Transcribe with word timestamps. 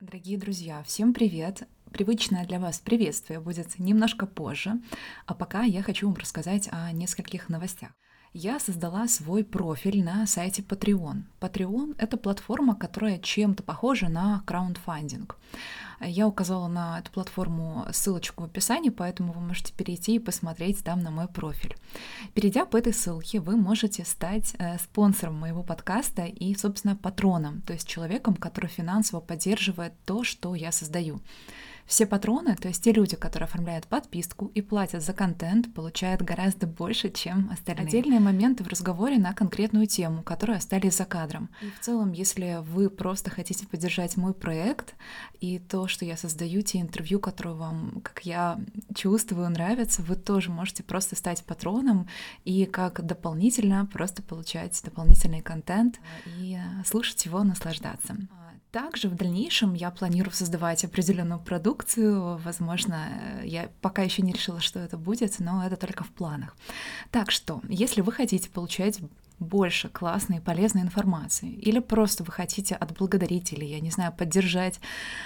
Дорогие 0.00 0.38
друзья, 0.38 0.82
всем 0.82 1.12
привет! 1.12 1.68
Привычное 1.92 2.46
для 2.46 2.58
вас 2.58 2.80
приветствие 2.80 3.38
будет 3.38 3.78
немножко 3.78 4.24
позже, 4.24 4.80
а 5.26 5.34
пока 5.34 5.64
я 5.64 5.82
хочу 5.82 6.06
вам 6.08 6.16
рассказать 6.16 6.70
о 6.72 6.90
нескольких 6.90 7.50
новостях 7.50 7.90
я 8.32 8.60
создала 8.60 9.08
свой 9.08 9.44
профиль 9.44 10.04
на 10.04 10.26
сайте 10.26 10.62
Patreon. 10.62 11.22
Patreon— 11.40 11.96
это 11.98 12.16
платформа, 12.16 12.76
которая 12.76 13.18
чем-то 13.18 13.62
похожа 13.62 14.08
на 14.08 14.42
краундфандинг. 14.46 15.36
Я 16.00 16.26
указала 16.26 16.66
на 16.68 16.98
эту 16.98 17.10
платформу 17.10 17.86
ссылочку 17.92 18.42
в 18.42 18.46
описании, 18.46 18.88
поэтому 18.88 19.32
вы 19.32 19.40
можете 19.40 19.74
перейти 19.74 20.14
и 20.14 20.18
посмотреть 20.18 20.82
там 20.82 21.00
на 21.00 21.10
мой 21.10 21.28
профиль. 21.28 21.76
Перейдя 22.32 22.64
по 22.64 22.78
этой 22.78 22.94
ссылке, 22.94 23.40
вы 23.40 23.56
можете 23.56 24.04
стать 24.04 24.54
э, 24.58 24.78
спонсором 24.78 25.34
моего 25.34 25.62
подкаста 25.62 26.24
и, 26.24 26.54
собственно, 26.54 26.96
патроном, 26.96 27.60
то 27.62 27.74
есть 27.74 27.86
человеком, 27.86 28.34
который 28.34 28.68
финансово 28.68 29.20
поддерживает 29.20 29.92
то, 30.06 30.24
что 30.24 30.54
я 30.54 30.72
создаю. 30.72 31.20
Все 31.90 32.06
патроны, 32.06 32.54
то 32.54 32.68
есть 32.68 32.84
те 32.84 32.92
люди, 32.92 33.16
которые 33.16 33.48
оформляют 33.48 33.88
подписку 33.88 34.52
и 34.54 34.62
платят 34.62 35.02
за 35.02 35.12
контент, 35.12 35.74
получают 35.74 36.22
гораздо 36.22 36.68
больше, 36.68 37.10
чем 37.10 37.50
остальные. 37.50 37.88
Отдельные 37.88 38.20
моменты 38.20 38.62
в 38.62 38.68
разговоре 38.68 39.18
на 39.18 39.34
конкретную 39.34 39.88
тему, 39.88 40.22
которые 40.22 40.58
остались 40.58 40.98
за 40.98 41.04
кадром. 41.04 41.50
И 41.60 41.68
в 41.68 41.80
целом, 41.80 42.12
если 42.12 42.58
вы 42.62 42.90
просто 42.90 43.30
хотите 43.30 43.66
поддержать 43.66 44.16
мой 44.16 44.34
проект 44.34 44.94
и 45.40 45.58
то, 45.58 45.88
что 45.88 46.04
я 46.04 46.16
создаю, 46.16 46.62
те 46.62 46.80
интервью, 46.80 47.18
которые 47.18 47.56
вам, 47.56 48.02
как 48.04 48.24
я 48.24 48.60
чувствую, 48.94 49.50
нравятся, 49.50 50.02
вы 50.02 50.14
тоже 50.14 50.52
можете 50.52 50.84
просто 50.84 51.16
стать 51.16 51.42
патроном 51.42 52.08
и 52.44 52.66
как 52.66 53.04
дополнительно 53.04 53.84
просто 53.86 54.22
получать 54.22 54.80
дополнительный 54.84 55.40
контент 55.40 55.98
и 56.38 56.56
слушать 56.86 57.26
его, 57.26 57.42
наслаждаться. 57.42 58.16
Также 58.72 59.08
в 59.08 59.16
дальнейшем 59.16 59.74
я 59.74 59.90
планирую 59.90 60.32
создавать 60.32 60.84
определенную 60.84 61.40
продукцию. 61.40 62.38
Возможно, 62.38 63.40
я 63.42 63.68
пока 63.80 64.02
еще 64.02 64.22
не 64.22 64.32
решила, 64.32 64.60
что 64.60 64.78
это 64.78 64.96
будет, 64.96 65.40
но 65.40 65.66
это 65.66 65.76
только 65.76 66.04
в 66.04 66.10
планах. 66.10 66.56
Так 67.10 67.32
что, 67.32 67.60
если 67.68 68.00
вы 68.00 68.12
хотите 68.12 68.48
получать 68.48 69.00
больше 69.40 69.88
классной 69.88 70.36
и 70.36 70.40
полезной 70.40 70.82
информации, 70.82 71.50
или 71.50 71.80
просто 71.80 72.22
вы 72.24 72.32
хотите 72.32 72.74
отблагодарить, 72.74 73.52
или, 73.52 73.64
я 73.64 73.80
не 73.80 73.90
знаю, 73.90 74.12
поддержать 74.12 74.78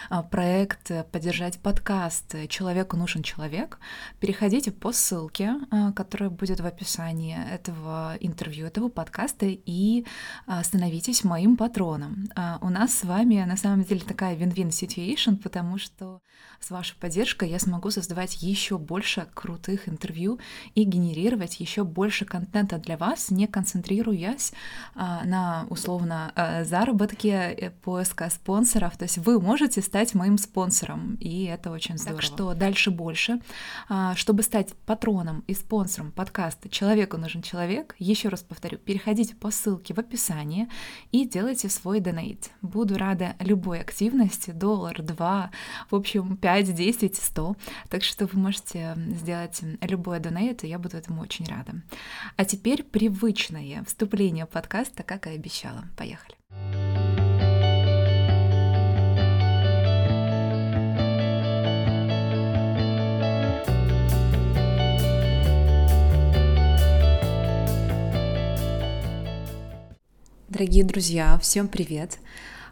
а, 0.08 0.22
проект, 0.22 0.90
поддержать 1.10 1.58
подкаст 1.58 2.48
«Человеку 2.48 2.96
нужен 2.96 3.22
человек», 3.22 3.78
переходите 4.20 4.70
по 4.70 4.92
ссылке, 4.92 5.56
а, 5.70 5.92
которая 5.92 6.30
будет 6.30 6.60
в 6.60 6.66
описании 6.66 7.36
этого 7.52 8.16
интервью, 8.20 8.66
этого 8.66 8.88
подкаста, 8.88 9.46
и 9.46 10.06
а, 10.46 10.62
становитесь 10.62 11.24
моим 11.24 11.56
патроном. 11.56 12.28
У 12.60 12.70
нас 12.70 12.94
с 12.94 13.04
вами, 13.04 13.44
на 13.44 13.56
самом 13.56 13.82
деле, 13.82 14.00
такая 14.00 14.36
win-win 14.36 14.68
situation, 14.68 15.36
потому 15.36 15.78
что 15.78 16.20
с 16.64 16.70
вашей 16.70 16.96
поддержкой 16.96 17.50
я 17.50 17.58
смогу 17.58 17.90
создавать 17.90 18.42
еще 18.42 18.78
больше 18.78 19.26
крутых 19.34 19.86
интервью 19.86 20.38
и 20.74 20.84
генерировать 20.84 21.60
еще 21.60 21.84
больше 21.84 22.24
контента 22.24 22.78
для 22.78 22.96
вас, 22.96 23.30
не 23.30 23.46
концентрируясь 23.46 24.52
а, 24.94 25.24
на 25.24 25.66
условно 25.68 26.32
а, 26.34 26.64
заработке, 26.64 27.28
э, 27.28 27.70
поиска 27.70 28.30
спонсоров. 28.30 28.96
То 28.96 29.04
есть 29.04 29.18
вы 29.18 29.40
можете 29.40 29.82
стать 29.82 30.14
моим 30.14 30.38
спонсором, 30.38 31.16
и 31.20 31.44
это 31.44 31.70
очень 31.70 31.98
здорово. 31.98 32.22
Так 32.22 32.26
что 32.26 32.54
дальше 32.54 32.90
больше. 32.90 33.40
А, 33.90 34.14
чтобы 34.14 34.42
стать 34.42 34.72
патроном 34.86 35.44
и 35.46 35.52
спонсором 35.52 36.12
подкаста 36.12 36.70
«Человеку 36.70 37.18
нужен 37.18 37.42
человек», 37.42 37.94
еще 37.98 38.30
раз 38.30 38.40
повторю, 38.40 38.78
переходите 38.78 39.36
по 39.36 39.50
ссылке 39.50 39.92
в 39.92 39.98
описании 39.98 40.68
и 41.12 41.26
делайте 41.26 41.68
свой 41.68 42.00
донейт. 42.00 42.50
Буду 42.62 42.96
рада 42.96 43.34
любой 43.40 43.80
активности, 43.80 44.50
доллар, 44.50 45.02
два, 45.02 45.50
в 45.90 45.94
общем, 45.94 46.38
5, 46.54 46.72
10, 46.72 47.16
100. 47.16 47.56
Так 47.88 48.04
что 48.04 48.26
вы 48.26 48.38
можете 48.38 48.96
сделать 49.18 49.60
любое 49.80 50.20
донейт, 50.20 50.62
и 50.62 50.68
я 50.68 50.78
буду 50.78 50.96
этому 50.96 51.20
очень 51.20 51.46
рада. 51.46 51.82
А 52.36 52.44
теперь 52.44 52.84
привычное 52.84 53.82
вступление 53.84 54.46
подкаста, 54.46 55.02
как 55.02 55.26
и 55.26 55.30
обещала. 55.30 55.84
Поехали. 55.96 56.36
Дорогие 70.48 70.84
друзья, 70.84 71.36
всем 71.40 71.66
привет! 71.66 72.18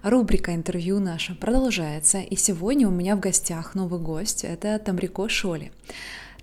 Рубрика 0.02 0.52
интервью 0.52 0.98
наша 0.98 1.36
продолжается, 1.36 2.18
и 2.18 2.34
сегодня 2.34 2.88
у 2.88 2.90
меня 2.90 3.14
в 3.14 3.20
гостях 3.20 3.76
новый 3.76 4.00
гость, 4.00 4.42
это 4.42 4.76
Тамрико 4.80 5.28
Шоли. 5.28 5.70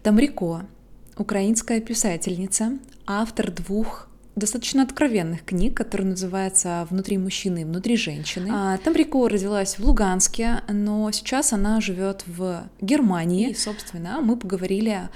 Тамрико— 0.02 0.66
украинская 1.18 1.82
писательница, 1.82 2.80
автор 3.06 3.52
двух 3.52 4.08
достаточно 4.38 4.82
откровенных 4.82 5.44
книг, 5.44 5.76
которые 5.76 6.08
называются 6.08 6.88
«Внутри 6.90 7.18
мужчины 7.18 7.64
и 7.64 7.66
внутри 7.66 7.98
женщины». 7.98 8.48
А, 8.50 8.78
Тамрико 8.78 9.28
родилась 9.28 9.78
в 9.78 9.84
Луганске, 9.84 10.62
но 10.70 11.12
сейчас 11.12 11.52
она 11.52 11.82
живет 11.82 12.24
в 12.28 12.64
Германии. 12.80 13.50
И, 13.50 13.56
собственно, 13.56 14.22
мы 14.22 14.38
поговорили, 14.38 15.10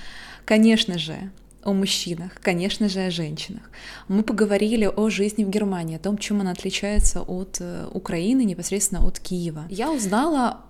конечно 0.44 1.00
же, 1.00 1.32
о 1.64 1.74
мужчинах, 1.74 2.34
конечно 2.42 2.90
же, 2.90 3.02
о 3.02 3.12
женщинах. 3.12 3.70
Мы 4.08 4.24
поговорили 4.24 4.86
о 4.86 5.10
жизни 5.10 5.44
в 5.44 5.50
Германии, 5.50 5.96
о 5.96 6.00
том, 6.00 6.18
чем 6.18 6.42
она 6.42 6.52
отличается 6.52 7.22
от 7.22 7.58
э, 7.60 7.88
Украины, 7.94 8.44
непосредственно 8.44 9.06
от 9.06 9.20
Киева. 9.20 9.66
Я 9.70 9.92
узнала 9.92 10.62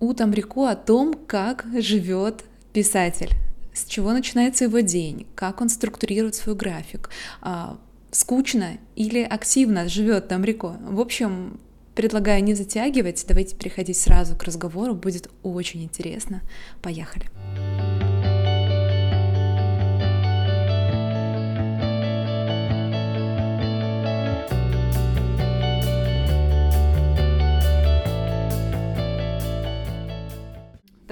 у 0.00 0.12
Тамрико 0.12 0.68
о 0.68 0.76
том, 0.76 1.14
как 1.26 1.66
живет 1.78 2.44
писатель, 2.72 3.30
с 3.72 3.84
чего 3.86 4.12
начинается 4.12 4.64
его 4.64 4.80
день, 4.80 5.26
как 5.34 5.60
он 5.60 5.68
структурирует 5.68 6.34
свой 6.34 6.54
график, 6.54 7.10
а, 7.40 7.78
скучно 8.10 8.78
или 8.96 9.22
активно 9.22 9.88
живет 9.88 10.28
Тамрико. 10.28 10.76
В 10.88 11.00
общем, 11.00 11.58
предлагаю 11.94 12.42
не 12.42 12.54
затягивать, 12.54 13.24
давайте 13.28 13.56
переходить 13.56 13.96
сразу 13.96 14.36
к 14.36 14.42
разговору, 14.44 14.94
будет 14.94 15.30
очень 15.42 15.84
интересно. 15.84 16.42
Поехали. 16.82 17.26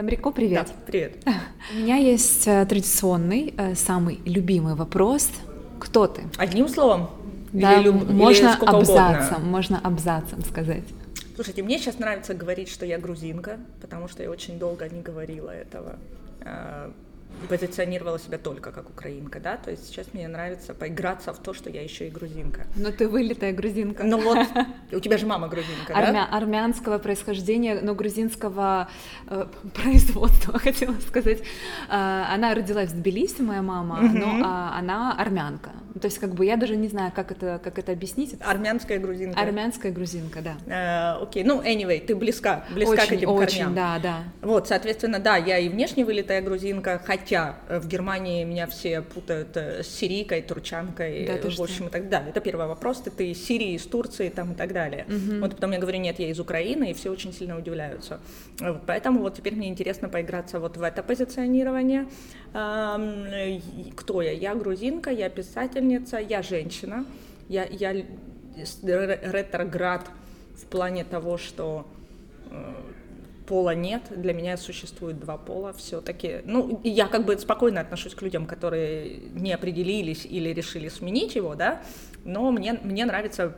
Тамрико, 0.02 0.32
привет. 0.32 0.66
Да, 0.66 0.72
привет. 0.84 1.12
У 1.72 1.78
меня 1.78 1.94
есть 1.94 2.48
э, 2.48 2.66
традиционный, 2.66 3.54
э, 3.56 3.76
самый 3.76 4.18
любимый 4.24 4.74
вопрос. 4.74 5.30
Кто 5.78 6.08
ты? 6.08 6.22
Одним 6.38 6.68
словом? 6.68 7.08
Да, 7.52 7.80
или 7.80 7.90
можно 7.90 8.48
или 8.48 8.66
абзацем, 8.66 9.36
угодно? 9.36 9.48
можно 9.48 9.78
абзацем 9.78 10.42
сказать. 10.42 10.82
Слушайте, 11.36 11.62
мне 11.62 11.78
сейчас 11.78 12.00
нравится 12.00 12.34
говорить, 12.34 12.68
что 12.68 12.84
я 12.84 12.98
грузинка, 12.98 13.60
потому 13.80 14.08
что 14.08 14.24
я 14.24 14.30
очень 14.30 14.58
долго 14.58 14.88
не 14.88 15.02
говорила 15.02 15.50
этого. 15.50 15.96
Позиционировала 17.48 18.18
себя 18.18 18.38
только 18.38 18.72
как 18.72 18.88
украинка, 18.88 19.40
да, 19.40 19.56
то 19.56 19.70
есть 19.70 19.86
сейчас 19.86 20.12
мне 20.12 20.28
нравится 20.28 20.74
поиграться 20.74 21.32
в 21.32 21.38
то, 21.38 21.52
что 21.52 21.70
я 21.70 21.82
еще 21.82 22.06
и 22.06 22.10
грузинка. 22.10 22.66
Но 22.76 22.90
ты 22.90 23.08
вылитая 23.08 23.52
грузинка. 23.52 24.04
Ну 24.04 24.20
вот, 24.20 24.46
у 24.92 25.00
тебя 25.00 25.18
же 25.18 25.26
мама 25.26 25.48
грузинка, 25.48 25.94
Армя... 25.94 26.28
да? 26.30 26.36
Армянского 26.36 26.98
происхождения, 26.98 27.80
но 27.82 27.94
грузинского 27.94 28.88
э, 29.28 29.46
производства, 29.74 30.58
хотела 30.58 30.94
сказать. 31.00 31.40
Э, 31.88 32.24
она 32.32 32.54
родилась 32.54 32.90
в 32.90 33.00
Тбилиси, 33.00 33.42
моя 33.42 33.62
мама, 33.62 34.04
угу. 34.04 34.18
но 34.18 34.38
э, 34.38 34.78
она 34.78 35.14
армянка. 35.18 35.70
То 36.00 36.06
есть 36.06 36.18
как 36.18 36.34
бы 36.34 36.46
я 36.46 36.56
даже 36.56 36.76
не 36.76 36.88
знаю, 36.88 37.12
как 37.14 37.32
это, 37.32 37.60
как 37.62 37.78
это 37.78 37.92
объяснить. 37.92 38.36
Армянская 38.40 38.98
грузинка. 38.98 39.40
Армянская 39.40 39.92
грузинка, 39.92 40.40
да. 40.40 41.16
Э, 41.18 41.22
окей, 41.22 41.44
ну, 41.44 41.60
anyway, 41.60 42.04
ты 42.04 42.14
близка, 42.14 42.64
близка 42.74 42.94
очень, 42.94 43.08
к 43.08 43.12
этим 43.12 43.28
очень, 43.28 43.58
корням. 43.58 43.74
да, 43.74 43.98
да. 43.98 44.18
Вот, 44.40 44.68
соответственно, 44.68 45.18
да, 45.18 45.36
я 45.36 45.58
и 45.58 45.68
внешне 45.68 46.04
вылитая 46.04 46.40
грузинка, 46.40 47.00
хотя 47.04 47.21
хотя 47.22 47.56
э, 47.68 47.78
в 47.78 47.86
Германии 47.86 48.44
меня 48.44 48.66
все 48.66 49.00
путают 49.00 49.56
э, 49.56 49.82
с 49.82 49.88
сирийкой, 49.88 50.42
турчанкой, 50.42 51.26
да, 51.26 51.34
в 51.34 51.60
общем, 51.60 51.74
что? 51.74 51.86
и 51.86 51.90
так 51.90 52.08
далее. 52.08 52.30
Это 52.30 52.40
первый 52.40 52.66
вопрос, 52.66 52.98
ты, 52.98 53.10
ты 53.10 53.30
из 53.30 53.44
Сирии, 53.44 53.74
из 53.74 53.86
Турции 53.86 54.28
там 54.28 54.52
и 54.52 54.54
так 54.54 54.72
далее. 54.72 55.06
Угу. 55.08 55.40
Вот 55.40 55.54
потом 55.54 55.72
я 55.72 55.78
говорю, 55.78 55.98
нет, 55.98 56.18
я 56.18 56.30
из 56.30 56.40
Украины, 56.40 56.90
и 56.90 56.94
все 56.94 57.10
очень 57.10 57.32
сильно 57.32 57.56
удивляются. 57.56 58.20
Вот, 58.60 58.82
поэтому 58.86 59.20
вот 59.20 59.36
теперь 59.36 59.54
мне 59.54 59.68
интересно 59.68 60.08
поиграться 60.08 60.58
вот 60.58 60.76
в 60.76 60.82
это 60.82 61.02
позиционирование. 61.02 62.06
Кто 63.96 64.22
я? 64.22 64.32
Я 64.32 64.54
грузинка, 64.54 65.10
я 65.10 65.30
писательница, 65.30 66.18
я 66.18 66.42
женщина, 66.42 67.04
я, 67.48 67.64
я 67.64 67.92
ретроград 67.92 70.10
в 70.56 70.66
плане 70.66 71.04
того, 71.04 71.38
что 71.38 71.86
э, 72.50 72.74
пола 73.46 73.74
нет, 73.74 74.02
для 74.10 74.32
меня 74.32 74.56
существует 74.56 75.18
два 75.18 75.36
пола 75.36 75.72
все-таки. 75.72 76.40
Ну, 76.44 76.80
я 76.84 77.06
как 77.06 77.24
бы 77.24 77.36
спокойно 77.38 77.80
отношусь 77.80 78.14
к 78.14 78.22
людям, 78.22 78.46
которые 78.46 79.18
не 79.32 79.52
определились 79.52 80.24
или 80.24 80.50
решили 80.50 80.88
сменить 80.88 81.34
его, 81.34 81.54
да, 81.54 81.82
но 82.24 82.50
мне, 82.50 82.78
мне 82.82 83.04
нравится 83.04 83.54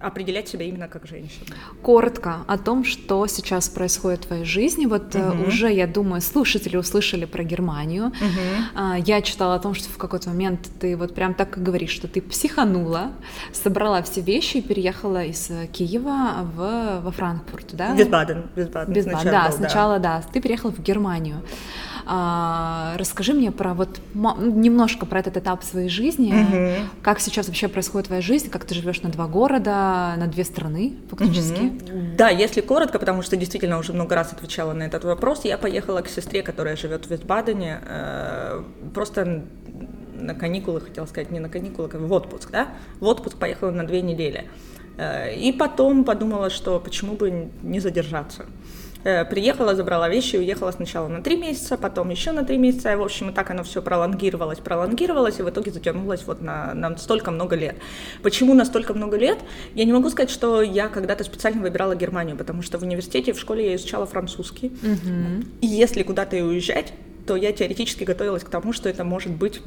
определять 0.00 0.48
себя 0.48 0.64
именно 0.64 0.88
как 0.88 1.06
женщину. 1.06 1.46
Коротко 1.82 2.38
о 2.46 2.58
том, 2.58 2.84
что 2.84 3.26
сейчас 3.26 3.68
происходит 3.68 4.24
в 4.24 4.26
твоей 4.28 4.44
жизни. 4.44 4.86
Вот 4.86 5.14
угу. 5.14 5.48
уже, 5.48 5.70
я 5.72 5.86
думаю, 5.86 6.20
слушатели 6.22 6.76
услышали 6.76 7.26
про 7.26 7.44
Германию. 7.44 8.06
Угу. 8.06 9.02
Я 9.04 9.22
читала 9.22 9.54
о 9.54 9.58
том, 9.58 9.74
что 9.74 9.88
в 9.90 9.98
какой-то 9.98 10.30
момент 10.30 10.68
ты 10.80 10.96
вот 10.96 11.14
прям 11.14 11.34
так 11.34 11.58
и 11.58 11.60
говоришь, 11.60 11.90
что 11.90 12.08
ты 12.08 12.22
психанула, 12.22 13.12
собрала 13.52 14.02
все 14.02 14.20
вещи 14.20 14.58
и 14.58 14.62
переехала 14.62 15.24
из 15.24 15.50
Киева 15.72 16.50
в, 16.54 17.00
во 17.02 17.10
Франкфурт, 17.10 17.74
да? 17.74 17.94
Висбаден. 17.94 18.46
Висбаден. 18.56 18.92
Висбаден, 18.92 19.30
да, 19.30 19.48
был, 19.48 19.56
сначала, 19.56 19.98
да. 19.98 20.20
да. 20.20 20.32
Ты 20.32 20.40
переехала 20.40 20.72
в 20.72 20.80
Германию. 20.80 21.42
А, 22.06 22.94
расскажи 22.98 23.32
мне 23.34 23.50
про 23.50 23.74
вот 23.74 24.00
немножко 24.14 25.06
про 25.06 25.20
этот 25.20 25.36
этап 25.36 25.64
своей 25.64 25.88
жизни, 25.88 26.32
угу. 26.32 26.88
как 27.02 27.20
сейчас 27.20 27.48
вообще 27.48 27.68
происходит 27.68 28.06
твоя 28.06 28.22
жизнь, 28.22 28.50
как 28.50 28.64
ты 28.64 28.74
живешь 28.74 29.02
на 29.02 29.10
два 29.10 29.26
города, 29.26 30.14
на 30.16 30.26
две 30.26 30.44
страны 30.44 30.94
фактически. 31.08 31.66
Угу. 31.66 32.16
Да, 32.16 32.28
если 32.28 32.60
коротко, 32.60 32.98
потому 32.98 33.22
что 33.22 33.36
действительно 33.36 33.78
уже 33.78 33.92
много 33.92 34.14
раз 34.14 34.32
отвечала 34.32 34.72
на 34.72 34.84
этот 34.84 35.04
вопрос, 35.04 35.44
я 35.44 35.58
поехала 35.58 36.00
к 36.02 36.08
сестре, 36.08 36.42
которая 36.42 36.76
живет 36.76 37.06
в 37.06 37.10
Вестбадене, 37.10 37.80
э, 37.86 38.62
просто 38.94 39.44
на 40.14 40.34
каникулы, 40.34 40.80
хотела 40.80 41.06
сказать, 41.06 41.30
не 41.30 41.40
на 41.40 41.48
каникулы, 41.48 41.88
как 41.88 42.00
в 42.00 42.12
отпуск, 42.12 42.50
да, 42.50 42.68
в 43.00 43.06
отпуск 43.06 43.36
поехала 43.36 43.70
на 43.70 43.86
две 43.86 44.02
недели. 44.02 44.48
Э, 44.96 45.34
и 45.34 45.52
потом 45.52 46.04
подумала, 46.04 46.50
что 46.50 46.78
почему 46.80 47.14
бы 47.14 47.50
не 47.62 47.80
задержаться. 47.80 48.46
Э, 49.02 49.24
приехала, 49.24 49.74
забрала 49.74 50.08
вещи, 50.08 50.36
уехала 50.36 50.70
сначала 50.72 51.08
на 51.08 51.22
три 51.22 51.36
месяца, 51.36 51.78
потом 51.78 52.10
еще 52.10 52.32
на 52.32 52.44
три 52.44 52.58
месяца, 52.58 52.92
и, 52.92 52.96
в 52.96 53.02
общем, 53.02 53.30
и 53.30 53.32
так 53.32 53.50
оно 53.50 53.64
все 53.64 53.80
пролонгировалось, 53.80 54.58
пролонгировалось, 54.58 55.40
и 55.40 55.42
в 55.42 55.48
итоге 55.48 55.70
затянулось 55.70 56.24
вот 56.26 56.42
на, 56.42 56.74
на 56.74 56.96
столько 56.98 57.30
много 57.30 57.56
лет. 57.56 57.76
Почему 58.22 58.54
на 58.54 58.64
столько 58.64 58.92
много 58.92 59.16
лет? 59.16 59.38
Я 59.74 59.84
не 59.84 59.92
могу 59.92 60.10
сказать, 60.10 60.30
что 60.30 60.60
я 60.60 60.88
когда-то 60.88 61.24
специально 61.24 61.62
выбирала 61.62 61.96
Германию, 61.96 62.36
потому 62.36 62.62
что 62.62 62.78
в 62.78 62.82
университете, 62.82 63.32
в 63.32 63.40
школе 63.40 63.70
я 63.70 63.76
изучала 63.76 64.06
французский, 64.06 64.68
угу. 64.68 65.44
и 65.62 65.66
если 65.66 66.02
куда-то 66.02 66.36
и 66.36 66.42
уезжать, 66.42 66.92
то 67.26 67.36
я 67.36 67.52
теоретически 67.52 68.04
готовилась 68.04 68.44
к 68.44 68.48
тому, 68.48 68.72
что 68.72 68.88
это 68.88 69.04
может 69.04 69.32
быть 69.32 69.62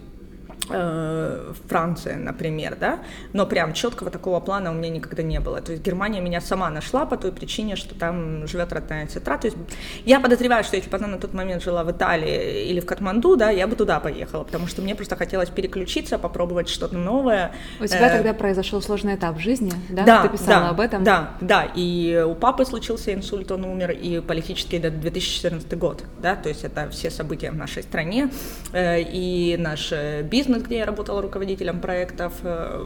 Франция, 0.67 2.17
например, 2.17 2.77
да, 2.79 2.99
но 3.33 3.45
прям 3.45 3.73
четкого 3.73 4.09
такого 4.09 4.39
плана 4.39 4.71
у 4.71 4.73
меня 4.73 4.89
никогда 4.89 5.23
не 5.23 5.39
было. 5.39 5.61
То 5.61 5.73
есть 5.73 5.83
Германия 5.83 6.21
меня 6.21 6.41
сама 6.41 6.69
нашла 6.69 7.05
по 7.05 7.17
той 7.17 7.31
причине, 7.31 7.75
что 7.75 7.95
там 7.95 8.47
живет 8.47 8.71
родная 8.71 9.07
сестра. 9.07 9.37
То 9.37 9.47
есть 9.47 9.57
я 10.05 10.19
подозреваю, 10.19 10.63
что 10.63 10.77
если 10.77 10.89
бы 10.89 10.97
она 10.97 11.07
на 11.07 11.17
тот 11.17 11.33
момент 11.33 11.63
жила 11.63 11.83
в 11.83 11.91
Италии 11.91 12.69
или 12.69 12.79
в 12.79 12.85
Катманду, 12.85 13.35
да, 13.35 13.49
я 13.49 13.67
бы 13.67 13.75
туда 13.75 13.99
поехала, 13.99 14.43
потому 14.43 14.67
что 14.67 14.81
мне 14.81 14.95
просто 14.95 15.15
хотелось 15.15 15.49
переключиться, 15.49 16.17
попробовать 16.17 16.69
что-то 16.69 16.97
новое. 16.97 17.51
У 17.79 17.85
тебя 17.85 18.07
э, 18.07 18.17
тогда 18.17 18.33
произошел 18.33 18.81
сложный 18.81 19.15
этап 19.15 19.35
в 19.35 19.39
жизни, 19.39 19.73
да? 19.89 20.03
Да, 20.03 20.23
Ты 20.23 20.29
писала 20.29 20.65
да, 20.65 20.69
об 20.69 20.79
этом? 20.79 21.03
Да, 21.03 21.31
да, 21.41 21.67
и 21.75 22.23
у 22.25 22.35
папы 22.35 22.65
случился 22.65 23.13
инсульт, 23.13 23.51
он 23.51 23.65
умер, 23.65 23.91
и 23.91 24.21
политический 24.21 24.77
это 24.77 24.89
2014 24.89 25.77
год, 25.77 26.03
да, 26.21 26.35
то 26.35 26.49
есть 26.49 26.63
это 26.63 26.89
все 26.89 27.09
события 27.09 27.51
в 27.51 27.55
нашей 27.55 27.83
стране, 27.83 28.29
э, 28.71 29.01
и 29.01 29.57
наш 29.57 29.91
бизнес 30.23 30.52
бизнес, 30.53 30.67
где 30.67 30.77
я 30.77 30.85
работала 30.85 31.21
руководителем 31.21 31.79
проектов, 31.79 32.33
э, 32.43 32.85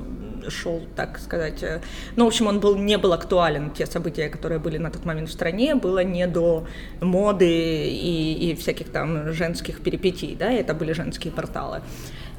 шел, 0.50 0.82
так 0.96 1.20
сказать, 1.20 1.64
э, 1.64 1.82
ну, 2.16 2.26
в 2.26 2.28
общем, 2.28 2.48
он 2.48 2.60
был, 2.60 2.76
не 2.78 2.98
был 2.98 3.14
актуален, 3.14 3.72
те 3.72 3.86
события, 3.86 4.30
которые 4.30 4.60
были 4.60 4.78
на 4.78 4.90
тот 4.90 5.06
момент 5.06 5.30
в 5.30 5.32
стране, 5.32 5.76
было 5.76 6.04
не 6.04 6.28
до 6.28 6.66
моды 7.02 7.90
и, 7.90 8.52
и 8.52 8.56
всяких 8.56 8.90
там 8.92 9.34
женских 9.34 9.82
перипетий, 9.82 10.36
да, 10.36 10.52
это 10.52 10.74
были 10.74 10.94
женские 10.94 11.34
порталы. 11.34 11.82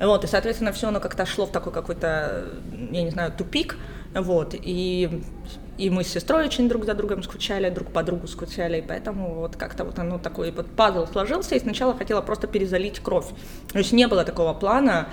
Вот, 0.00 0.24
и, 0.24 0.26
соответственно, 0.26 0.72
все 0.72 0.88
оно 0.88 1.00
как-то 1.00 1.26
шло 1.26 1.46
в 1.46 1.52
такой 1.52 1.72
какой-то, 1.72 2.44
я 2.90 3.02
не 3.02 3.10
знаю, 3.10 3.32
тупик, 3.36 3.76
вот, 4.14 4.54
и 4.54 5.22
и 5.78 5.90
мы 5.90 6.04
с 6.04 6.08
сестрой 6.08 6.44
очень 6.44 6.68
друг 6.68 6.84
за 6.84 6.94
другом 6.94 7.22
скучали, 7.22 7.70
друг 7.70 7.92
по 7.92 8.02
другу 8.02 8.26
скучали, 8.26 8.78
и 8.78 8.82
поэтому 8.82 9.34
вот 9.34 9.56
как-то 9.56 9.84
вот 9.84 9.98
оно 9.98 10.18
такой 10.18 10.50
вот 10.50 10.66
пазл 10.66 11.06
сложился, 11.06 11.54
и 11.54 11.60
сначала 11.60 11.96
хотела 11.96 12.20
просто 12.20 12.48
перезалить 12.48 12.98
кровь. 13.00 13.26
То 13.72 13.78
есть 13.78 13.92
не 13.92 14.08
было 14.08 14.24
такого 14.24 14.52
плана, 14.54 15.08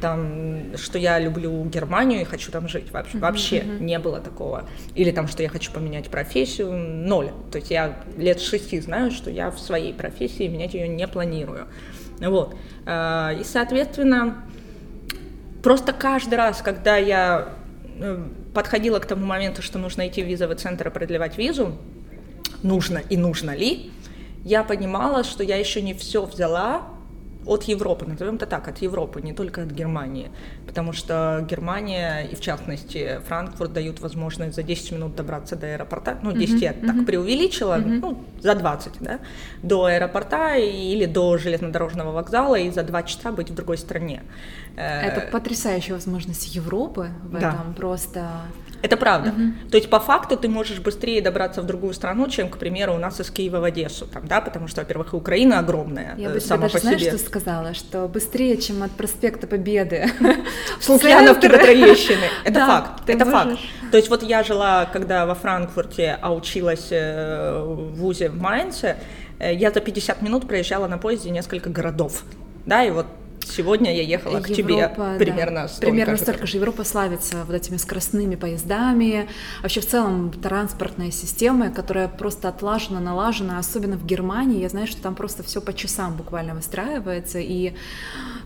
там, 0.00 0.76
что 0.76 0.98
я 0.98 1.18
люблю 1.18 1.64
Германию 1.64 2.20
и 2.20 2.24
хочу 2.24 2.52
там 2.52 2.68
жить. 2.68 2.92
Вообще, 2.92 3.16
uh-huh, 3.16 3.20
вообще 3.20 3.56
uh-huh. 3.60 3.80
не 3.80 3.98
было 3.98 4.20
такого. 4.20 4.68
Или 4.94 5.10
там, 5.10 5.28
что 5.28 5.42
я 5.42 5.48
хочу 5.48 5.72
поменять 5.72 6.08
профессию, 6.10 6.72
ноль. 6.72 7.30
То 7.50 7.58
есть 7.58 7.70
я 7.70 7.96
лет 8.16 8.40
шести 8.40 8.80
знаю, 8.80 9.10
что 9.10 9.30
я 9.30 9.50
в 9.50 9.58
своей 9.58 9.94
профессии 9.94 10.46
менять 10.46 10.74
ее 10.74 10.88
не 10.88 11.08
планирую. 11.08 11.66
Вот. 12.20 12.54
А, 12.86 13.32
и, 13.32 13.44
соответственно, 13.44 14.44
просто 15.62 15.92
каждый 15.92 16.34
раз, 16.34 16.60
когда 16.60 16.96
я 16.96 17.48
подходила 18.52 18.98
к 18.98 19.06
тому 19.06 19.26
моменту, 19.26 19.62
что 19.62 19.78
нужно 19.78 20.08
идти 20.08 20.22
в 20.22 20.26
визовый 20.26 20.56
центр 20.56 20.88
и 20.88 20.90
продлевать 20.90 21.38
визу, 21.38 21.76
нужно 22.62 22.98
и 22.98 23.16
нужно 23.16 23.54
ли, 23.54 23.92
я 24.44 24.62
понимала, 24.62 25.24
что 25.24 25.42
я 25.42 25.56
еще 25.56 25.80
не 25.80 25.94
все 25.94 26.24
взяла 26.24 26.82
от 27.46 27.64
Европы, 27.64 28.06
назовем 28.06 28.36
это 28.36 28.46
так, 28.46 28.68
от 28.68 28.78
Европы, 28.78 29.20
не 29.22 29.32
только 29.32 29.62
от 29.62 29.70
Германии, 29.70 30.30
потому 30.66 30.92
что 30.92 31.46
Германия 31.48 32.22
и 32.22 32.34
в 32.34 32.40
частности 32.40 33.20
Франкфурт 33.26 33.72
дают 33.72 34.00
возможность 34.00 34.56
за 34.56 34.62
10 34.62 34.92
минут 34.92 35.14
добраться 35.16 35.56
до 35.56 35.66
аэропорта, 35.66 36.18
ну 36.22 36.32
10 36.32 36.54
uh-huh, 36.54 36.58
я 36.58 36.72
uh-huh. 36.72 36.86
так 36.86 37.06
преувеличила, 37.06 37.78
uh-huh. 37.78 38.00
ну 38.00 38.24
за 38.40 38.54
20, 38.54 38.92
да, 39.00 39.18
до 39.62 39.84
аэропорта 39.84 40.56
или 40.56 41.06
до 41.06 41.38
железнодорожного 41.38 42.12
вокзала 42.12 42.56
и 42.56 42.70
за 42.70 42.82
2 42.82 43.02
часа 43.02 43.32
быть 43.32 43.50
в 43.50 43.54
другой 43.54 43.78
стране. 43.78 44.22
Это 44.76 45.28
потрясающая 45.30 45.94
возможность 45.94 46.54
Европы 46.54 47.10
в 47.24 47.38
да. 47.38 47.38
этом 47.38 47.74
просто 47.74 48.28
это 48.84 48.98
правда. 48.98 49.30
Угу. 49.30 49.70
То 49.70 49.78
есть 49.78 49.88
по 49.88 49.98
факту 49.98 50.36
ты 50.36 50.46
можешь 50.46 50.78
быстрее 50.78 51.22
добраться 51.22 51.62
в 51.62 51.66
другую 51.66 51.94
страну, 51.94 52.28
чем, 52.28 52.50
к 52.50 52.58
примеру, 52.58 52.94
у 52.94 52.98
нас 52.98 53.18
из 53.18 53.30
Киева 53.30 53.58
в 53.58 53.64
Одессу, 53.64 54.06
там, 54.06 54.26
да, 54.26 54.42
потому 54.42 54.68
что, 54.68 54.82
во-первых, 54.82 55.14
Украина 55.14 55.58
огромная. 55.58 56.14
Я 56.18 56.28
бы 56.28 56.36
э, 56.36 56.40
сама 56.40 56.64
даже, 56.64 56.74
по 56.74 56.80
знаешь, 56.80 57.00
что 57.00 57.16
сказала, 57.16 57.72
что 57.72 58.08
быстрее, 58.08 58.58
чем 58.58 58.82
от 58.82 58.90
проспекта 58.90 59.46
Победы. 59.46 60.10
С 60.80 60.88
Лукьяновки 60.90 61.48
до 61.48 61.56
Троещины. 61.56 62.28
Это 62.44 62.66
факт. 62.66 63.08
Это 63.08 63.24
факт. 63.24 63.58
То 63.90 63.96
есть 63.96 64.10
вот 64.10 64.22
я 64.22 64.42
жила, 64.42 64.84
когда 64.92 65.24
во 65.24 65.34
Франкфурте, 65.34 66.18
а 66.20 66.34
училась 66.34 66.88
э, 66.90 67.62
в 67.64 67.94
ВУЗе 67.94 68.28
в 68.28 68.38
Майнце, 68.38 68.98
э, 69.38 69.54
я 69.54 69.70
за 69.70 69.80
50 69.80 70.20
минут 70.20 70.46
проезжала 70.46 70.88
на 70.88 70.98
поезде 70.98 71.30
несколько 71.30 71.70
городов. 71.70 72.24
Да, 72.66 72.84
и 72.84 72.90
вот 72.90 73.06
Сегодня 73.44 73.94
я 73.94 74.02
ехала 74.02 74.38
Европа, 74.38 74.52
к 74.52 74.56
тебе 74.56 74.88
примерно 75.18 75.62
да, 75.62 75.68
столько 75.68 75.86
Примерно 75.86 76.16
столько 76.16 76.46
же. 76.46 76.56
Европа 76.56 76.84
славится 76.84 77.44
вот 77.46 77.54
этими 77.54 77.76
скоростными 77.76 78.34
поездами, 78.34 79.28
вообще 79.62 79.80
в 79.80 79.86
целом 79.86 80.32
транспортная 80.32 81.10
система, 81.10 81.70
которая 81.70 82.08
просто 82.08 82.48
отлажена, 82.48 83.00
налажена, 83.00 83.58
особенно 83.58 83.96
в 83.96 84.04
Германии. 84.04 84.60
Я 84.60 84.68
знаю, 84.68 84.86
что 84.86 85.00
там 85.02 85.14
просто 85.14 85.42
все 85.42 85.60
по 85.60 85.72
часам 85.72 86.16
буквально 86.16 86.54
выстраивается, 86.54 87.38
и 87.38 87.74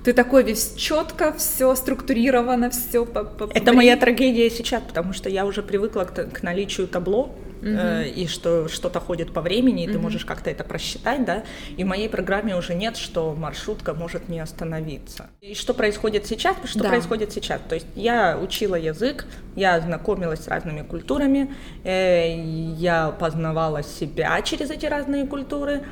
ты 0.04 0.12
такой 0.12 0.42
весь 0.42 0.74
четко, 0.74 1.32
все 1.32 1.74
структурировано, 1.74 2.70
все 2.70 3.04
по, 3.04 3.24
по 3.24 3.50
Это 3.52 3.72
моя 3.72 3.96
трагедия 3.96 4.50
сейчас, 4.50 4.82
потому 4.82 5.12
что 5.12 5.28
я 5.28 5.44
уже 5.46 5.62
привыкла 5.62 6.04
к, 6.04 6.30
к 6.30 6.42
наличию 6.42 6.88
табло, 6.88 7.34
Uh-huh. 7.60 8.08
и 8.08 8.26
что 8.28 8.68
что-то 8.68 9.00
ходит 9.00 9.32
по 9.32 9.40
времени, 9.40 9.84
и 9.84 9.88
uh-huh. 9.88 9.92
ты 9.92 9.98
можешь 9.98 10.24
как-то 10.24 10.50
это 10.50 10.64
просчитать, 10.64 11.24
да, 11.24 11.42
и 11.76 11.84
в 11.84 11.86
моей 11.86 12.08
программе 12.08 12.56
уже 12.56 12.74
нет, 12.74 12.96
что 12.96 13.34
маршрутка 13.34 13.94
может 13.94 14.28
не 14.28 14.38
остановиться. 14.38 15.26
И 15.40 15.54
что 15.54 15.74
происходит 15.74 16.26
сейчас? 16.26 16.56
Что 16.64 16.84
да. 16.84 16.88
происходит 16.88 17.32
сейчас? 17.32 17.60
То 17.68 17.74
есть 17.74 17.86
я 17.94 18.38
учила 18.38 18.76
язык, 18.76 19.26
я 19.56 19.80
знакомилась 19.80 20.44
с 20.44 20.48
разными 20.48 20.82
культурами, 20.82 21.54
э, 21.84 22.36
я 22.76 23.10
познавала 23.10 23.82
себя 23.82 24.40
через 24.42 24.70
эти 24.70 24.86
разные 24.86 25.26
культуры, 25.26 25.82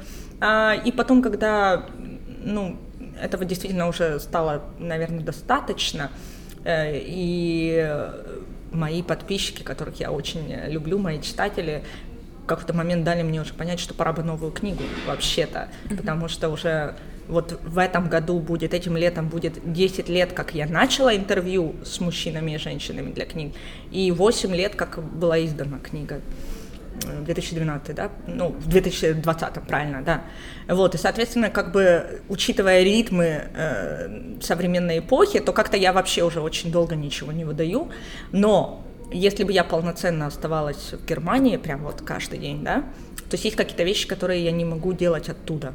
а, 0.40 0.74
и 0.74 0.92
потом, 0.92 1.22
когда, 1.22 1.86
ну, 2.44 2.76
этого 3.20 3.44
действительно 3.44 3.88
уже 3.88 4.20
стало, 4.20 4.62
наверное, 4.78 5.24
достаточно, 5.24 6.10
э, 6.64 6.92
и 6.94 7.88
мои 8.76 9.02
подписчики, 9.02 9.62
которых 9.62 9.98
я 10.00 10.12
очень 10.12 10.54
люблю, 10.68 10.98
мои 10.98 11.20
читатели, 11.20 11.82
в 12.44 12.46
какой-то 12.46 12.74
момент 12.74 13.02
дали 13.02 13.22
мне 13.22 13.40
уже 13.40 13.54
понять, 13.54 13.80
что 13.80 13.92
пора 13.92 14.12
бы 14.12 14.22
новую 14.22 14.52
книгу 14.52 14.82
вообще-то, 15.06 15.68
mm-hmm. 15.88 15.96
потому 15.96 16.28
что 16.28 16.48
уже 16.48 16.94
вот 17.28 17.58
в 17.64 17.78
этом 17.78 18.08
году 18.08 18.38
будет, 18.38 18.72
этим 18.72 18.96
летом 18.96 19.28
будет 19.28 19.72
10 19.72 20.08
лет, 20.08 20.32
как 20.32 20.54
я 20.54 20.66
начала 20.66 21.14
интервью 21.16 21.74
с 21.84 22.00
мужчинами 22.00 22.52
и 22.52 22.58
женщинами 22.58 23.12
для 23.12 23.26
книг, 23.26 23.54
и 23.90 24.12
8 24.12 24.54
лет, 24.54 24.76
как 24.76 25.02
была 25.02 25.44
издана 25.44 25.78
книга. 25.78 26.20
2012, 27.24 27.94
да, 27.94 28.10
ну, 28.26 28.48
в 28.48 28.68
2020, 28.68 29.62
правильно, 29.66 30.02
да. 30.02 30.22
Вот, 30.68 30.94
и, 30.94 30.98
соответственно, 30.98 31.50
как 31.50 31.72
бы, 31.72 32.22
учитывая 32.28 32.82
ритмы 32.82 33.48
э, 33.54 34.38
современной 34.40 34.98
эпохи, 34.98 35.40
то 35.40 35.52
как-то 35.52 35.76
я 35.76 35.92
вообще 35.92 36.22
уже 36.22 36.40
очень 36.40 36.70
долго 36.70 36.96
ничего 36.96 37.32
не 37.32 37.44
выдаю, 37.44 37.90
но 38.32 38.84
если 39.12 39.44
бы 39.44 39.52
я 39.52 39.64
полноценно 39.64 40.26
оставалась 40.26 40.92
в 40.92 41.06
Германии, 41.06 41.56
прям 41.56 41.84
вот 41.84 42.02
каждый 42.02 42.38
день, 42.38 42.64
да, 42.64 42.84
то 43.16 43.34
есть 43.34 43.44
есть 43.44 43.56
какие-то 43.56 43.82
вещи, 43.82 44.06
которые 44.06 44.44
я 44.44 44.52
не 44.52 44.64
могу 44.64 44.92
делать 44.92 45.28
оттуда. 45.28 45.72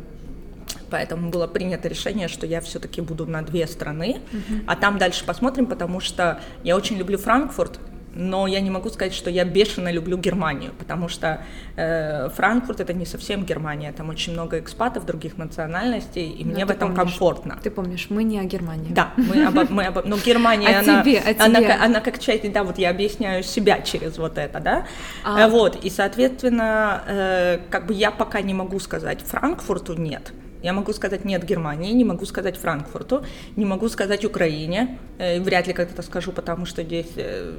Поэтому 0.89 1.29
было 1.29 1.47
принято 1.47 1.87
решение, 1.87 2.27
что 2.27 2.45
я 2.45 2.59
все-таки 2.59 3.01
буду 3.01 3.25
на 3.25 3.41
две 3.41 3.65
страны, 3.65 4.19
uh-huh. 4.31 4.63
а 4.67 4.75
там 4.75 4.97
дальше 4.97 5.25
посмотрим, 5.25 5.65
потому 5.65 6.01
что 6.01 6.41
я 6.63 6.75
очень 6.75 6.97
люблю 6.97 7.17
Франкфурт, 7.17 7.79
но 8.15 8.47
я 8.47 8.59
не 8.59 8.69
могу 8.69 8.89
сказать, 8.89 9.13
что 9.13 9.29
я 9.29 9.45
бешено 9.45 9.91
люблю 9.91 10.17
Германию, 10.17 10.71
потому 10.77 11.07
что 11.07 11.43
э, 11.75 12.29
Франкфурт 12.29 12.81
это 12.81 12.93
не 12.93 13.05
совсем 13.05 13.45
Германия, 13.45 13.91
там 13.91 14.09
очень 14.09 14.33
много 14.33 14.59
экспатов 14.59 15.05
других 15.05 15.37
национальностей, 15.37 16.29
и 16.29 16.43
но 16.43 16.53
мне 16.53 16.65
в 16.65 16.71
этом 16.71 16.89
помнишь, 16.89 17.11
комфортно. 17.11 17.59
Ты 17.61 17.71
помнишь, 17.71 18.07
мы 18.09 18.23
не 18.23 18.39
о 18.39 18.43
Германии. 18.43 18.91
Да, 18.91 19.13
мы 19.17 19.45
об, 19.45 19.69
мы 19.69 19.85
об, 19.85 20.05
но 20.05 20.17
Германия, 20.17 20.67
она, 20.79 21.01
тебе, 21.01 21.19
а 21.19 21.45
она, 21.45 21.59
тебе? 21.59 21.73
она 21.73 22.01
как 22.01 22.19
часть, 22.19 22.51
да, 22.51 22.63
вот 22.63 22.77
я 22.77 22.89
объясняю 22.89 23.43
себя 23.43 23.81
через 23.81 24.17
вот 24.17 24.37
это, 24.37 24.59
да, 24.59 24.85
а. 25.23 25.47
вот, 25.47 25.83
и 25.83 25.89
соответственно, 25.89 27.03
э, 27.07 27.59
как 27.69 27.85
бы 27.85 27.93
я 27.93 28.11
пока 28.11 28.41
не 28.41 28.53
могу 28.53 28.79
сказать 28.79 29.21
Франкфурту 29.21 29.93
нет, 29.93 30.33
я 30.61 30.73
могу 30.73 30.93
сказать 30.93 31.25
нет 31.25 31.43
Германии, 31.43 31.91
не 31.91 32.05
могу 32.05 32.25
сказать 32.25 32.57
Франкфурту, 32.57 33.25
не 33.55 33.65
могу 33.65 33.89
сказать 33.89 34.25
Украине. 34.25 34.99
Э, 35.17 35.39
вряд 35.39 35.67
ли 35.67 35.73
когда-то 35.73 36.03
скажу, 36.03 36.31
потому 36.31 36.65
что 36.65 36.83
здесь 36.83 37.11
э, 37.15 37.53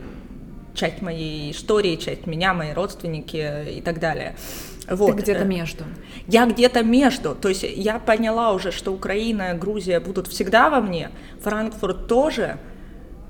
часть 0.74 1.02
моей 1.02 1.52
истории, 1.52 1.96
часть 1.96 2.26
меня, 2.26 2.54
мои 2.54 2.72
родственники 2.72 3.70
и 3.70 3.80
так 3.80 4.00
далее. 4.00 4.34
Вот. 4.88 5.16
Ты 5.16 5.22
где-то 5.22 5.44
между. 5.44 5.84
Я 6.26 6.46
где-то 6.46 6.82
между. 6.82 7.34
То 7.34 7.48
есть 7.48 7.62
я 7.62 7.98
поняла 7.98 8.52
уже, 8.52 8.72
что 8.72 8.92
Украина, 8.92 9.54
Грузия 9.54 10.00
будут 10.00 10.26
всегда 10.26 10.70
во 10.70 10.80
мне, 10.80 11.10
Франкфурт 11.40 12.08
тоже, 12.08 12.58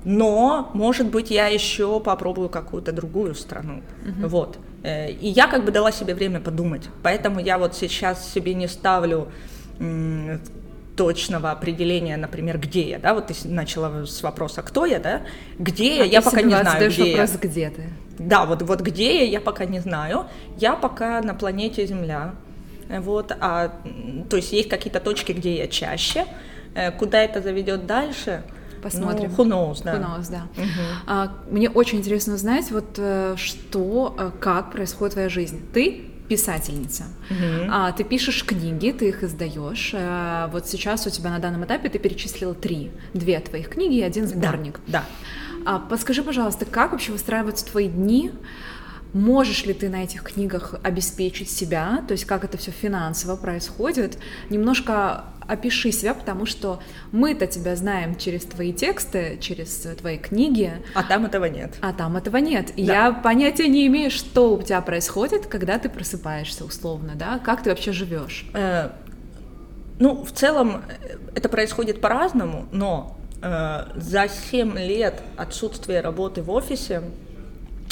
но, 0.03 0.69
может 0.73 1.07
быть, 1.07 1.31
я 1.31 1.47
еще 1.47 1.99
попробую 1.99 2.49
какую-то 2.49 2.91
другую 2.91 3.35
страну. 3.35 3.81
Угу. 4.01 4.27
Вот. 4.27 4.57
Э, 4.83 5.11
и 5.11 5.29
я 5.29 5.47
как 5.47 5.63
бы 5.63 5.71
дала 5.71 5.91
себе 5.91 6.13
время 6.13 6.41
подумать. 6.41 6.89
Поэтому 7.03 7.39
я 7.39 7.57
вот 7.57 7.75
сейчас 7.75 8.31
себе 8.33 8.53
не 8.53 8.67
ставлю 8.67 9.29
точного 10.95 11.51
определения, 11.51 12.17
например, 12.17 12.59
где 12.59 12.89
я, 12.89 12.99
да, 12.99 13.13
вот 13.13 13.27
ты 13.27 13.33
начала 13.47 14.05
с 14.05 14.21
вопроса, 14.21 14.61
кто 14.61 14.85
я, 14.85 14.99
да, 14.99 15.21
где 15.57 16.01
а 16.01 16.05
я, 16.05 16.05
я 16.05 16.21
пока 16.21 16.41
не 16.41 16.55
знаю, 16.55 16.89
где 16.91 17.11
вопрос, 17.11 17.31
я. 17.31 17.49
где 17.49 17.69
ты. 17.69 17.83
Да, 18.19 18.45
вот, 18.45 18.61
вот 18.61 18.81
где 18.81 19.25
я, 19.25 19.31
я 19.31 19.41
пока 19.41 19.65
не 19.65 19.79
знаю, 19.79 20.27
я 20.57 20.75
пока 20.75 21.21
на 21.21 21.33
планете 21.33 21.85
Земля, 21.87 22.35
вот, 22.89 23.35
а, 23.39 23.71
то 24.29 24.35
есть 24.35 24.53
есть 24.53 24.69
какие-то 24.69 24.99
точки, 24.99 25.31
где 25.31 25.57
я 25.57 25.67
чаще, 25.67 26.25
э, 26.75 26.91
куда 26.91 27.21
это 27.21 27.41
заведет 27.41 27.85
дальше, 27.85 28.43
Посмотрим. 28.83 29.31
Ну, 29.37 29.43
who 29.43 29.47
knows, 29.47 29.81
да. 29.81 29.93
Who 29.93 30.01
knows, 30.01 30.29
да. 30.29 30.47
Угу. 30.61 30.67
А, 31.07 31.31
мне 31.49 31.69
очень 31.69 31.99
интересно 31.99 32.33
узнать, 32.33 32.69
вот 32.69 32.97
э, 32.97 33.35
что, 33.37 34.13
э, 34.19 34.31
как 34.41 34.73
происходит 34.73 35.13
твоя 35.13 35.29
жизнь. 35.29 35.61
Ты 35.73 36.12
писательница. 36.27 37.03
Угу. 37.29 37.69
А, 37.69 37.91
ты 37.91 38.03
пишешь 38.03 38.43
книги, 38.45 38.91
ты 38.91 39.09
их 39.09 39.23
издаешь. 39.23 39.91
А, 39.93 40.47
вот 40.47 40.67
сейчас 40.67 41.05
у 41.07 41.09
тебя 41.09 41.29
на 41.29 41.39
данном 41.39 41.65
этапе 41.65 41.89
ты 41.89 41.99
перечислила 41.99 42.53
три. 42.53 42.91
Две 43.13 43.39
твоих 43.39 43.69
книги 43.69 43.95
и 43.95 44.01
один 44.01 44.27
сборник. 44.27 44.79
Да. 44.87 45.03
да. 45.03 45.05
А, 45.65 45.79
подскажи, 45.79 46.23
пожалуйста, 46.23 46.65
как 46.65 46.91
вообще 46.91 47.11
выстраиваются 47.11 47.65
твои 47.65 47.87
дни? 47.87 48.31
Можешь 49.13 49.65
ли 49.65 49.73
ты 49.73 49.89
на 49.89 50.03
этих 50.03 50.23
книгах 50.23 50.73
обеспечить 50.81 51.49
себя, 51.49 52.03
то 52.07 52.13
есть 52.13 52.25
как 52.25 52.43
это 52.43 52.57
все 52.57 52.71
финансово 52.71 53.35
происходит? 53.35 54.17
Немножко 54.49 55.25
опиши 55.47 55.91
себя, 55.91 56.15
потому 56.15 56.47
что 56.47 56.79
мы-то 57.11 57.45
тебя 57.45 57.75
знаем 57.75 58.15
через 58.15 58.43
твои 58.43 58.73
тексты, 58.73 59.37
через 59.39 59.87
твои 59.99 60.17
книги. 60.17 60.73
А 60.95 61.03
там 61.03 61.25
этого 61.25 61.45
нет. 61.45 61.75
А 61.81 61.93
там 61.93 62.17
этого 62.17 62.37
нет. 62.37 62.73
Да. 62.75 62.81
я 62.81 63.11
понятия 63.11 63.67
не 63.67 63.85
имею, 63.85 64.09
что 64.09 64.55
у 64.55 64.63
тебя 64.63 64.81
происходит, 64.81 65.45
когда 65.45 65.77
ты 65.77 65.89
просыпаешься 65.89 66.65
условно, 66.65 67.13
да? 67.15 67.39
Как 67.39 67.61
ты 67.61 67.69
вообще 67.69 67.91
живешь? 67.91 68.47
Э, 68.53 68.89
ну, 69.99 70.23
в 70.23 70.31
целом 70.31 70.83
э, 70.87 71.17
это 71.35 71.49
происходит 71.49 72.01
по-разному, 72.01 72.65
но 72.71 73.17
э, 73.43 73.85
за 73.95 74.27
7 74.27 74.75
лет 74.79 75.21
отсутствия 75.37 76.01
работы 76.01 76.41
в 76.41 76.49
офисе 76.49 77.03
Э, 77.03 77.22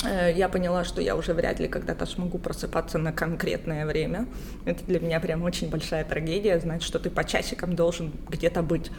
я 0.10 0.50
поняла, 0.50 0.84
что 0.84 1.02
я 1.02 1.16
уже 1.16 1.34
вряд 1.34 1.60
ли 1.60 1.68
когда-то 1.68 2.06
смогу 2.06 2.38
просыпаться 2.38 2.98
на 2.98 3.12
конкретное 3.12 3.86
время. 3.86 4.26
Это 4.66 4.84
для 4.86 5.00
меня 5.00 5.20
прям 5.20 5.44
очень 5.44 5.70
большая 5.70 6.04
трагедия, 6.04 6.60
знать, 6.60 6.84
что 6.84 7.00
ты 7.00 7.10
по 7.10 7.24
часикам 7.24 7.76
должен 7.76 8.12
где-то 8.30 8.62
быть. 8.62 8.92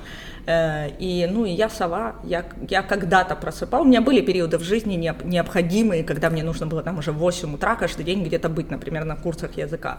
Э, 0.47 0.89
и, 0.99 1.27
ну, 1.31 1.45
и 1.45 1.51
я 1.51 1.69
сова, 1.69 2.17
я, 2.25 2.45
я 2.69 2.83
когда-то 2.83 3.37
просыпала, 3.37 3.83
у 3.83 3.87
меня 3.87 4.01
были 4.01 4.21
периоды 4.21 4.59
в 4.59 4.63
жизни 4.63 4.95
необходимые, 5.25 6.05
когда 6.05 6.31
мне 6.31 6.43
нужно 6.43 6.67
было 6.67 6.83
там 6.83 6.99
уже 6.99 7.13
в 7.13 7.19
8 7.19 7.55
утра 7.55 7.77
каждый 7.77 8.05
день 8.05 8.25
где-то 8.25 8.49
быть, 8.49 8.71
например, 8.71 9.05
на 9.05 9.17
курсах 9.17 9.57
языка. 9.57 9.99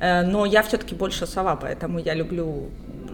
Э, 0.00 0.22
но 0.22 0.46
я 0.46 0.62
все-таки 0.62 0.94
больше 0.94 1.26
сова, 1.26 1.56
поэтому 1.56 1.98
я 1.98 2.14
люблю 2.14 2.70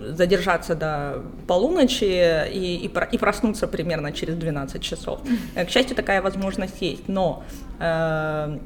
задержаться 0.09 0.75
до 0.75 1.23
полуночи 1.47 2.05
и, 2.05 2.77
и, 2.77 2.87
и 2.87 3.19
проснуться 3.19 3.67
примерно 3.67 4.13
через 4.13 4.37
12 4.37 4.83
часов. 4.83 5.21
К 5.55 5.69
счастью, 5.69 5.97
такая 5.97 6.23
возможность 6.23 6.81
есть. 6.81 7.09
Но 7.09 7.45
э, 7.79 8.59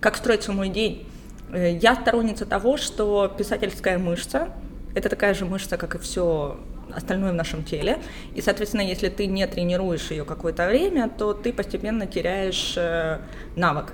как 0.00 0.16
строится 0.16 0.52
мой 0.52 0.68
день? 0.68 1.06
Э, 1.52 1.72
я 1.72 1.94
сторонница 1.94 2.46
того, 2.46 2.76
что 2.76 3.32
писательская 3.36 3.98
мышца– 3.98 4.48
это 4.94 5.08
такая 5.08 5.34
же 5.34 5.44
мышца, 5.44 5.76
как 5.76 5.94
и 5.94 5.98
все 5.98 6.58
остальное 6.94 7.32
в 7.32 7.34
нашем 7.34 7.64
теле. 7.64 7.98
И, 8.34 8.40
соответственно, 8.40 8.82
если 8.82 9.08
ты 9.08 9.26
не 9.26 9.46
тренируешь 9.46 10.10
ее 10.10 10.24
какое-то 10.24 10.66
время, 10.66 11.08
то 11.08 11.34
ты 11.34 11.52
постепенно 11.52 12.06
теряешь 12.06 12.74
э, 12.76 13.18
навык. 13.56 13.92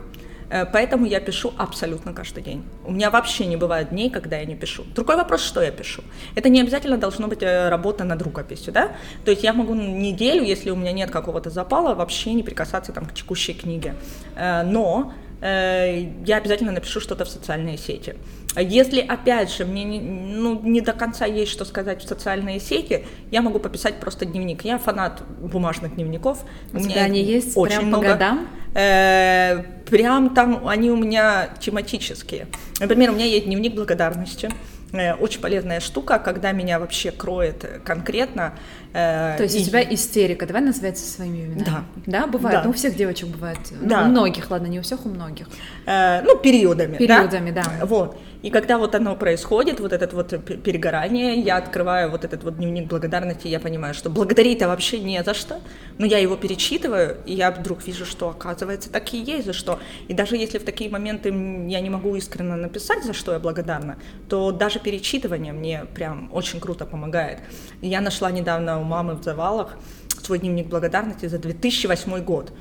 Э, 0.51 0.65
поэтому 0.67 1.07
я 1.07 1.21
пишу 1.21 1.53
абсолютно 1.57 2.13
каждый 2.13 2.43
день. 2.43 2.63
У 2.85 2.93
меня 2.93 3.11
вообще 3.11 3.47
не 3.47 3.57
бывает 3.57 3.91
дней, 3.91 4.11
когда 4.11 4.37
я 4.39 4.45
не 4.45 4.55
пишу. 4.55 4.85
Другой 4.95 5.17
вопрос, 5.17 5.43
что 5.43 5.63
я 5.63 5.71
пишу. 5.71 6.03
Это 6.35 6.49
не 6.49 6.61
обязательно 6.61 6.99
должно 6.99 7.29
быть 7.29 7.43
э, 7.43 7.69
работа 7.69 8.05
над 8.05 8.23
рукописью, 8.23 8.73
да? 8.73 8.93
То 9.25 9.31
есть 9.31 9.43
я 9.43 9.53
могу 9.53 9.75
неделю, 9.75 10.45
если 10.45 10.71
у 10.71 10.77
меня 10.77 10.93
нет 10.93 11.11
какого-то 11.11 11.51
запала, 11.51 11.95
вообще 11.95 12.33
не 12.33 12.43
прикасаться 12.43 12.93
там 12.93 13.07
к 13.07 13.15
текущей 13.15 13.55
книге. 13.55 13.95
Э, 14.37 14.63
но 14.63 15.13
я 15.43 16.37
обязательно 16.39 16.73
напишу 16.73 17.01
что-то 17.01 17.27
в 17.27 17.29
социальные 17.29 17.77
сети. 17.77 18.15
Если, 18.57 19.01
опять 19.01 19.53
же, 19.53 19.65
мне 19.65 19.85
не, 19.85 20.01
ну, 20.01 20.61
не 20.63 20.81
до 20.81 20.93
конца 20.93 21.27
есть 21.27 21.51
что 21.51 21.65
сказать 21.65 22.03
в 22.03 22.09
социальные 22.09 22.61
сети, 22.61 23.05
я 23.31 23.43
могу 23.43 23.59
пописать 23.59 23.97
просто 23.97 24.25
дневник. 24.25 24.65
Я 24.65 24.79
фанат 24.79 25.23
бумажных 25.41 25.97
дневников. 25.97 26.45
У, 26.73 26.77
у 26.77 26.81
меня 26.81 27.03
они 27.03 27.23
есть 27.23 27.57
очень 27.57 27.77
прям 27.77 27.87
много. 27.89 28.03
по 28.05 28.13
годам? 28.13 28.49
Э, 28.75 29.63
прям 29.89 30.35
там 30.35 30.67
они 30.67 30.91
у 30.91 30.97
меня 30.97 31.51
тематические. 31.61 32.49
Например, 32.81 33.11
у 33.11 33.15
меня 33.15 33.27
есть 33.27 33.47
дневник 33.47 33.75
благодарности. 33.75 34.51
Э, 34.93 35.15
очень 35.15 35.41
полезная 35.41 35.81
штука, 35.81 36.19
когда 36.19 36.53
меня 36.53 36.79
вообще 36.79 37.11
кроет 37.11 37.65
конкретно. 37.85 38.55
Э, 38.93 39.35
То 39.37 39.45
есть 39.45 39.57
и... 39.57 39.63
у 39.63 39.65
тебя 39.65 39.83
истерика, 39.83 40.47
давай 40.47 40.63
называется 40.63 41.07
своими 41.07 41.45
именами. 41.47 41.65
Да. 41.65 41.85
Да, 42.07 42.27
бывает. 42.27 42.59
Да. 42.59 42.65
Ну, 42.65 42.71
у 42.71 42.73
всех 42.73 42.97
девочек 42.97 43.29
бывает. 43.29 43.59
Да. 43.81 44.03
Ну, 44.03 44.07
у 44.07 44.11
многих, 44.11 44.51
ладно, 44.51 44.67
не 44.67 44.79
у 44.79 44.83
всех, 44.83 45.05
у 45.05 45.09
многих. 45.09 45.49
Э, 45.87 46.23
ну, 46.23 46.37
периодами. 46.39 46.97
Периодами, 46.97 47.51
да. 47.51 47.65
да. 47.81 47.87
Вот. 47.87 48.19
И 48.45 48.51
когда 48.51 48.77
вот 48.77 48.95
оно 48.95 49.17
происходит, 49.17 49.81
вот 49.81 49.95
это 49.95 50.15
вот 50.15 50.29
перегорание, 50.63 51.41
я 51.41 51.57
открываю 51.57 52.11
вот 52.11 52.27
этот 52.27 52.45
вот 52.45 52.59
дневник 52.59 52.89
благодарности, 52.89 53.49
я 53.49 53.59
понимаю, 53.59 53.95
что 53.95 54.11
благодарить-то 54.11 54.69
вообще 54.69 55.01
не 55.01 55.25
за 55.25 55.33
что, 55.33 55.63
но 55.97 56.05
я 56.05 56.19
его 56.19 56.37
перечитываю, 56.37 57.17
и 57.25 57.33
я 57.33 57.51
вдруг 57.51 57.87
вижу, 57.87 58.05
что 58.05 58.29
оказывается 58.29 58.91
так 58.91 59.15
и 59.15 59.17
есть 59.17 59.47
за 59.47 59.55
что. 59.55 59.81
И 60.09 60.13
даже 60.13 60.37
если 60.37 60.59
в 60.59 60.65
такие 60.65 60.91
моменты 60.91 61.31
я 61.31 61.81
не 61.81 61.89
могу 61.89 62.17
искренне 62.17 62.57
написать, 62.57 63.03
за 63.03 63.15
что 63.15 63.33
я 63.33 63.39
благодарна, 63.39 63.97
то 64.29 64.53
даже 64.53 64.79
перечитывание 64.79 65.55
мне 65.55 65.87
прям 65.95 66.29
очень 66.31 66.61
круто 66.61 66.85
помогает. 66.85 67.39
Я 67.81 68.03
нашла 68.03 68.31
недавно 68.31 68.79
у 68.79 68.85
мамы 68.85 69.15
в 69.15 69.25
завалах 69.25 69.79
свой 70.23 70.39
дневник 70.39 70.67
благодарности 70.67 71.29
за 71.29 71.39
2008 71.39 72.23
год. 72.23 72.53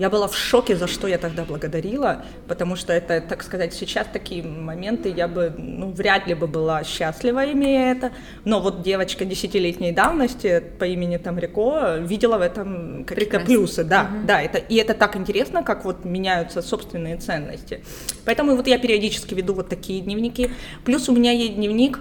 Я 0.00 0.08
была 0.08 0.28
в 0.28 0.34
шоке, 0.34 0.76
за 0.76 0.86
что 0.86 1.08
я 1.08 1.18
тогда 1.18 1.44
благодарила, 1.44 2.24
потому 2.48 2.74
что 2.74 2.90
это, 2.90 3.20
так 3.20 3.42
сказать, 3.42 3.74
сейчас 3.74 4.06
такие 4.10 4.42
моменты, 4.42 5.12
я 5.14 5.28
бы, 5.28 5.52
ну, 5.58 5.90
вряд 5.90 6.26
ли 6.26 6.32
бы 6.32 6.46
была 6.46 6.84
счастлива, 6.84 7.52
имея 7.52 7.92
это, 7.92 8.10
но 8.46 8.60
вот 8.60 8.80
девочка 8.80 9.26
десятилетней 9.26 9.92
давности 9.92 10.64
по 10.78 10.84
имени 10.84 11.18
Тамрико 11.18 11.98
видела 11.98 12.38
в 12.38 12.40
этом 12.40 13.04
какие-то 13.04 13.40
плюсы, 13.40 13.84
да, 13.84 14.04
угу. 14.10 14.26
да, 14.26 14.40
это, 14.40 14.56
и 14.56 14.76
это 14.76 14.94
так 14.94 15.16
интересно, 15.16 15.62
как 15.62 15.84
вот 15.84 16.06
меняются 16.06 16.62
собственные 16.62 17.18
ценности. 17.18 17.84
Поэтому 18.24 18.56
вот 18.56 18.66
я 18.68 18.78
периодически 18.78 19.34
веду 19.34 19.52
вот 19.52 19.68
такие 19.68 20.00
дневники, 20.00 20.50
плюс 20.86 21.10
у 21.10 21.14
меня 21.14 21.32
есть 21.32 21.56
дневник, 21.56 22.00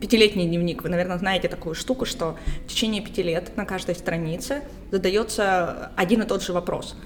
пятилетний 0.00 0.46
дневник, 0.46 0.82
вы, 0.82 0.88
наверное, 0.88 1.18
знаете 1.18 1.48
такую 1.48 1.74
штуку, 1.74 2.04
что 2.04 2.36
в 2.64 2.68
течение 2.68 3.02
пяти 3.02 3.22
лет 3.22 3.56
на 3.56 3.64
каждой 3.64 3.94
странице 3.94 4.62
задается 4.90 5.92
один 5.96 6.22
и 6.22 6.26
тот 6.26 6.42
же 6.42 6.52
вопрос. 6.52 6.96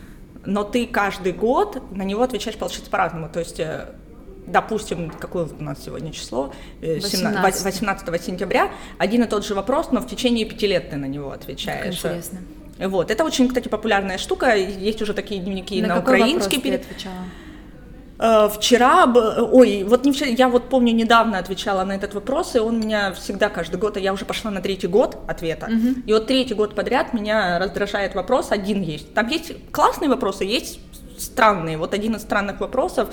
Но 0.44 0.64
ты 0.64 0.86
каждый 0.86 1.32
год 1.32 1.82
на 1.90 2.02
него 2.02 2.22
отвечаешь, 2.22 2.56
получается, 2.56 2.90
по-разному. 2.90 3.28
То 3.28 3.40
есть 3.40 3.60
э, 3.60 3.86
допустим, 4.46 5.10
какое 5.10 5.46
у 5.46 5.62
нас 5.62 5.82
сегодня 5.84 6.12
число, 6.12 6.52
18. 6.80 7.60
Э, 7.60 7.64
18 7.64 8.22
сентября, 8.22 8.70
один 8.98 9.22
и 9.22 9.26
тот 9.26 9.44
же 9.44 9.54
вопрос, 9.54 9.90
но 9.92 10.00
в 10.00 10.06
течение 10.06 10.46
пяти 10.46 10.66
лет 10.66 10.90
ты 10.90 10.96
на 10.96 11.06
него 11.06 11.30
отвечаешь. 11.30 11.96
интересно. 11.96 12.38
Вот, 12.78 13.10
это 13.10 13.24
очень, 13.24 13.48
кстати, 13.48 13.68
популярная 13.68 14.18
штука, 14.18 14.54
есть 14.54 15.02
уже 15.02 15.12
такие 15.12 15.40
дневники 15.40 15.82
на, 15.82 15.88
на 15.88 15.98
украинский. 15.98 16.60
Перед... 16.60 16.82
отвечала? 16.82 17.16
Э, 18.18 18.48
вчера, 18.48 19.04
ой, 19.06 19.84
вот 19.84 20.04
не 20.04 20.12
вчера, 20.12 20.28
я 20.28 20.48
вот 20.48 20.68
помню, 20.68 20.92
недавно 20.92 21.38
отвечала 21.38 21.84
на 21.84 21.92
этот 21.92 22.14
вопрос, 22.14 22.56
и 22.56 22.58
он 22.58 22.80
меня 22.80 23.12
всегда 23.12 23.48
каждый 23.48 23.78
год, 23.78 23.96
и 23.96 24.00
я 24.00 24.12
уже 24.12 24.24
пошла 24.24 24.50
на 24.50 24.60
третий 24.60 24.88
год 24.88 25.18
ответа, 25.28 25.66
угу. 25.66 26.00
и 26.04 26.12
вот 26.12 26.26
третий 26.26 26.54
год 26.54 26.74
подряд 26.74 27.14
меня 27.14 27.58
раздражает 27.58 28.14
вопрос, 28.14 28.50
один 28.50 28.82
есть. 28.82 29.14
Там 29.14 29.28
есть 29.28 29.52
классные 29.70 30.08
вопросы, 30.08 30.44
есть 30.44 30.80
странные. 31.16 31.78
Вот 31.78 31.94
один 31.94 32.16
из 32.16 32.22
странных 32.22 32.60
вопросов, 32.60 33.08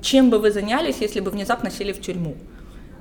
чем 0.00 0.30
бы 0.30 0.38
вы 0.38 0.50
занялись, 0.50 0.96
если 1.00 1.20
бы 1.20 1.30
внезапно 1.30 1.70
сели 1.70 1.92
в 1.92 2.00
тюрьму? 2.00 2.36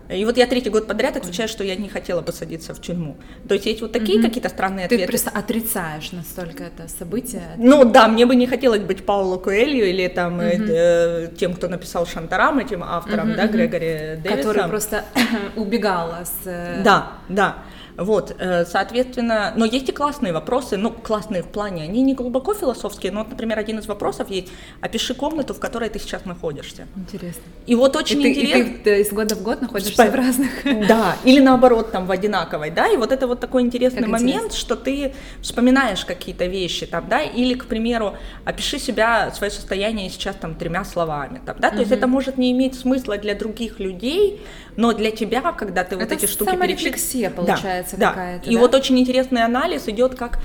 И 0.09 0.23
вот 0.25 0.37
я 0.37 0.45
третий 0.45 0.69
год 0.69 0.87
подряд 0.87 1.17
отвечаю, 1.17 1.49
что 1.49 1.63
я 1.63 1.75
не 1.75 1.89
хотела 1.89 2.21
бы 2.21 2.31
садиться 2.31 2.73
в 2.73 2.81
тюрьму. 2.81 3.17
То 3.47 3.55
есть 3.55 3.65
есть 3.65 3.81
вот 3.81 3.91
такие 3.91 4.19
угу. 4.19 4.27
какие-то 4.27 4.49
странные 4.49 4.87
Ты 4.87 4.95
ответы. 4.95 5.05
Ты 5.05 5.11
просто 5.11 5.29
отрицаешь 5.31 6.11
настолько 6.11 6.63
это 6.63 6.87
событие. 6.87 7.43
Ну 7.57 7.85
да, 7.85 8.07
мне 8.07 8.25
бы 8.25 8.35
не 8.35 8.47
хотелось 8.47 8.81
быть 8.81 9.05
Пауло 9.05 9.37
Куэлью 9.37 9.89
или 9.89 10.07
там 10.07 10.37
угу. 10.37 10.45
э, 10.45 11.29
тем, 11.37 11.53
кто 11.53 11.67
написал 11.67 12.05
Шантарам, 12.05 12.59
этим 12.59 12.83
автором, 12.83 13.29
угу, 13.29 13.37
да, 13.37 13.47
Грегори 13.47 14.17
Дэвисом. 14.21 14.37
Который 14.37 14.69
просто 14.69 15.05
убегала 15.55 16.23
с... 16.23 16.45
Э, 16.45 16.81
да, 16.83 17.13
да. 17.27 17.55
Вот, 17.97 18.35
э, 18.37 18.65
соответственно, 18.65 19.53
но 19.55 19.65
есть 19.65 19.89
и 19.89 19.91
классные 19.91 20.33
вопросы, 20.33 20.77
ну, 20.77 20.91
классные 20.91 21.43
в 21.43 21.47
плане, 21.47 21.83
они 21.83 22.01
не 22.01 22.13
глубоко 22.13 22.53
философские, 22.53 23.11
но, 23.11 23.19
вот, 23.19 23.29
например, 23.29 23.57
один 23.57 23.79
из 23.79 23.87
вопросов 23.87 24.29
есть, 24.29 24.49
опиши 24.81 25.13
комнату, 25.13 25.53
в 25.53 25.59
которой 25.59 25.89
ты 25.89 25.99
сейчас 25.99 26.25
находишься. 26.25 26.87
Интересно. 26.95 27.43
И 27.65 27.75
вот 27.75 27.95
очень 27.95 28.21
и 28.21 28.29
интересно... 28.29 28.57
И 28.57 28.63
ты, 28.63 28.83
ты 28.83 29.01
из 29.01 29.11
года 29.11 29.35
в 29.35 29.43
год 29.43 29.61
находишься 29.61 29.93
Спа... 29.93 30.07
в 30.07 30.15
разных... 30.15 30.51
Да, 30.87 31.15
или 31.23 31.39
наоборот, 31.39 31.91
там, 31.91 32.05
в 32.05 32.11
одинаковой, 32.11 32.69
да, 32.69 32.87
и 32.87 32.97
вот 32.97 33.11
это 33.11 33.27
вот 33.27 33.39
такой 33.39 33.61
интересный 33.61 34.01
как 34.01 34.09
момент, 34.09 34.45
интересно. 34.45 34.59
что 34.59 34.75
ты 34.75 35.13
вспоминаешь 35.41 36.03
какие-то 36.05 36.45
вещи, 36.45 36.85
там, 36.85 37.07
да, 37.07 37.21
или, 37.21 37.53
к 37.53 37.65
примеру, 37.65 38.15
опиши 38.43 38.77
себя, 38.77 39.31
свое 39.31 39.51
состояние 39.51 40.09
сейчас, 40.09 40.35
там, 40.35 40.55
тремя 40.55 40.83
словами, 40.83 41.41
там, 41.45 41.55
да, 41.59 41.69
то 41.69 41.75
угу. 41.75 41.81
есть 41.81 41.91
это 41.91 42.07
может 42.07 42.37
не 42.37 42.51
иметь 42.51 42.75
смысла 42.75 43.17
для 43.17 43.35
других 43.35 43.79
людей, 43.79 44.41
но 44.75 44.93
для 44.93 45.11
тебя, 45.11 45.41
когда 45.53 45.83
ты 45.83 45.95
это 45.95 46.05
вот 46.05 46.11
эти 46.11 46.25
штуки 46.25 46.55
перечисляешь... 46.55 47.33
получается 47.33 47.97
да, 47.97 48.09
какая-то, 48.09 48.49
И 48.49 48.55
да? 48.55 48.59
вот 48.59 48.75
очень 48.75 48.99
интересный 48.99 49.43
анализ 49.43 49.87
идет 49.87 50.15
как 50.15 50.39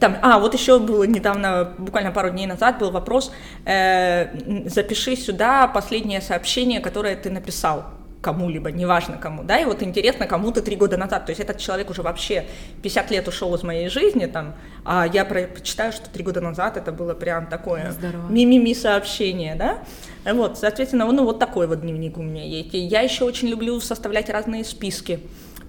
там, 0.00 0.16
а, 0.20 0.38
вот 0.38 0.52
еще 0.54 0.78
было 0.78 1.04
недавно, 1.04 1.72
буквально 1.78 2.10
пару 2.10 2.30
дней 2.30 2.46
назад 2.46 2.78
был 2.78 2.90
вопрос, 2.90 3.32
э, 3.64 4.28
запиши 4.68 5.16
сюда 5.16 5.68
последнее 5.68 6.20
сообщение, 6.20 6.80
которое 6.80 7.16
ты 7.16 7.30
написал 7.30 7.84
кому-либо, 8.26 8.72
неважно 8.72 9.18
кому, 9.18 9.44
да, 9.44 9.60
и 9.60 9.64
вот 9.64 9.84
интересно, 9.84 10.26
кому 10.26 10.50
ты 10.50 10.60
три 10.60 10.74
года 10.74 10.96
назад, 10.96 11.26
то 11.26 11.30
есть 11.30 11.40
этот 11.40 11.58
человек 11.58 11.90
уже 11.90 12.02
вообще 12.02 12.44
50 12.82 13.10
лет 13.12 13.28
ушел 13.28 13.54
из 13.54 13.62
моей 13.62 13.88
жизни, 13.88 14.26
там, 14.26 14.56
а 14.84 15.06
я 15.06 15.24
прочитаю, 15.24 15.92
что 15.92 16.10
три 16.10 16.24
года 16.24 16.40
назад 16.40 16.76
это 16.76 16.90
было 16.90 17.14
прям 17.14 17.46
такое 17.46 17.94
мимими 18.28 18.72
сообщение, 18.72 19.54
да, 19.54 19.78
вот, 20.24 20.58
соответственно, 20.58 21.06
ну 21.12 21.24
вот 21.24 21.38
такой 21.38 21.68
вот 21.68 21.82
дневник 21.82 22.18
у 22.18 22.22
меня 22.22 22.42
есть, 22.42 22.74
и 22.74 22.78
я 22.78 23.02
еще 23.02 23.24
очень 23.24 23.46
люблю 23.46 23.78
составлять 23.80 24.28
разные 24.28 24.64
списки, 24.64 25.20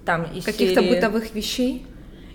там, 0.04 0.24
из 0.24 0.44
Каких-то 0.44 0.80
серии... 0.80 0.96
бытовых 0.96 1.34
вещей? 1.36 1.86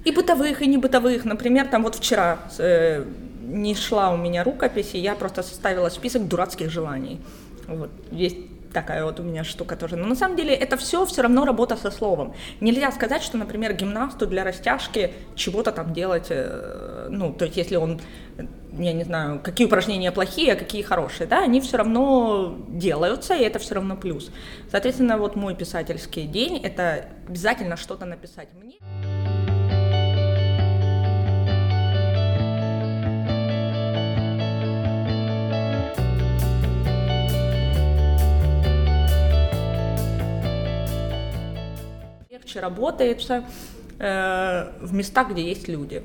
И 0.06 0.12
бытовых, 0.12 0.62
и 0.62 0.68
не 0.68 0.78
бытовых, 0.78 1.26
например, 1.26 1.68
там 1.68 1.84
вот 1.84 1.96
вчера 1.96 2.40
э, 2.60 3.04
не 3.42 3.76
шла 3.76 4.14
у 4.14 4.18
меня 4.18 4.46
рукопись, 4.46 4.92
и 4.94 5.00
я 5.00 5.16
просто 5.16 5.44
составила 5.44 5.90
список 5.90 6.30
дурацких 6.30 6.70
желаний, 6.70 7.20
вот, 7.68 7.90
есть 8.12 8.38
такая 8.74 9.06
вот 9.06 9.20
у 9.20 9.24
меня 9.24 9.44
штука 9.44 9.76
тоже. 9.76 9.96
Но 9.96 10.08
на 10.08 10.16
самом 10.16 10.36
деле 10.36 10.54
это 10.54 10.76
все 10.78 11.06
все 11.06 11.22
равно 11.22 11.46
работа 11.46 11.78
со 11.78 11.92
словом. 11.92 12.34
Нельзя 12.60 12.92
сказать, 12.92 13.24
что, 13.24 13.38
например, 13.38 13.74
гимнасту 13.74 14.28
для 14.28 14.44
растяжки 14.44 15.14
чего-то 15.36 15.72
там 15.72 15.94
делать, 15.94 16.28
э, 16.30 17.08
ну, 17.10 17.34
то 17.34 17.46
есть 17.46 17.58
если 17.58 17.76
он, 17.76 18.02
я 18.78 18.94
не 18.94 19.04
знаю, 19.04 19.40
какие 19.40 19.68
упражнения 19.68 20.12
плохие, 20.12 20.54
а 20.54 20.56
какие 20.56 20.82
хорошие, 20.82 21.28
да, 21.28 21.44
они 21.44 21.62
все 21.62 21.78
равно 21.78 22.58
делаются, 22.68 23.36
и 23.36 23.44
это 23.44 23.60
все 23.60 23.76
равно 23.76 23.96
плюс. 23.96 24.32
Соответственно, 24.72 25.18
вот 25.18 25.36
мой 25.36 25.56
писательский 25.56 26.24
день— 26.24 26.58
это 26.64 27.06
обязательно 27.28 27.78
что-то 27.78 28.06
написать 28.06 28.50
мне. 28.62 29.13
Легче 42.44 42.60
работается 42.60 43.44
э, 44.00 44.72
в 44.82 44.94
местах, 44.94 45.32
где 45.32 45.44
есть 45.44 45.68
люди. 45.68 46.04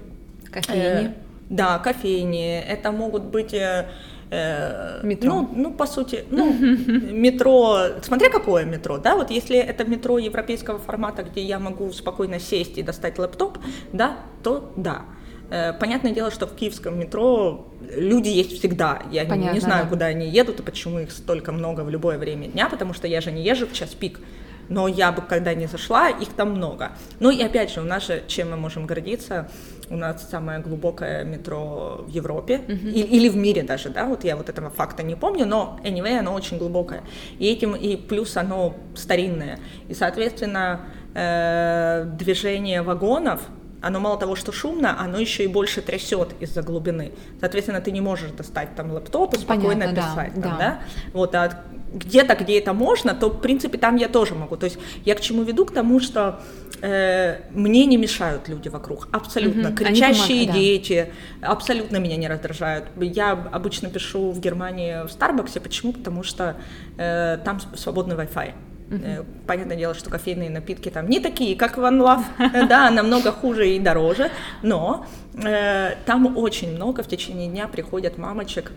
Кофейни. 0.50 1.08
Э, 1.08 1.12
да, 1.50 1.78
кофейни. 1.78 2.60
Это 2.60 2.92
могут 2.92 3.24
быть... 3.24 3.54
Э, 3.54 3.88
э 4.30 5.00
метро. 5.02 5.30
Ну, 5.30 5.50
ну, 5.54 5.72
по 5.72 5.86
сути, 5.86 6.24
ну, 6.30 6.52
метро, 7.12 7.78
смотря 8.02 8.30
какое 8.30 8.64
метро, 8.64 8.98
да, 8.98 9.14
вот 9.14 9.30
если 9.30 9.56
это 9.56 9.84
метро 9.84 10.18
европейского 10.18 10.78
формата, 10.78 11.22
где 11.22 11.42
я 11.42 11.58
могу 11.58 11.92
спокойно 11.92 12.38
сесть 12.38 12.78
и 12.78 12.82
достать 12.82 13.18
лэптоп, 13.18 13.58
да, 13.92 14.16
то 14.42 14.72
да. 14.76 15.02
Э, 15.50 15.72
понятное 15.72 16.12
дело, 16.12 16.30
что 16.30 16.46
в 16.46 16.54
киевском 16.54 16.98
метро 16.98 17.66
люди 17.96 18.28
есть 18.28 18.58
всегда. 18.58 19.02
Я 19.10 19.24
Понятно, 19.24 19.54
не 19.54 19.60
знаю, 19.60 19.84
да. 19.84 19.90
куда 19.90 20.06
они 20.06 20.28
едут 20.28 20.60
и 20.60 20.62
почему 20.62 21.00
их 21.00 21.10
столько 21.10 21.52
много 21.52 21.80
в 21.80 21.90
любое 21.90 22.18
время 22.18 22.48
дня, 22.48 22.68
потому 22.68 22.92
что 22.92 23.08
я 23.08 23.20
же 23.20 23.32
не 23.32 23.42
езжу 23.42 23.66
в 23.66 23.72
час 23.72 23.94
пик 23.94 24.20
но 24.68 24.88
я 24.88 25.12
бы 25.12 25.22
когда 25.22 25.54
не 25.54 25.66
зашла, 25.66 26.08
их 26.08 26.28
там 26.34 26.50
много. 26.50 26.92
Ну 27.20 27.30
и 27.30 27.42
опять 27.42 27.70
же, 27.70 27.80
у 27.80 27.84
нас 27.84 28.06
же, 28.06 28.22
чем 28.26 28.50
мы 28.50 28.56
можем 28.56 28.86
гордиться, 28.86 29.48
у 29.90 29.96
нас 29.96 30.28
самое 30.30 30.60
глубокое 30.60 31.24
метро 31.24 32.04
в 32.06 32.10
Европе, 32.10 32.62
uh-huh. 32.66 32.90
и, 32.90 33.00
или 33.00 33.28
в 33.28 33.36
мире 33.36 33.62
даже, 33.62 33.88
да, 33.88 34.04
вот 34.04 34.24
я 34.24 34.36
вот 34.36 34.48
этого 34.48 34.70
факта 34.70 35.02
не 35.02 35.14
помню, 35.14 35.46
но 35.46 35.80
anyway, 35.82 36.18
оно 36.18 36.34
очень 36.34 36.58
глубокое. 36.58 37.02
И 37.38 37.50
этим, 37.50 37.74
и 37.74 37.96
плюс 37.96 38.36
оно 38.36 38.74
старинное. 38.94 39.58
И, 39.88 39.94
соответственно, 39.94 40.80
э, 41.14 42.04
движение 42.18 42.82
вагонов, 42.82 43.40
оно 43.80 44.00
мало 44.00 44.18
того, 44.18 44.34
что 44.34 44.52
шумно, 44.52 45.00
оно 45.00 45.18
еще 45.18 45.44
и 45.44 45.46
больше 45.46 45.82
трясет 45.82 46.30
из-за 46.40 46.62
глубины. 46.62 47.12
Соответственно, 47.40 47.80
ты 47.80 47.90
не 47.90 48.00
можешь 48.00 48.30
достать 48.32 48.74
там 48.74 48.92
лэптоп 48.92 49.34
и 49.34 49.38
спокойно 49.38 49.86
Понятно, 49.86 50.02
писать. 50.02 50.32
Да, 50.34 50.42
там, 50.42 50.50
да. 50.50 50.58
Да? 50.58 50.78
Вот, 51.12 51.34
а 51.34 51.64
где-то, 51.92 52.34
где 52.34 52.58
это 52.58 52.72
можно, 52.72 53.14
то, 53.14 53.28
в 53.28 53.40
принципе, 53.40 53.78
там 53.78 53.96
я 53.96 54.08
тоже 54.08 54.34
могу. 54.34 54.56
То 54.56 54.64
есть 54.64 54.78
я 55.04 55.14
к 55.14 55.20
чему 55.20 55.42
веду? 55.42 55.64
К 55.64 55.72
тому, 55.72 56.00
что 56.00 56.40
э, 56.82 57.40
мне 57.50 57.86
не 57.86 57.96
мешают 57.96 58.48
люди 58.48 58.68
вокруг, 58.68 59.08
абсолютно. 59.12 59.68
Угу. 59.70 59.76
Кричащие 59.76 60.46
дети 60.46 61.12
да. 61.40 61.48
абсолютно 61.48 61.96
меня 61.98 62.16
не 62.16 62.28
раздражают. 62.28 62.86
Я 63.00 63.32
обычно 63.32 63.88
пишу 63.88 64.30
в 64.32 64.40
Германии 64.40 65.06
в 65.06 65.10
Старбаксе. 65.10 65.60
Почему? 65.60 65.92
Потому 65.92 66.22
что 66.22 66.56
э, 66.96 67.38
там 67.44 67.60
свободный 67.76 68.16
Wi-Fi. 68.16 68.52
Uh-huh. 68.90 69.26
Понятное 69.46 69.76
дело, 69.76 69.94
что 69.94 70.08
кофейные 70.08 70.48
напитки 70.48 70.88
там 70.88 71.08
не 71.08 71.20
такие, 71.20 71.56
как 71.56 71.76
в 71.76 71.80
One 71.80 72.00
Love, 72.00 72.66
да, 72.68 72.90
намного 72.90 73.32
хуже 73.32 73.68
и 73.68 73.78
дороже, 73.78 74.30
но 74.62 75.06
э, 75.34 75.94
там 76.06 76.36
очень 76.38 76.74
много 76.74 77.02
в 77.02 77.08
течение 77.08 77.48
дня 77.48 77.68
приходят 77.68 78.16
мамочек 78.16 78.72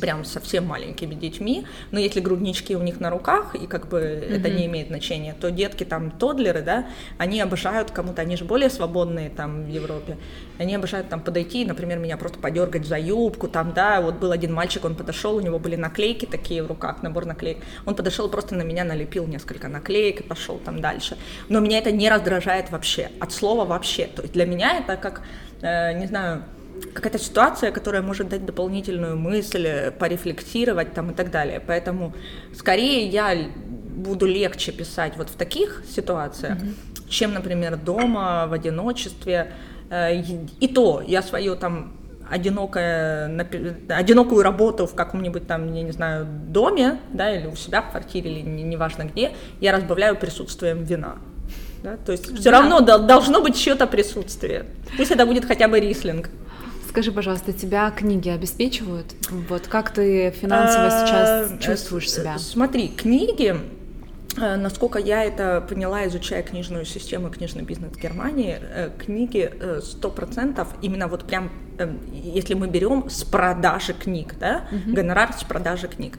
прям 0.00 0.24
совсем 0.24 0.66
маленькими 0.66 1.14
детьми, 1.14 1.66
но 1.90 1.98
если 1.98 2.20
груднички 2.20 2.76
у 2.76 2.82
них 2.82 3.00
на 3.00 3.10
руках, 3.10 3.54
и 3.54 3.66
как 3.66 3.88
бы 3.88 4.00
mm-hmm. 4.00 4.36
это 4.36 4.50
не 4.50 4.66
имеет 4.66 4.88
значения, 4.88 5.34
то 5.38 5.50
детки 5.50 5.84
там, 5.84 6.10
тодлеры, 6.10 6.62
да, 6.62 6.86
они 7.18 7.40
обожают 7.40 7.90
кому-то, 7.90 8.22
они 8.22 8.36
же 8.36 8.44
более 8.44 8.70
свободные 8.70 9.30
там 9.30 9.64
в 9.64 9.68
Европе, 9.68 10.16
они 10.58 10.74
обожают 10.74 11.08
там 11.08 11.20
подойти, 11.20 11.64
например, 11.64 11.98
меня 11.98 12.16
просто 12.16 12.38
подергать 12.38 12.86
за 12.86 12.98
юбку, 12.98 13.48
там, 13.48 13.72
да, 13.72 14.00
вот 14.00 14.16
был 14.16 14.32
один 14.32 14.52
мальчик, 14.52 14.84
он 14.84 14.94
подошел, 14.94 15.36
у 15.36 15.40
него 15.40 15.58
были 15.58 15.76
наклейки 15.76 16.26
такие 16.26 16.62
в 16.62 16.66
руках, 16.66 17.02
набор 17.02 17.26
наклеек, 17.26 17.58
он 17.86 17.94
подошел 17.94 18.28
просто 18.28 18.54
на 18.54 18.62
меня 18.62 18.84
налепил 18.84 19.26
несколько 19.26 19.68
наклеек 19.68 20.20
и 20.20 20.22
пошел 20.22 20.58
там 20.58 20.80
дальше, 20.80 21.16
но 21.48 21.60
меня 21.60 21.78
это 21.78 21.92
не 21.92 22.08
раздражает 22.08 22.70
вообще, 22.70 23.10
от 23.20 23.32
слова 23.32 23.64
вообще, 23.64 24.06
то 24.06 24.22
есть 24.22 24.34
для 24.34 24.46
меня 24.46 24.78
это 24.78 24.96
как, 24.96 25.22
э, 25.62 25.92
не 25.98 26.06
знаю, 26.06 26.44
какая-то 26.94 27.18
ситуация, 27.18 27.70
которая 27.70 28.02
может 28.02 28.28
дать 28.28 28.44
дополнительную 28.44 29.16
мысль, 29.16 29.90
порефлексировать 29.98 30.94
там 30.94 31.10
и 31.10 31.14
так 31.14 31.30
далее. 31.30 31.60
Поэтому 31.64 32.14
скорее 32.54 33.06
я 33.06 33.34
буду 33.96 34.26
легче 34.26 34.72
писать 34.72 35.14
вот 35.16 35.28
в 35.28 35.34
таких 35.34 35.82
ситуациях, 35.88 36.58
mm-hmm. 36.58 37.08
чем, 37.08 37.34
например, 37.34 37.76
дома, 37.76 38.46
в 38.46 38.52
одиночестве. 38.52 39.52
Э, 39.90 40.20
и 40.60 40.68
то 40.68 41.02
я 41.06 41.22
свою 41.22 41.56
там 41.56 41.92
одинокое, 42.30 43.46
одинокую 43.88 44.42
работу 44.42 44.86
в 44.86 44.94
каком-нибудь 44.94 45.46
там, 45.46 45.72
я 45.74 45.82
не 45.82 45.92
знаю, 45.92 46.26
доме, 46.26 46.98
да, 47.12 47.34
или 47.34 47.46
у 47.46 47.56
себя 47.56 47.82
в 47.82 47.90
квартире, 47.90 48.30
или 48.30 48.40
неважно 48.40 49.04
где, 49.04 49.32
я 49.60 49.72
разбавляю 49.72 50.16
присутствием 50.16 50.84
вина. 50.84 51.16
Да? 51.82 51.96
То 51.96 52.12
есть 52.12 52.24
все 52.34 52.50
да. 52.50 52.60
равно 52.60 52.80
должно 52.80 53.40
быть 53.40 53.56
чье-то 53.56 53.86
присутствие. 53.86 54.66
Пусть 54.96 55.10
это 55.10 55.24
будет 55.26 55.44
хотя 55.44 55.68
бы 55.68 55.80
рислинг. 55.80 56.28
Скажи, 56.88 57.12
пожалуйста, 57.12 57.52
тебя 57.52 57.90
книги 57.90 58.28
обеспечивают? 58.28 59.14
Вот 59.48 59.66
как 59.66 59.92
ты 59.92 60.30
финансово 60.30 60.90
сейчас 60.90 61.50
а, 61.52 61.58
чувствуешь 61.58 62.10
себя? 62.10 62.38
Смотри, 62.38 62.88
книги 62.88 63.56
Э, 64.40 64.56
насколько 64.56 64.98
я 64.98 65.24
это 65.24 65.64
поняла, 65.68 66.06
изучая 66.06 66.42
книжную 66.42 66.84
систему, 66.84 67.30
книжный 67.30 67.62
бизнес 67.62 67.96
Германии, 67.96 68.58
э, 68.60 68.90
книги 68.98 69.50
100% 69.60 70.66
именно 70.82 71.08
вот 71.08 71.24
прям, 71.24 71.50
если 72.12 72.54
мы 72.54 72.68
берем 72.68 73.08
с 73.08 73.24
продажи 73.24 73.94
книг, 73.94 74.34
да, 74.38 74.68
uh-huh. 74.70 74.92
гонорар 74.92 75.32
с 75.32 75.44
продажи 75.44 75.88
книг, 75.88 76.18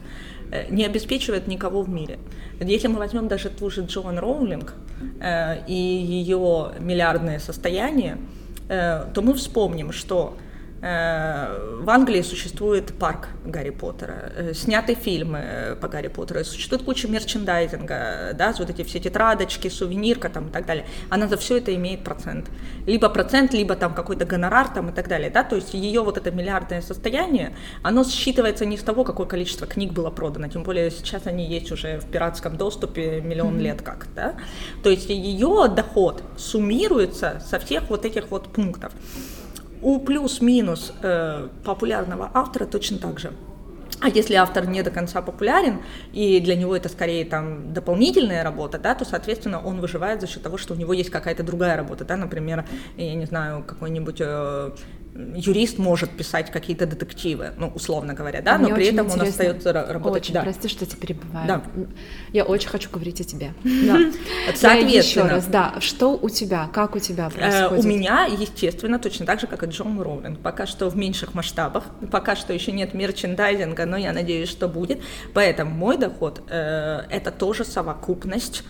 не 0.68 0.84
обеспечивает 0.84 1.46
никого 1.46 1.82
в 1.82 1.88
мире. 1.88 2.18
Если 2.58 2.88
мы 2.88 2.98
возьмем 2.98 3.28
даже 3.28 3.50
ту 3.50 3.70
же 3.70 3.82
Джоан 3.82 4.18
Роулинг 4.18 4.74
и 5.68 5.74
ее 5.74 6.72
миллиардное 6.80 7.38
состояние, 7.38 8.18
то 8.66 9.22
мы 9.22 9.34
вспомним, 9.34 9.92
что 9.92 10.36
Э, 10.36 10.49
в 10.80 11.90
Англии 11.90 12.22
существует 12.22 12.94
парк 12.98 13.28
Гарри 13.44 13.68
Поттера, 13.68 14.32
э, 14.34 14.54
сняты 14.54 14.94
фильмы 14.94 15.38
э, 15.42 15.76
по 15.76 15.88
Гарри 15.88 16.08
Поттеру, 16.08 16.42
существует 16.42 16.84
куча 16.84 17.06
мерчендайзинга, 17.06 18.32
да, 18.32 18.54
вот 18.58 18.70
эти 18.70 18.82
все 18.82 18.98
тетрадочки, 18.98 19.68
сувенирка 19.68 20.30
там 20.30 20.48
и 20.48 20.50
так 20.50 20.64
далее. 20.64 20.86
Она 21.10 21.28
за 21.28 21.36
все 21.36 21.58
это 21.58 21.74
имеет 21.74 22.02
процент. 22.02 22.50
Либо 22.86 23.10
процент, 23.10 23.52
либо 23.52 23.76
там 23.76 23.92
какой-то 23.92 24.24
гонорар 24.24 24.68
там 24.68 24.88
и 24.88 24.92
так 24.92 25.08
далее, 25.08 25.28
да, 25.28 25.44
то 25.44 25.56
есть 25.56 25.74
ее 25.74 26.02
вот 26.02 26.16
это 26.16 26.30
миллиардное 26.30 26.80
состояние, 26.80 27.54
оно 27.82 28.02
считывается 28.02 28.64
не 28.64 28.78
с 28.78 28.82
того, 28.82 29.04
какое 29.04 29.26
количество 29.26 29.66
книг 29.66 29.92
было 29.92 30.08
продано, 30.08 30.48
тем 30.48 30.62
более 30.62 30.90
сейчас 30.90 31.26
они 31.26 31.46
есть 31.46 31.70
уже 31.72 31.98
в 32.00 32.06
пиратском 32.06 32.56
доступе 32.56 33.20
миллион 33.20 33.58
mm-hmm. 33.58 33.62
лет 33.62 33.82
как, 33.82 34.06
да, 34.14 34.34
то 34.82 34.88
есть 34.88 35.10
ее 35.10 35.68
доход 35.68 36.22
суммируется 36.38 37.42
со 37.44 37.58
всех 37.58 37.90
вот 37.90 38.06
этих 38.06 38.30
вот 38.30 38.50
пунктов. 38.50 38.94
У 39.82 39.98
плюс-минус 39.98 40.92
э, 41.02 41.48
популярного 41.64 42.30
автора 42.34 42.66
точно 42.66 42.98
так 42.98 43.18
же. 43.18 43.32
А 44.00 44.08
если 44.08 44.34
автор 44.34 44.66
не 44.66 44.82
до 44.82 44.90
конца 44.90 45.20
популярен, 45.20 45.80
и 46.12 46.40
для 46.40 46.56
него 46.56 46.74
это 46.74 46.88
скорее 46.88 47.24
там 47.26 47.74
дополнительная 47.74 48.42
работа, 48.42 48.78
да, 48.78 48.94
то, 48.94 49.04
соответственно, 49.04 49.60
он 49.62 49.80
выживает 49.80 50.22
за 50.22 50.26
счет 50.26 50.42
того, 50.42 50.56
что 50.56 50.72
у 50.72 50.76
него 50.76 50.94
есть 50.94 51.10
какая-то 51.10 51.42
другая 51.42 51.76
работа, 51.76 52.04
да, 52.06 52.16
например, 52.16 52.64
я 52.96 53.14
не 53.14 53.26
знаю, 53.26 53.62
какой-нибудь 53.62 54.16
э, 54.20 54.70
юрист 55.14 55.78
может 55.78 56.10
писать 56.10 56.50
какие-то 56.50 56.86
детективы, 56.86 57.52
ну, 57.56 57.68
условно 57.74 58.14
говоря, 58.14 58.42
да, 58.42 58.54
а 58.54 58.58
но 58.58 58.68
при 58.68 58.86
этом 58.86 59.06
интересно. 59.06 59.22
он 59.22 59.28
остается 59.28 59.72
работать. 59.72 60.22
Очень, 60.22 60.34
да. 60.34 60.42
прости, 60.42 60.68
что 60.68 60.86
тебя 60.86 61.00
перебиваю. 61.00 61.46
Да. 61.46 61.62
Я 62.32 62.44
очень 62.44 62.68
хочу 62.68 62.90
говорить 62.90 63.20
о 63.20 63.24
тебе. 63.24 63.52
Да. 63.64 63.98
Соответственно. 64.54 65.00
Еще 65.00 65.22
раз, 65.22 65.46
да, 65.46 65.74
что 65.80 66.16
у 66.16 66.28
тебя, 66.28 66.68
как 66.72 66.94
у 66.94 67.00
тебя 67.00 67.28
э, 67.28 67.30
происходит? 67.30 67.84
У 67.84 67.88
меня, 67.88 68.26
естественно, 68.26 68.98
точно 68.98 69.26
так 69.26 69.40
же, 69.40 69.46
как 69.46 69.62
и 69.64 69.66
Джон 69.66 70.00
Роулинг. 70.00 70.38
Пока 70.40 70.66
что 70.66 70.88
в 70.88 70.96
меньших 70.96 71.34
масштабах, 71.34 71.84
пока 72.10 72.36
что 72.36 72.52
еще 72.52 72.72
нет 72.72 72.94
мерчендайзинга, 72.94 73.86
но 73.86 73.96
я 73.96 74.12
надеюсь, 74.12 74.48
что 74.48 74.68
будет. 74.68 75.00
Поэтому 75.34 75.72
мой 75.72 75.96
доход 75.96 76.42
э, 76.48 77.02
это 77.10 77.30
тоже 77.32 77.64
совокупность 77.64 78.62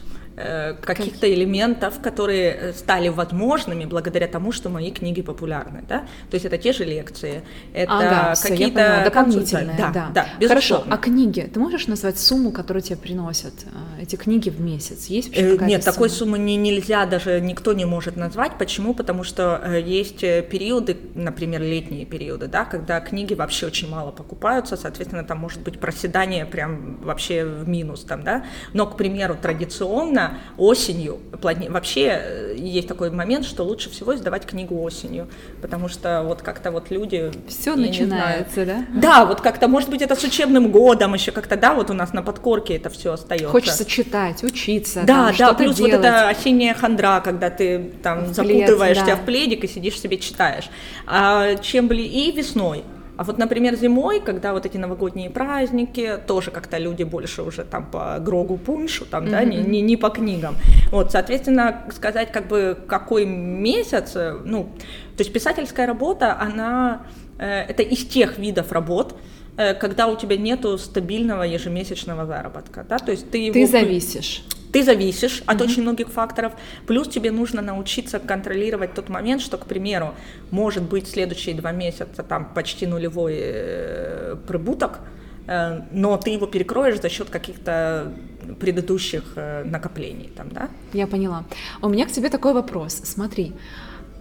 каких-то 0.83 1.33
элементов, 1.33 2.01
которые 2.01 2.51
э, 2.51 2.73
стали 2.73 3.09
возможными 3.09 3.85
благодаря 3.85 4.27
тому, 4.27 4.53
что 4.53 4.69
мои 4.69 4.91
книги 4.91 5.23
популярны, 5.23 5.85
да, 5.89 6.01
то 6.31 6.35
есть 6.35 6.47
это 6.47 6.59
те 6.59 6.73
же 6.73 6.85
лекции, 6.85 7.43
это 7.73 7.99
ага, 7.99 8.35
какие-то 8.41 9.03
дополнительные, 9.05 9.77
да, 9.77 9.91
да, 10.15 10.27
да 10.41 10.49
Хорошо, 10.49 10.85
а 10.89 10.97
книги, 10.97 11.49
ты 11.53 11.61
можешь 11.61 11.87
назвать 11.87 12.19
сумму, 12.19 12.53
которую 12.53 12.83
тебе 12.83 12.97
приносят 12.97 13.55
э, 13.65 14.03
эти 14.03 14.17
книги 14.17 14.51
в 14.51 14.61
месяц? 14.61 15.07
Есть 15.07 15.29
вообще 15.29 15.59
Нет, 15.67 15.83
сумма? 15.83 15.93
такой 15.93 16.11
суммы 16.11 16.39
не, 16.39 16.57
нельзя, 16.57 17.07
даже 17.07 17.41
никто 17.41 17.73
не 17.73 17.85
может 17.85 18.17
назвать, 18.17 18.59
почему? 18.59 18.95
Потому 18.95 19.25
что 19.25 19.61
есть 19.77 20.21
периоды, 20.21 20.97
например, 21.15 21.63
летние 21.63 22.05
периоды, 22.05 22.47
да, 22.47 22.65
когда 22.65 23.01
книги 23.01 23.35
вообще 23.35 23.67
очень 23.67 23.89
мало 23.89 24.11
покупаются, 24.11 24.77
соответственно, 24.77 25.25
там 25.25 25.39
может 25.39 25.61
быть 25.61 25.79
проседание 25.79 26.47
прям 26.47 26.97
вообще 27.03 27.45
в 27.45 27.69
минус 27.69 28.05
там, 28.05 28.23
да, 28.25 28.45
но, 28.73 28.87
к 28.87 28.97
примеру, 28.97 29.37
традиционно 29.41 30.30
осенью. 30.57 31.19
Вообще 31.43 32.21
э, 32.23 32.55
есть 32.57 32.89
такой 32.89 33.11
момент, 33.11 33.45
что 33.45 33.63
лучше 33.63 33.91
всего 33.91 34.15
издавать 34.15 34.47
книгу 34.47 34.81
осенью, 34.83 35.29
потому 35.63 35.89
что 35.89 36.23
вот 36.25 36.43
как-то 36.43 36.71
вот 36.71 36.91
люди... 36.91 37.31
Все 37.49 37.75
начинается, 37.77 38.67
да? 38.67 38.85
Да, 38.95 39.25
вот 39.25 39.41
как-то, 39.41 39.69
может 39.69 39.91
быть, 39.91 40.03
это 40.03 40.15
с 40.15 40.25
учебным 40.25 40.71
годом 40.71 41.15
еще 41.15 41.33
как-то, 41.33 41.57
да, 41.57 41.75
вот 41.75 41.91
у 41.91 41.95
нас 41.95 42.13
на 42.13 42.23
подкорке 42.23 42.77
это 42.77 42.91
все 42.91 43.13
остается. 43.13 43.49
Хочется 43.49 43.85
читать, 43.85 44.43
учиться, 44.43 45.03
Да, 45.05 45.29
там, 45.29 45.37
да, 45.37 45.55
плюс 45.55 45.77
делать. 45.77 45.93
вот 45.93 46.01
эта 46.01 46.29
осенняя 46.29 46.75
хандра, 46.75 47.21
когда 47.21 47.51
ты 47.51 47.93
там 48.03 48.25
в 48.25 48.35
запутываешься 48.35 49.05
плед, 49.05 49.17
да. 49.17 49.23
в 49.23 49.25
пледик 49.25 49.65
и 49.65 49.69
сидишь 49.69 50.01
себе 50.01 50.19
читаешь. 50.19 50.69
А 51.07 51.57
чем 51.57 51.89
были 51.89 52.03
и 52.03 52.33
весной, 52.33 52.85
а 53.21 53.23
вот, 53.23 53.37
например, 53.37 53.77
зимой, 53.77 54.19
когда 54.21 54.55
вот 54.55 54.65
эти 54.65 54.79
новогодние 54.79 55.29
праздники, 55.29 56.19
тоже 56.27 56.51
как-то 56.51 56.79
люди 56.79 57.03
больше 57.03 57.43
уже 57.43 57.65
там 57.65 57.85
по 57.85 58.19
Грогу 58.19 58.57
Пуншу, 58.57 59.05
там, 59.05 59.27
mm-hmm. 59.27 59.31
да, 59.31 59.45
не, 59.45 59.59
не, 59.59 59.83
не 59.83 59.99
по 59.99 60.09
книгам. 60.09 60.57
Вот, 60.91 61.13
соответственно, 61.13 61.85
сказать, 61.95 62.33
как 62.33 62.49
бы, 62.49 62.79
какой 62.87 63.27
месяц, 63.27 64.17
ну, 64.47 64.71
то 65.19 65.23
есть 65.23 65.35
писательская 65.35 65.87
работа, 65.87 66.35
она, 66.41 67.03
э, 67.39 67.67
это 67.69 67.83
из 67.83 68.07
тех 68.07 68.39
видов 68.39 68.73
работ, 68.73 69.15
э, 69.59 69.75
когда 69.75 70.07
у 70.07 70.17
тебя 70.17 70.39
нету 70.39 70.79
стабильного 70.79 71.43
ежемесячного 71.43 72.25
заработка, 72.25 72.87
да, 72.89 72.97
то 72.97 73.11
есть 73.11 73.31
ты 73.31 73.37
его... 73.37 73.53
Ты 73.53 73.67
зависишь 73.67 74.45
ты 74.73 74.83
зависишь 74.85 75.43
от 75.47 75.61
mm-hmm. 75.61 75.65
очень 75.65 75.83
многих 75.83 76.09
факторов, 76.09 76.53
плюс 76.87 77.09
тебе 77.09 77.31
нужно 77.31 77.63
научиться 77.63 78.19
контролировать 78.19 78.95
тот 78.95 79.09
момент, 79.09 79.43
что, 79.43 79.59
к 79.59 79.67
примеру, 79.67 80.15
может 80.51 80.83
быть 80.83 81.09
следующие 81.09 81.55
два 81.55 81.73
месяца 81.73 82.23
там 82.23 82.53
почти 82.55 82.87
нулевой 82.87 83.37
э, 83.39 84.37
прибуток, 84.47 85.01
э, 85.47 85.81
но 85.93 86.17
ты 86.17 86.31
его 86.31 86.47
перекроешь 86.47 87.01
за 87.01 87.09
счет 87.09 87.31
каких-то 87.31 88.13
предыдущих 88.61 89.33
э, 89.37 89.65
накоплений, 89.65 90.31
там, 90.37 90.49
да? 90.51 90.69
Я 90.93 91.07
поняла. 91.07 91.45
У 91.83 91.89
меня 91.89 92.07
к 92.07 92.13
тебе 92.13 92.29
такой 92.29 92.55
вопрос. 92.55 92.95
Смотри, 93.05 93.53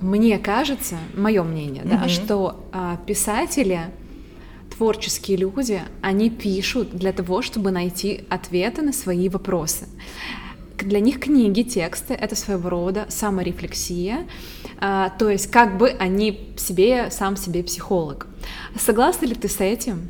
мне 0.01 0.39
кажется, 0.39 0.95
мое 1.15 1.43
мнение, 1.43 1.83
mm-hmm. 1.83 2.01
да, 2.01 2.09
что 2.09 2.69
э, 2.73 2.97
писатели 3.05 3.91
творческие 4.79 5.35
люди, 5.35 5.81
они 6.01 6.29
пишут 6.29 6.91
для 6.91 7.11
того, 7.11 7.41
чтобы 7.41 7.69
найти 7.69 8.23
ответы 8.29 8.81
на 8.81 8.93
свои 8.93 9.27
вопросы. 9.27 9.89
Для 10.77 11.01
них 11.01 11.19
книги, 11.19 11.63
тексты— 11.63 12.13
это 12.21 12.37
своего 12.37 12.69
рода 12.69 13.05
саморефлексия, 13.09 14.19
а, 14.79 15.09
то 15.19 15.29
есть 15.29 15.51
как 15.51 15.77
бы 15.77 15.89
они 15.89 16.53
себе, 16.55 17.11
сам 17.11 17.35
себе 17.35 17.61
психолог. 17.61 18.27
Согласна 18.79 19.25
ли 19.25 19.35
ты 19.35 19.49
с 19.49 19.59
этим? 19.59 20.09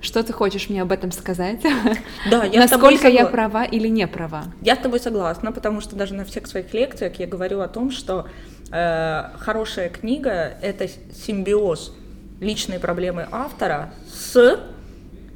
Что 0.00 0.22
ты 0.22 0.32
хочешь 0.32 0.68
мне 0.70 0.82
об 0.82 0.92
этом 0.92 1.10
сказать? 1.10 1.60
Да, 2.30 2.44
я 2.44 2.60
Насколько 2.60 3.08
я 3.08 3.26
права 3.26 3.64
или 3.64 3.88
не 3.88 4.06
права? 4.06 4.44
Я 4.62 4.76
с 4.76 4.78
тобой 4.78 5.00
согласна, 5.00 5.50
потому 5.50 5.80
что 5.80 5.96
даже 5.96 6.14
на 6.14 6.24
всех 6.24 6.46
своих 6.46 6.72
лекциях 6.72 7.18
я 7.18 7.26
говорю 7.26 7.62
о 7.62 7.66
том, 7.66 7.90
что 7.90 8.28
э, 8.70 9.24
хорошая 9.38 9.88
книга— 9.88 10.56
это 10.62 10.88
симбиоз 11.26 11.92
личной 12.40 12.78
проблемы 12.78 13.26
автора 13.30 13.92
с 14.06 14.60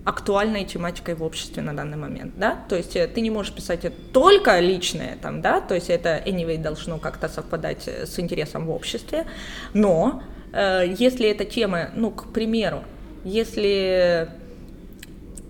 актуальной 0.04 0.64
тематикой 0.64 1.14
в 1.14 1.22
обществе 1.22 1.62
на 1.62 1.76
данный 1.76 1.98
момент, 1.98 2.32
да, 2.36 2.58
то 2.68 2.76
есть 2.76 2.96
э, 2.96 3.06
ты 3.06 3.20
не 3.20 3.30
можешь 3.30 3.52
писать 3.52 3.86
только 4.12 4.58
личное 4.58 5.18
там, 5.20 5.42
да, 5.42 5.60
то 5.60 5.74
есть 5.74 5.90
это 5.90 6.22
anyway 6.24 6.56
должно 6.56 6.98
как-то 6.98 7.28
совпадать 7.28 7.86
э, 7.86 8.06
с 8.06 8.18
интересом 8.18 8.66
в 8.66 8.70
обществе, 8.70 9.26
но 9.74 10.22
э, 10.52 10.94
если 10.98 11.28
эта 11.28 11.44
тема, 11.44 11.90
ну, 11.94 12.10
к 12.10 12.32
примеру, 12.32 12.84
если 13.22 14.30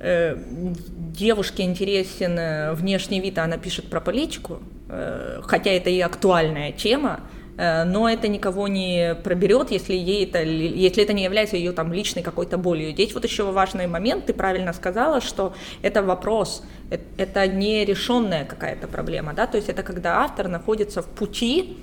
э, 0.00 0.36
девушке 0.36 1.62
интересен 1.62 2.36
э, 2.36 2.72
внешний 2.72 3.20
вид, 3.20 3.38
а 3.38 3.44
она 3.44 3.58
пишет 3.58 3.88
про 3.88 4.00
политику, 4.00 4.58
э, 4.88 5.40
хотя 5.44 5.70
это 5.70 5.90
и 5.90 6.00
актуальная 6.00 6.72
тема, 6.72 7.20
но 7.58 8.08
это 8.08 8.28
никого 8.28 8.68
не 8.68 9.16
проберет, 9.24 9.72
если 9.72 9.94
ей 9.94 10.24
это, 10.24 10.42
если 10.42 11.02
это 11.02 11.12
не 11.12 11.24
является 11.24 11.56
ее 11.56 11.72
там 11.72 11.92
личной 11.92 12.22
какой-то 12.22 12.56
болью. 12.56 12.92
Здесь 12.92 13.12
вот 13.14 13.24
еще 13.24 13.50
важный 13.50 13.88
момент, 13.88 14.26
ты 14.26 14.32
правильно 14.32 14.72
сказала, 14.72 15.20
что 15.20 15.54
это 15.82 16.02
вопрос, 16.02 16.62
э, 16.90 16.98
это 17.16 17.48
не 17.48 17.84
решенная 17.84 18.44
какая-то 18.44 18.86
проблема, 18.86 19.32
да, 19.32 19.46
то 19.46 19.56
есть 19.56 19.68
это 19.68 19.82
когда 19.82 20.22
автор 20.22 20.46
находится 20.46 21.02
в 21.02 21.06
пути 21.06 21.78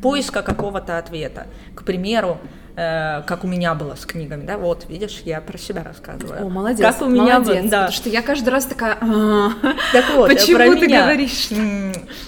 поиска 0.00 0.42
какого-то 0.42 0.98
ответа. 0.98 1.48
К 1.74 1.82
примеру, 1.82 2.38
э, 2.76 3.22
как 3.26 3.44
у 3.44 3.46
меня 3.46 3.74
было 3.74 3.94
с 3.94 4.06
книгами, 4.06 4.44
да, 4.44 4.58
вот, 4.58 4.86
видишь, 4.88 5.22
я 5.24 5.40
про 5.40 5.58
себя 5.58 5.82
рассказываю. 5.82 6.46
О, 6.46 6.48
молодец, 6.48 6.80
как 6.80 7.02
у 7.02 7.06
меня 7.06 7.38
молодец, 7.38 7.62
было, 7.62 7.70
да. 7.70 7.78
потому 7.78 7.92
что 7.92 8.08
я 8.08 8.22
каждый 8.22 8.48
раз 8.50 8.66
такая, 8.66 8.98
«А, 9.00 9.50
так 9.92 10.04
вот, 10.14 10.28
почему 10.28 10.56
про 10.56 10.74
ты 10.76 10.86
меня. 10.86 11.02
говоришь? 11.02 11.48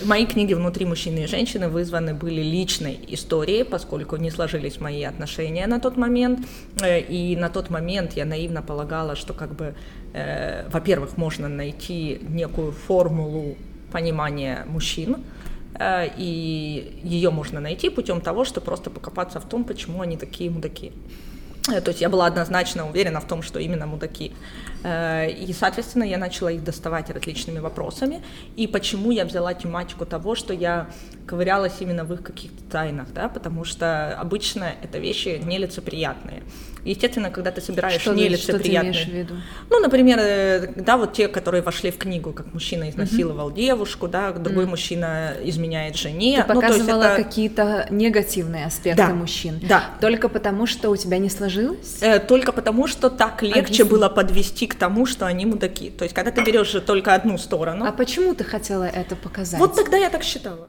Мои 0.05 0.27
книги 0.27 0.55
«Внутри 0.55 0.87
мужчины 0.87 1.21
и 1.21 1.27
женщины» 1.27 1.69
вызваны 1.69 2.15
были 2.15 2.41
личной 2.41 2.99
историей, 3.09 3.65
поскольку 3.65 4.17
не 4.17 4.31
сложились 4.31 4.81
мои 4.81 5.05
отношения 5.05 5.67
на 5.67 5.81
тот 5.81 5.97
момент, 5.97 6.41
э, 6.81 7.01
и 7.01 7.37
на 7.37 7.49
тот 7.49 7.71
момент 7.71 8.15
я 8.15 8.25
наивно 8.25 8.63
полагала, 8.63 9.17
что 9.17 9.35
как 9.35 9.55
бы, 9.55 9.75
э, 10.15 10.69
во-первых, 10.71 11.17
можно 11.17 11.49
найти 11.49 12.21
некую 12.29 12.73
формулу 12.73 13.57
понимания 13.93 14.65
мужчин, 14.67 15.17
и 16.17 17.01
ее 17.05 17.31
можно 17.31 17.61
найти 17.61 17.91
путем 17.91 18.21
того, 18.21 18.45
что 18.45 18.61
просто 18.61 18.91
покопаться 18.91 19.41
в 19.41 19.49
том, 19.49 19.65
почему 19.65 20.01
они 20.03 20.17
такие 20.17 20.51
мудаки. 20.51 20.93
Э, 21.71 21.81
то 21.81 21.91
есть 21.91 22.01
я 22.01 22.09
была 22.09 22.27
однозначно 22.27 22.89
уверена 22.89 23.21
в 23.21 23.27
том, 23.27 23.43
что 23.43 23.59
именно 23.59 23.87
мудаки. 23.87 24.33
Э, 24.85 25.31
и, 25.31 25.53
соответственно, 25.53 26.05
я 26.05 26.19
начала 26.19 26.51
их 26.51 26.65
доставать 26.65 27.11
различными 27.11 27.59
вопросами. 27.59 28.23
И 28.57 28.67
почему 28.67 29.11
я 29.11 29.25
взяла 29.25 29.55
тематику 29.55 30.07
того, 30.07 30.35
что 30.35 30.53
я 30.53 30.89
ковырялась 31.27 31.75
именно 31.81 32.05
в 32.05 32.13
их 32.13 32.23
каких-то 32.23 32.63
тайнах, 32.71 33.09
да, 33.13 33.29
потому 33.29 33.65
что 33.65 34.17
обычно 34.19 34.73
это 34.83 34.99
вещи 34.99 35.41
нелицеприятные. 35.45 36.43
Естественно, 36.85 37.31
когда 37.31 37.51
ты 37.51 37.61
собираешь 37.61 38.01
что 38.01 38.15
нелицеприятные... 38.15 38.93
Что 38.93 39.05
ты 39.05 39.11
в 39.11 39.15
виду? 39.15 39.35
Ну, 39.69 39.81
например, 39.81 40.19
э, 40.21 40.73
да, 40.77 40.97
вот 40.97 41.13
те, 41.13 41.29
которые 41.29 41.63
вошли 41.63 41.91
в 41.91 41.99
книгу, 41.99 42.33
как 42.33 42.55
мужчина 42.55 42.89
изнасиловал 42.89 43.51
mm-hmm. 43.51 43.57
девушку, 43.57 44.09
да, 44.09 44.33
другой 44.33 44.65
mm-hmm. 44.65 44.69
мужчина 44.69 45.33
изменяет 45.45 45.97
жене. 45.97 46.45
Ты 46.47 46.55
показывала 46.55 47.03
ну, 47.03 47.09
это... 47.09 47.25
какие-то 47.25 47.87
негативные 47.91 48.67
аспекты 48.67 49.03
да. 49.03 49.13
мужчин. 49.13 49.61
Да. 49.69 49.85
Только 50.01 50.29
потому, 50.29 50.67
что 50.67 50.91
у 50.91 50.97
тебя 50.97 51.19
не 51.19 51.29
сложилось? 51.29 51.99
Э, 52.01 52.21
только 52.21 52.53
потому, 52.53 52.87
что 52.87 53.11
так 53.11 53.43
легче 53.43 53.61
Объясни. 53.61 53.85
было 53.85 54.09
подвести 54.09 54.67
к 54.69 54.75
тому, 54.75 55.07
что 55.07 55.27
они 55.27 55.47
мудаки. 55.47 55.91
То 55.91 56.05
есть, 56.05 56.15
когда 56.15 56.31
ты 56.31 56.43
берешь 56.43 56.71
же 56.71 56.81
только 56.81 57.15
одну 57.15 57.39
сторону. 57.39 57.85
А 57.87 57.93
почему 57.93 58.35
ты 58.35 58.45
хотела 58.45 58.85
это 58.85 59.17
показать? 59.17 59.59
Вот 59.59 59.75
тогда 59.75 59.97
я 59.97 60.11
так 60.11 60.23
считала. 60.23 60.69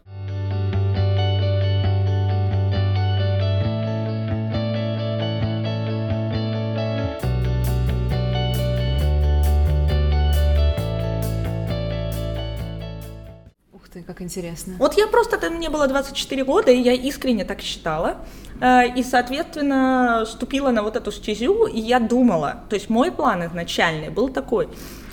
Ты, 13.94 14.04
как 14.04 14.22
интересно. 14.22 14.76
Вот 14.78 14.96
я 14.98 15.08
просто, 15.08 15.50
мне 15.50 15.70
было 15.70 15.88
24 15.88 16.44
года, 16.44 16.72
и 16.72 16.80
я 16.80 16.94
искренне 16.94 17.44
так 17.44 17.62
считала. 17.62 18.18
Э, 18.62 18.88
и, 18.96 19.04
соответственно, 19.04 20.26
ступила 20.28 20.70
на 20.72 20.84
вот 20.84 20.96
эту 20.96 21.12
стезю, 21.12 21.66
и 21.66 21.80
я 21.80 22.00
думала, 22.00 22.64
то 22.70 22.76
есть 22.76 22.90
мой 22.90 23.12
план 23.12 23.46
изначальный 23.48 24.10
был 24.10 24.30
такой, 24.30 24.70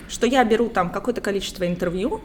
что 0.09 0.27
я 0.27 0.45
беру 0.45 0.69
там 0.69 0.91
какое-то 0.91 1.21
количество 1.21 1.67
интервью, 1.67 2.21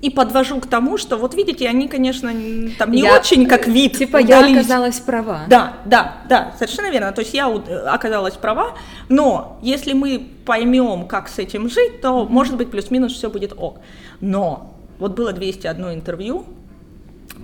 и 0.00 0.10
подвожу 0.10 0.58
к 0.58 0.66
тому, 0.66 0.98
что 0.98 1.16
вот 1.16 1.34
видите, 1.36 1.68
они, 1.68 1.86
конечно, 1.86 2.32
там 2.76 2.90
не 2.90 3.02
я, 3.02 3.20
очень 3.20 3.46
как 3.46 3.68
вид. 3.68 3.98
Типа 3.98 4.16
удались. 4.16 4.50
я 4.50 4.58
оказалась 4.58 4.98
права. 4.98 5.44
Да, 5.48 5.74
да, 5.84 6.16
да, 6.28 6.52
совершенно 6.58 6.90
верно. 6.90 7.12
То 7.12 7.20
есть 7.20 7.32
я 7.32 7.46
оказалась 7.46 8.34
права, 8.34 8.76
но 9.08 9.60
если 9.62 9.92
мы 9.92 10.28
поймем, 10.44 11.06
как 11.06 11.28
с 11.28 11.38
этим 11.38 11.70
жить, 11.70 12.00
то, 12.00 12.24
может 12.24 12.56
быть, 12.56 12.72
плюс-минус 12.72 13.12
все 13.12 13.30
будет 13.30 13.52
ок. 13.56 13.78
Но 14.20 14.72
вот 15.02 15.16
было 15.16 15.32
201 15.32 15.94
интервью, 15.94 16.46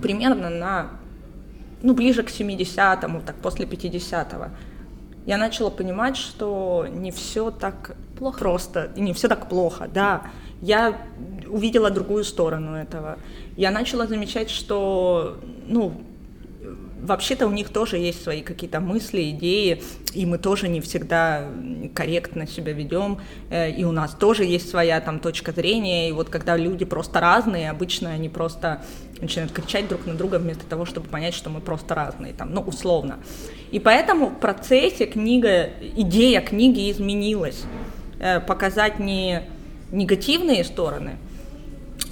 примерно 0.01 0.49
на, 0.49 0.91
ну, 1.83 1.93
ближе 1.93 2.23
к 2.23 2.29
70-му, 2.29 3.21
так, 3.21 3.35
после 3.35 3.65
50-го. 3.65 4.45
Я 5.25 5.37
начала 5.37 5.69
понимать, 5.69 6.15
что 6.15 6.87
не 6.89 7.11
все 7.11 7.51
так 7.51 7.97
плохо. 8.17 8.39
просто, 8.39 8.91
не 8.95 9.11
все 9.13 9.27
так 9.27 9.49
плохо, 9.49 9.89
да. 9.93 10.23
Я 10.61 11.01
увидела 11.49 11.89
другую 11.89 12.23
сторону 12.23 12.75
этого. 12.75 13.17
Я 13.57 13.71
начала 13.71 14.07
замечать, 14.07 14.49
что, 14.49 15.37
ну, 15.67 16.01
вообще-то 17.01 17.47
у 17.47 17.51
них 17.51 17.69
тоже 17.69 17.97
есть 17.97 18.23
свои 18.23 18.41
какие-то 18.41 18.79
мысли, 18.79 19.29
идеи, 19.31 19.83
и 20.13 20.25
мы 20.25 20.37
тоже 20.37 20.67
не 20.67 20.81
всегда 20.81 21.45
корректно 21.93 22.47
себя 22.47 22.73
ведем, 22.73 23.19
э, 23.49 23.71
и 23.71 23.83
у 23.83 23.91
нас 23.91 24.13
тоже 24.13 24.45
есть 24.45 24.69
своя 24.69 24.99
там 25.01 25.19
точка 25.19 25.51
зрения, 25.51 26.09
и 26.09 26.11
вот 26.11 26.29
когда 26.29 26.57
люди 26.57 26.85
просто 26.85 27.19
разные, 27.19 27.69
обычно 27.69 28.11
они 28.11 28.29
просто 28.29 28.81
начинают 29.21 29.51
кричать 29.51 29.87
друг 29.87 30.05
на 30.05 30.15
друга 30.15 30.35
вместо 30.35 30.65
того, 30.65 30.85
чтобы 30.85 31.07
понять, 31.07 31.33
что 31.33 31.49
мы 31.49 31.59
просто 31.59 31.95
разные, 31.95 32.33
там, 32.33 32.53
ну, 32.53 32.61
условно. 32.61 33.19
И 33.71 33.79
поэтому 33.79 34.27
в 34.27 34.39
процессе 34.39 35.05
книга, 35.05 35.69
идея 35.95 36.41
книги 36.41 36.91
изменилась. 36.91 37.63
Э, 38.19 38.41
показать 38.41 38.99
не 38.99 39.43
негативные 39.91 40.63
стороны, 40.65 41.17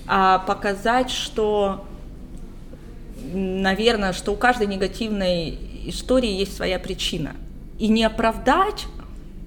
а 0.07 0.39
показать, 0.39 1.11
что 1.11 1.85
наверное, 3.33 4.13
что 4.13 4.33
у 4.33 4.35
каждой 4.35 4.67
негативной 4.67 5.57
истории 5.85 6.31
есть 6.31 6.55
своя 6.55 6.79
причина. 6.79 7.35
И 7.79 7.87
не 7.87 8.03
оправдать, 8.03 8.85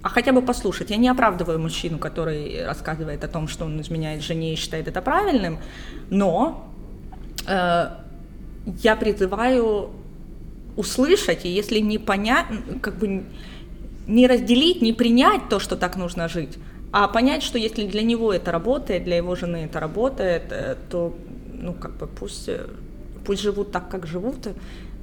а 0.02 0.08
хотя 0.08 0.32
бы 0.32 0.42
послушать. 0.42 0.90
Я 0.90 0.96
не 0.96 1.08
оправдываю 1.08 1.58
мужчину, 1.58 1.98
который 1.98 2.64
рассказывает 2.64 3.24
о 3.24 3.28
том, 3.28 3.48
что 3.48 3.64
он 3.64 3.80
изменяет 3.80 4.22
жене 4.22 4.52
и 4.52 4.56
считает 4.56 4.88
это 4.88 5.02
правильным, 5.02 5.58
но 6.08 6.68
э, 7.46 7.90
я 8.82 8.96
призываю 8.96 9.90
услышать, 10.76 11.44
и 11.44 11.48
если 11.48 11.80
не 11.80 11.98
понять, 11.98 12.46
как 12.80 12.98
бы 12.98 13.24
не 14.06 14.26
разделить, 14.26 14.80
не 14.80 14.92
принять 14.92 15.48
то, 15.48 15.58
что 15.58 15.76
так 15.76 15.96
нужно 15.96 16.28
жить, 16.28 16.56
а 16.92 17.06
понять, 17.08 17.42
что 17.42 17.58
если 17.58 17.86
для 17.86 18.02
него 18.02 18.32
это 18.32 18.50
работает, 18.52 19.04
для 19.04 19.16
его 19.16 19.36
жены 19.36 19.64
это 19.66 19.80
работает, 19.80 20.44
э, 20.50 20.76
то 20.90 21.14
ну 21.52 21.74
как 21.74 21.98
бы 21.98 22.06
пусть 22.06 22.48
э, 22.48 22.66
пусть 23.24 23.42
живут 23.42 23.72
так, 23.72 23.88
как 23.88 24.06
живут, 24.06 24.48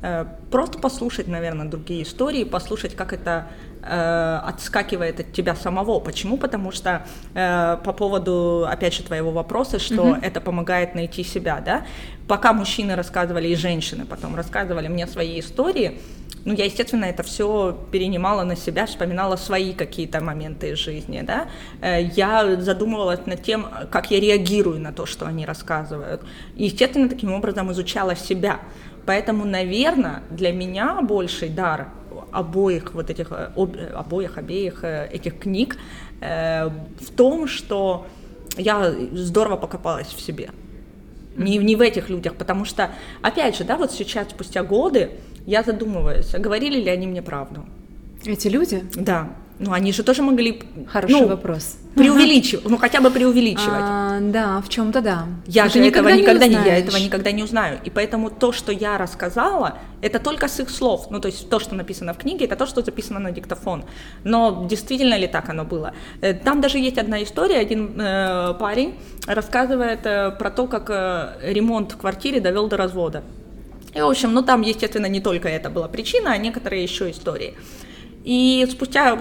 э, 0.02 0.26
просто 0.52 0.80
послушать, 0.80 1.28
наверное, 1.28 1.68
другие 1.68 2.04
истории, 2.04 2.44
послушать, 2.44 2.96
как 2.96 3.14
это 3.14 3.48
э, 3.88 4.40
отскакивает 4.44 5.20
от 5.20 5.34
тебя 5.34 5.56
самого. 5.56 6.00
Почему? 6.00 6.38
Потому 6.38 6.72
что 6.72 7.06
э, 7.34 7.78
по 7.84 7.94
поводу, 7.94 8.66
опять 8.68 8.94
же, 8.94 9.04
твоего 9.04 9.32
вопроса, 9.32 9.80
что 9.80 10.16
mm-hmm. 10.16 10.20
это 10.22 10.42
помогает 10.42 10.96
найти 10.96 11.24
себя, 11.24 11.62
да, 11.66 11.86
пока 12.28 12.54
мужчины 12.54 12.96
рассказывали 12.96 13.48
и 13.48 13.56
женщины 13.56 14.06
потом 14.06 14.36
рассказывали 14.36 14.88
мне 14.88 15.08
свои 15.08 15.40
истории, 15.40 16.00
ну, 16.48 16.54
я, 16.54 16.64
естественно, 16.64 17.04
это 17.04 17.24
все 17.24 17.78
перенимала 17.92 18.44
на 18.44 18.56
себя, 18.56 18.86
вспоминала 18.86 19.36
свои 19.36 19.74
какие-то 19.74 20.22
моменты 20.22 20.70
из 20.70 20.78
жизни, 20.78 21.22
да. 21.22 21.48
Э, 21.82 22.02
я 22.02 22.56
задумывалась 22.62 23.26
над 23.26 23.44
тем, 23.44 23.68
как 23.92 24.12
я 24.12 24.20
реагирую 24.22 24.80
на 24.80 24.94
то, 24.94 25.06
что 25.06 25.26
они 25.26 25.46
рассказывают. 25.46 26.22
И, 26.56 26.64
естественно, 26.64 27.10
таким 27.10 27.34
образом 27.34 27.70
изучала 27.74 28.16
себя. 28.16 28.62
Поэтому, 29.06 29.44
наверное, 29.44 30.24
для 30.30 30.54
меня 30.54 31.02
больший 31.02 31.50
дар 31.50 31.90
обоих 32.32 32.94
вот 32.94 33.10
этих, 33.10 33.32
э, 33.32 33.52
об, 33.56 33.76
обоих, 33.94 34.38
обеих 34.38 34.84
э, 34.84 35.10
этих 35.12 35.40
книг 35.40 35.78
э, 36.22 36.68
в 36.68 37.12
том, 37.16 37.48
что 37.48 38.08
я 38.58 38.94
здорово 39.14 39.58
покопалась 39.58 40.08
в 40.08 40.20
себе. 40.20 40.50
Не, 41.36 41.58
не 41.58 41.76
в 41.76 41.82
этих 41.82 42.10
людях, 42.10 42.36
потому 42.36 42.66
что, 42.66 42.90
опять 43.22 43.56
же, 43.58 43.64
да, 43.64 43.78
вот 43.78 43.92
сейчас, 43.92 44.30
спустя 44.30 44.64
годы, 44.64 45.12
я 45.46 45.64
задумываюсь, 45.64 46.34
а 46.34 46.40
говорили 46.40 46.82
ли 46.82 46.90
они 46.90 47.06
мне 47.06 47.22
правду. 47.22 47.66
Эти 48.26 48.48
люди? 48.48 48.84
Да. 48.96 49.30
Ну, 49.60 49.72
они 49.72 49.92
же 49.92 50.04
тоже 50.04 50.22
могли... 50.22 50.62
Хороший 50.88 51.14
ну, 51.14 51.28
вопрос. 51.28 51.78
Преувеличивать, 51.96 52.70
ну, 52.70 52.78
хотя 52.78 53.02
бы 53.02 53.10
преувеличивать. 53.10 53.82
А, 53.82 54.20
да, 54.22 54.62
в 54.62 54.70
чем 54.70 54.92
то 54.92 55.02
да. 55.02 55.26
Я 55.48 55.64
Ты 55.64 55.70
же 55.72 55.80
никогда 55.80 56.12
этого 56.12 56.22
никогда 56.22 56.48
не, 56.48 56.56
не, 56.56 56.66
я 56.66 56.78
этого 56.78 56.98
никогда 56.98 57.32
не 57.32 57.44
узнаю. 57.44 57.80
И 57.84 57.90
поэтому 57.90 58.30
то, 58.30 58.52
что 58.52 58.72
я 58.72 58.98
рассказала, 59.00 59.80
это 60.02 60.20
только 60.20 60.48
с 60.48 60.60
их 60.60 60.70
слов. 60.70 61.08
Ну, 61.10 61.20
то 61.20 61.28
есть 61.28 61.50
то, 61.50 61.60
что 61.60 61.74
написано 61.74 62.14
в 62.14 62.18
книге, 62.18 62.46
это 62.46 62.56
то, 62.56 62.68
что 62.68 62.84
записано 62.84 63.20
на 63.20 63.32
диктофон. 63.32 63.84
Но 64.24 64.68
действительно 64.70 65.18
ли 65.18 65.28
так 65.28 65.50
оно 65.50 65.64
было? 65.66 65.94
Э, 66.22 66.34
там 66.34 66.62
даже 66.62 66.78
есть 66.78 67.00
одна 67.00 67.24
история, 67.24 67.58
один 67.58 68.00
э, 68.00 68.54
парень 68.60 68.94
рассказывает 69.26 70.06
э, 70.06 70.32
про 70.38 70.52
то, 70.52 70.68
как 70.68 70.90
э, 70.92 71.54
ремонт 71.54 71.94
в 71.94 71.98
квартире 71.98 72.40
довел 72.40 72.68
до 72.68 72.78
развода. 72.78 73.24
И, 73.96 74.02
в 74.02 74.08
общем, 74.08 74.34
ну 74.34 74.44
там, 74.44 74.62
естественно, 74.62 75.08
не 75.08 75.20
только 75.20 75.50
это 75.50 75.72
была 75.72 75.88
причина, 75.88 76.32
а 76.32 76.38
некоторые 76.38 76.84
еще 76.84 77.10
истории. 77.10 77.56
И 78.28 78.68
спустя 78.70 79.16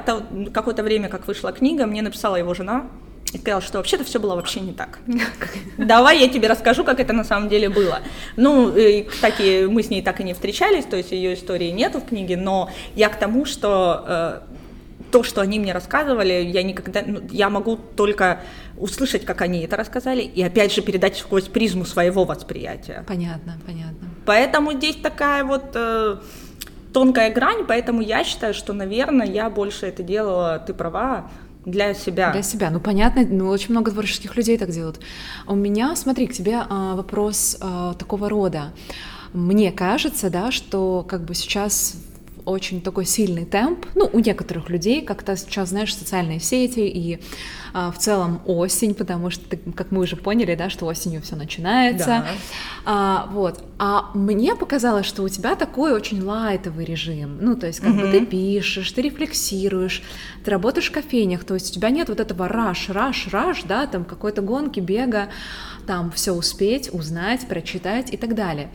какое-то 0.52 0.82
время, 0.82 1.08
как 1.08 1.28
вышла 1.28 1.52
книга, 1.52 1.86
мне 1.86 2.02
написала 2.02 2.34
его 2.34 2.54
жена 2.54 2.86
и 3.32 3.38
сказала, 3.38 3.62
что 3.62 3.78
вообще-то 3.78 4.02
все 4.02 4.18
было 4.18 4.34
вообще 4.34 4.58
не 4.58 4.72
так. 4.72 4.98
Давай 5.78 6.18
я 6.18 6.28
тебе 6.28 6.48
расскажу, 6.48 6.82
как 6.82 6.98
это 6.98 7.12
на 7.12 7.22
самом 7.22 7.48
деле 7.48 7.68
было. 7.68 8.00
Ну, 8.34 8.76
и, 8.76 9.04
кстати, 9.04 9.66
мы 9.66 9.84
с 9.84 9.90
ней 9.90 10.02
так 10.02 10.20
и 10.20 10.24
не 10.24 10.34
встречались, 10.34 10.86
то 10.86 10.96
есть 10.96 11.12
ее 11.12 11.34
истории 11.34 11.70
нету 11.70 12.00
в 12.00 12.06
книге, 12.06 12.36
но 12.36 12.68
я 12.96 13.08
к 13.08 13.16
тому, 13.16 13.44
что 13.44 14.04
э, 14.08 14.40
то, 15.12 15.22
что 15.22 15.40
они 15.40 15.60
мне 15.60 15.72
рассказывали, 15.72 16.32
я 16.32 16.64
никогда, 16.64 17.04
ну, 17.06 17.20
я 17.30 17.48
могу 17.48 17.76
только 17.76 18.40
услышать, 18.76 19.24
как 19.24 19.40
они 19.40 19.60
это 19.60 19.76
рассказали, 19.76 20.22
и 20.22 20.42
опять 20.42 20.74
же 20.74 20.82
передать 20.82 21.16
сквозь 21.16 21.44
призму 21.44 21.84
своего 21.84 22.24
восприятия. 22.24 23.04
Понятно, 23.06 23.56
понятно. 23.64 24.08
Поэтому 24.24 24.72
здесь 24.72 24.96
такая 24.96 25.44
вот 25.44 25.70
э, 25.74 26.16
тонкая 26.96 27.30
грань, 27.30 27.66
поэтому 27.68 28.00
я 28.00 28.24
считаю, 28.24 28.54
что, 28.54 28.72
наверное, 28.72 29.26
я 29.26 29.50
больше 29.50 29.84
это 29.84 30.02
делала, 30.02 30.58
ты 30.58 30.72
права, 30.72 31.30
для 31.66 31.92
себя. 31.92 32.32
Для 32.32 32.42
себя, 32.42 32.70
ну 32.70 32.80
понятно, 32.80 33.22
ну 33.28 33.48
очень 33.48 33.72
много 33.72 33.90
творческих 33.90 34.34
людей 34.34 34.56
так 34.56 34.70
делают. 34.70 34.98
У 35.46 35.54
меня, 35.54 35.94
смотри, 35.94 36.26
к 36.26 36.32
тебе 36.32 36.62
а, 36.66 36.94
вопрос 36.96 37.58
а, 37.60 37.92
такого 37.92 38.30
рода. 38.30 38.72
Мне 39.34 39.72
кажется, 39.72 40.30
да, 40.30 40.50
что 40.50 41.04
как 41.06 41.26
бы 41.26 41.34
сейчас 41.34 41.96
очень 42.46 42.80
такой 42.80 43.04
сильный 43.04 43.44
темп. 43.44 43.86
Ну, 43.94 44.08
у 44.12 44.20
некоторых 44.20 44.70
людей, 44.70 45.02
как-то 45.02 45.36
сейчас, 45.36 45.70
знаешь, 45.70 45.94
социальные 45.94 46.40
сети 46.40 46.80
и 46.80 47.20
а, 47.74 47.90
в 47.90 47.98
целом 47.98 48.40
осень, 48.46 48.94
потому 48.94 49.30
что, 49.30 49.56
как 49.74 49.90
мы 49.90 50.02
уже 50.02 50.16
поняли, 50.16 50.54
да, 50.54 50.70
что 50.70 50.86
осенью 50.86 51.20
все 51.20 51.36
начинается. 51.36 52.06
Да. 52.06 52.26
А, 52.86 53.28
вот. 53.32 53.62
А 53.78 54.12
мне 54.14 54.54
показалось, 54.54 55.06
что 55.06 55.22
у 55.24 55.28
тебя 55.28 55.56
такой 55.56 55.92
очень 55.92 56.22
лайтовый 56.22 56.84
режим. 56.84 57.38
Ну, 57.40 57.56
то 57.56 57.66
есть, 57.66 57.80
как 57.80 57.90
угу. 57.90 58.02
бы 58.02 58.10
ты 58.12 58.24
пишешь, 58.24 58.90
ты 58.92 59.02
рефлексируешь, 59.02 60.02
ты 60.44 60.50
работаешь 60.50 60.88
в 60.88 60.92
кофейнях, 60.92 61.44
то 61.44 61.54
есть 61.54 61.70
у 61.70 61.74
тебя 61.74 61.90
нет 61.90 62.08
вот 62.08 62.20
этого 62.20 62.48
раш, 62.48 62.88
раш, 62.88 63.26
раш, 63.32 63.64
да, 63.64 63.86
там 63.86 64.04
какой-то 64.04 64.40
гонки, 64.40 64.80
бега, 64.80 65.28
там 65.86 66.12
все 66.12 66.32
успеть, 66.32 66.94
узнать, 66.94 67.46
прочитать 67.48 68.14
и 68.14 68.16
так 68.16 68.34
далее. 68.34 68.70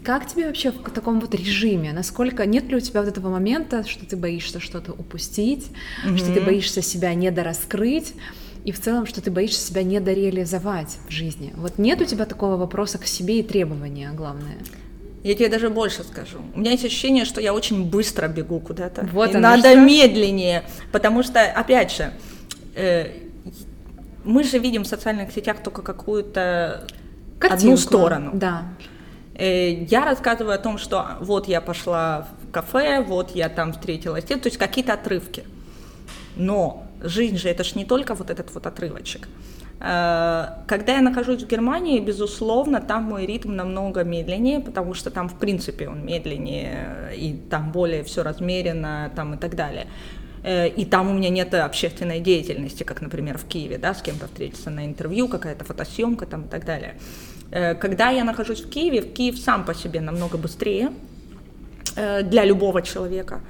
Как 0.00 0.26
тебе 0.26 0.46
вообще 0.46 0.70
в 0.70 0.90
таком 0.90 1.20
вот 1.20 1.34
режиме? 1.34 1.92
Насколько 1.92 2.46
нет 2.46 2.64
ли 2.68 2.76
у 2.76 2.80
тебя 2.80 3.00
вот 3.00 3.08
этого 3.08 3.30
момента, 3.30 3.84
что 3.86 4.06
ты 4.06 4.16
боишься 4.16 4.60
что-то 4.60 4.92
упустить, 4.92 5.68
mm-hmm. 6.06 6.16
что 6.16 6.34
ты 6.34 6.40
боишься 6.40 6.82
себя 6.82 7.14
недораскрыть? 7.14 8.14
и 8.64 8.72
в 8.72 8.80
целом, 8.80 9.04
что 9.06 9.20
ты 9.20 9.30
боишься 9.30 9.60
себя 9.60 9.82
недореализовать 9.82 10.96
в 11.06 11.12
жизни. 11.12 11.52
Вот 11.54 11.76
нет 11.76 12.00
у 12.00 12.06
тебя 12.06 12.24
такого 12.24 12.56
вопроса 12.56 12.96
к 12.96 13.04
себе 13.04 13.40
и 13.40 13.42
требования, 13.42 14.10
главное. 14.14 14.56
Я 15.22 15.34
тебе 15.34 15.48
даже 15.48 15.70
больше 15.70 16.02
скажу. 16.02 16.38
У 16.54 16.60
меня 16.60 16.72
есть 16.72 16.84
ощущение, 16.84 17.24
что 17.24 17.40
я 17.40 17.54
очень 17.54 17.88
быстро 17.88 18.28
бегу 18.28 18.60
куда-то. 18.60 19.06
Вот 19.12 19.34
и 19.34 19.38
надо 19.38 19.70
что? 19.70 19.80
медленнее, 19.80 20.64
потому 20.92 21.22
что, 21.22 21.42
опять 21.42 21.92
же, 21.92 22.12
э, 22.74 23.08
мы 24.24 24.44
же 24.44 24.58
видим 24.58 24.84
в 24.84 24.86
социальных 24.86 25.32
сетях 25.32 25.62
только 25.62 25.82
какую-то 25.82 26.86
одну 27.40 27.76
сторону. 27.76 28.30
Да. 28.34 28.64
Э, 29.34 29.72
я 29.84 30.04
рассказываю 30.04 30.54
о 30.54 30.58
том, 30.58 30.78
что 30.78 31.06
вот 31.20 31.48
я 31.48 31.60
пошла 31.60 32.28
в 32.42 32.50
кафе, 32.52 33.00
вот 33.00 33.34
я 33.34 33.48
там 33.48 33.72
встретилась, 33.72 34.24
то 34.24 34.34
есть 34.34 34.56
какие-то 34.56 34.94
отрывки. 34.94 35.44
Но 36.36 36.84
жизнь 37.00 37.36
же 37.36 37.48
это 37.48 37.64
ж 37.64 37.74
не 37.74 37.84
только 37.84 38.14
вот 38.14 38.30
этот 38.30 38.52
вот 38.54 38.66
отрывочек. 38.66 39.28
Э, 39.80 40.46
когда 40.66 40.94
я 40.94 41.00
нахожусь 41.00 41.42
в 41.42 41.48
Германии, 41.48 41.98
безусловно, 42.00 42.80
там 42.80 43.04
мой 43.04 43.26
ритм 43.26 43.54
намного 43.54 44.04
медленнее, 44.04 44.60
потому 44.60 44.94
что 44.94 45.10
там, 45.10 45.28
в 45.28 45.38
принципе, 45.38 45.88
он 45.88 46.04
медленнее, 46.06 47.12
и 47.16 47.34
там 47.50 47.72
более 47.72 48.04
все 48.04 48.22
размеренно, 48.22 49.10
там 49.16 49.34
и 49.34 49.36
так 49.36 49.56
далее. 49.56 49.86
Э, 50.44 50.68
и 50.68 50.84
там 50.84 51.10
у 51.10 51.14
меня 51.14 51.30
нет 51.30 51.52
общественной 51.54 52.20
деятельности, 52.20 52.84
как, 52.84 53.00
например, 53.00 53.36
в 53.36 53.46
Киеве, 53.46 53.78
да, 53.78 53.94
с 53.94 54.02
кем-то 54.02 54.26
встретиться 54.26 54.70
на 54.70 54.86
интервью, 54.86 55.26
какая-то 55.28 55.64
фотосъемка 55.64 56.26
там 56.26 56.42
и 56.42 56.48
так 56.48 56.64
далее. 56.64 56.94
Э, 57.54 57.74
когда 57.76 58.10
я 58.10 58.24
нахожусь 58.24 58.62
в 58.62 58.68
Киеве, 58.68 59.00
в 59.00 59.12
Киев 59.12 59.38
сам 59.38 59.64
по 59.64 59.74
себе 59.74 60.00
намного 60.00 60.36
быстрее 60.36 60.90
э, 61.94 62.22
для 62.22 62.44
любого 62.44 62.82
человека. 62.82 63.40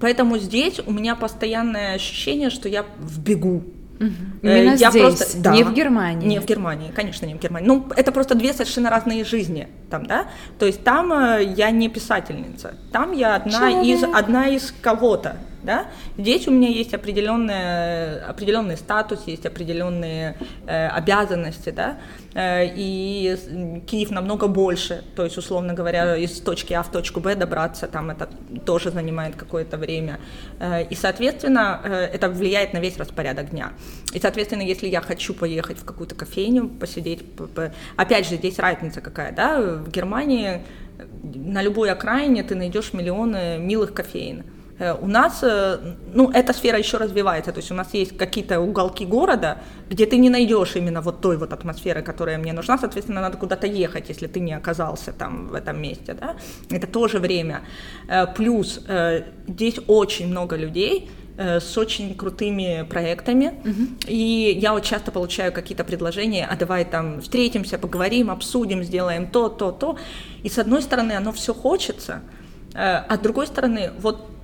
Поэтому 0.00 0.38
здесь 0.38 0.80
у 0.86 0.90
меня 0.90 1.14
постоянное 1.14 1.94
ощущение, 1.94 2.48
что 2.48 2.68
я 2.68 2.84
в 2.98 3.20
бегу. 3.20 3.62
Угу. 4.00 4.08
Именно 4.42 4.74
я 4.76 4.90
здесь, 4.90 5.02
просто, 5.02 5.38
да, 5.38 5.52
не 5.52 5.64
в 5.64 5.74
Германии. 5.74 6.26
Не 6.26 6.40
в 6.40 6.46
Германии, 6.46 6.90
конечно, 6.94 7.26
не 7.26 7.34
в 7.34 7.38
Германии. 7.38 7.66
Ну, 7.66 7.86
это 7.94 8.10
просто 8.10 8.34
две 8.34 8.54
совершенно 8.54 8.88
разные 8.88 9.24
жизни 9.24 9.68
там, 9.90 10.06
да. 10.06 10.28
То 10.58 10.64
есть 10.64 10.82
там 10.82 11.12
я 11.40 11.70
не 11.70 11.88
писательница, 11.90 12.74
там 12.92 13.12
я 13.12 13.36
одна 13.36 13.82
из 13.82 14.02
одна 14.02 14.48
из 14.48 14.74
кого-то, 14.82 15.36
да? 15.66 15.88
Здесь 16.16 16.48
у 16.48 16.50
меня 16.50 16.68
есть 16.68 16.94
определенный, 16.94 18.20
определенный 18.20 18.76
статус, 18.76 19.24
есть 19.26 19.44
определенные 19.44 20.36
э, 20.66 20.88
обязанности, 20.88 21.70
да, 21.70 21.98
э, 22.34 22.66
и 22.74 23.36
Киев 23.86 24.10
намного 24.10 24.46
больше, 24.46 25.02
то 25.14 25.24
есть, 25.24 25.36
условно 25.36 25.74
говоря, 25.74 26.16
из 26.16 26.40
точки 26.40 26.72
А 26.72 26.82
в 26.82 26.90
точку 26.90 27.20
Б 27.20 27.34
добраться, 27.34 27.86
там 27.86 28.10
это 28.10 28.28
тоже 28.64 28.90
занимает 28.90 29.36
какое-то 29.36 29.76
время, 29.76 30.18
э, 30.60 30.84
и, 30.84 30.94
соответственно, 30.94 31.80
э, 31.84 31.92
это 32.14 32.30
влияет 32.30 32.72
на 32.72 32.78
весь 32.78 32.96
распорядок 32.96 33.50
дня. 33.50 33.72
И, 34.14 34.20
соответственно, 34.20 34.62
если 34.62 34.86
я 34.86 35.00
хочу 35.00 35.34
поехать 35.34 35.78
в 35.78 35.84
какую-то 35.84 36.14
кофейню, 36.14 36.68
посидеть, 36.68 37.32
по, 37.36 37.46
по... 37.46 37.72
опять 37.96 38.28
же, 38.28 38.36
здесь 38.36 38.58
разница 38.58 39.00
какая, 39.00 39.32
да, 39.32 39.60
в 39.60 39.90
Германии 39.90 40.62
на 41.22 41.62
любой 41.62 41.90
окраине 41.90 42.42
ты 42.42 42.54
найдешь 42.54 42.92
миллионы 42.92 43.58
милых 43.58 43.92
кофеин. 43.92 44.44
Э, 44.78 44.94
у 45.00 45.06
нас, 45.06 45.42
э, 45.42 45.78
ну, 46.14 46.30
эта 46.30 46.52
сфера 46.52 46.78
еще 46.78 46.98
развивается, 46.98 47.52
то 47.52 47.60
есть 47.60 47.70
у 47.70 47.74
нас 47.74 47.94
есть 47.94 48.16
какие-то 48.16 48.60
уголки 48.60 49.06
города, 49.06 49.58
где 49.90 50.04
ты 50.04 50.18
не 50.18 50.30
найдешь 50.30 50.76
именно 50.76 51.00
вот 51.00 51.20
той 51.20 51.36
вот 51.36 51.52
атмосферы, 51.52 52.02
которая 52.02 52.38
мне 52.38 52.52
нужна, 52.52 52.78
соответственно, 52.78 53.20
надо 53.20 53.38
куда-то 53.38 53.66
ехать, 53.66 54.10
если 54.10 54.26
ты 54.26 54.40
не 54.40 54.52
оказался 54.52 55.12
там 55.12 55.48
в 55.48 55.54
этом 55.54 55.80
месте, 55.80 56.14
да, 56.14 56.36
это 56.70 56.86
тоже 56.86 57.18
время. 57.18 57.60
Э, 58.08 58.26
плюс 58.26 58.80
здесь 59.48 59.80
очень 59.86 60.28
много 60.28 60.56
людей, 60.56 61.10
с 61.38 61.76
очень 61.76 62.14
крутыми 62.14 62.86
проектами. 62.88 63.52
Uh-huh. 63.62 64.08
И 64.08 64.58
я 64.58 64.72
вот 64.72 64.84
часто 64.84 65.12
получаю 65.12 65.52
какие-то 65.52 65.84
предложения, 65.84 66.48
а 66.50 66.56
давай 66.56 66.86
там 66.86 67.20
встретимся, 67.20 67.78
поговорим, 67.78 68.30
обсудим, 68.30 68.82
сделаем 68.82 69.26
то, 69.26 69.50
то, 69.50 69.70
то. 69.70 69.98
И 70.42 70.48
с 70.48 70.58
одной 70.58 70.80
стороны, 70.80 71.12
оно 71.12 71.32
все 71.32 71.52
хочется, 71.52 72.22
а 72.74 73.16
с 73.16 73.18
другой 73.18 73.46
стороны, 73.46 73.90
вот 73.98 74.35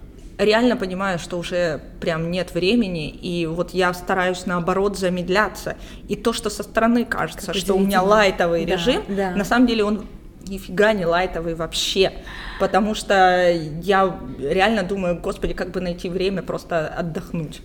реально 0.44 0.76
понимаю, 0.76 1.18
что 1.18 1.38
уже 1.38 1.80
прям 2.00 2.30
нет 2.30 2.54
времени, 2.54 3.08
и 3.08 3.46
вот 3.46 3.70
я 3.70 3.92
стараюсь 3.94 4.46
наоборот 4.46 4.98
замедляться. 4.98 5.76
И 6.08 6.16
то, 6.16 6.32
что 6.32 6.50
со 6.50 6.62
стороны 6.62 7.04
кажется, 7.04 7.46
как 7.48 7.56
что 7.56 7.74
у 7.74 7.80
меня 7.80 8.02
лайтовый 8.02 8.64
да, 8.64 8.72
режим, 8.72 9.02
да. 9.08 9.30
на 9.30 9.44
самом 9.44 9.66
деле 9.66 9.84
он 9.84 10.06
нифига 10.46 10.92
не 10.92 11.06
лайтовый 11.06 11.54
вообще, 11.54 12.12
потому 12.60 12.94
что 12.94 13.50
я 13.82 14.18
реально 14.38 14.82
думаю, 14.82 15.18
господи, 15.20 15.54
как 15.54 15.70
бы 15.70 15.80
найти 15.80 16.08
время 16.08 16.42
просто 16.42 16.88
отдохнуть. 16.88 17.60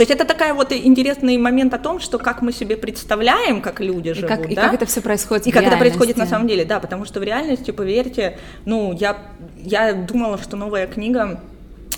То 0.00 0.02
есть 0.02 0.12
это 0.12 0.24
такая 0.24 0.54
вот 0.54 0.72
интересный 0.72 1.36
момент 1.36 1.74
о 1.74 1.78
том, 1.78 2.00
что 2.00 2.16
как 2.16 2.40
мы 2.40 2.52
себе 2.52 2.78
представляем, 2.78 3.60
как 3.60 3.80
люди 3.80 4.14
живут, 4.14 4.30
и 4.30 4.34
как, 4.34 4.42
да? 4.46 4.48
и 4.48 4.54
как 4.54 4.72
это 4.72 4.86
все 4.86 5.02
происходит. 5.02 5.46
И 5.46 5.50
как 5.50 5.62
это 5.62 5.76
происходит 5.76 6.16
на 6.16 6.24
самом 6.24 6.48
деле, 6.48 6.64
да, 6.64 6.80
потому 6.80 7.04
что 7.04 7.20
в 7.20 7.22
реальности, 7.22 7.70
поверьте, 7.70 8.38
ну 8.64 8.94
я 8.94 9.18
я 9.58 9.92
думала, 9.92 10.38
что 10.38 10.56
новая 10.56 10.86
книга 10.86 11.42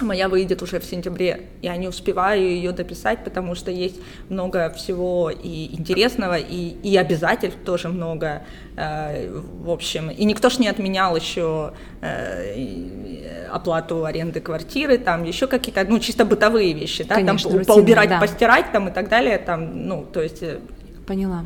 моя 0.02 0.28
выйдет 0.28 0.62
уже 0.62 0.78
в 0.78 0.84
сентябре. 0.84 1.46
Я 1.62 1.76
не 1.76 1.88
успеваю 1.88 2.42
ее 2.42 2.72
дописать, 2.72 3.24
потому 3.24 3.54
что 3.54 3.70
есть 3.70 3.96
много 4.28 4.70
всего 4.70 5.30
и 5.30 5.74
интересного, 5.74 6.36
и, 6.38 6.76
и 6.82 6.96
обязательств 6.96 7.58
тоже 7.64 7.88
много. 7.88 8.42
Э, 8.76 9.28
в 9.30 9.70
общем, 9.70 10.10
и 10.10 10.24
никто 10.24 10.48
ж 10.50 10.58
не 10.58 10.68
отменял 10.68 11.16
еще 11.16 11.72
э, 12.00 13.46
оплату 13.50 14.04
аренды 14.04 14.40
квартиры, 14.40 14.98
там 14.98 15.24
еще 15.24 15.46
какие-то, 15.46 15.84
ну, 15.88 15.98
чисто 15.98 16.24
бытовые 16.24 16.72
вещи, 16.72 17.04
да, 17.04 17.16
Конечно, 17.16 17.50
там 17.50 17.58
рутина, 17.58 17.74
поубирать, 17.74 18.08
да. 18.08 18.20
постирать 18.20 18.72
там 18.72 18.88
и 18.88 18.92
так 18.92 19.08
далее, 19.08 19.38
там, 19.38 19.86
ну, 19.86 20.04
то 20.04 20.22
есть... 20.22 20.42
Э, 20.42 20.58
Поняла. 21.06 21.44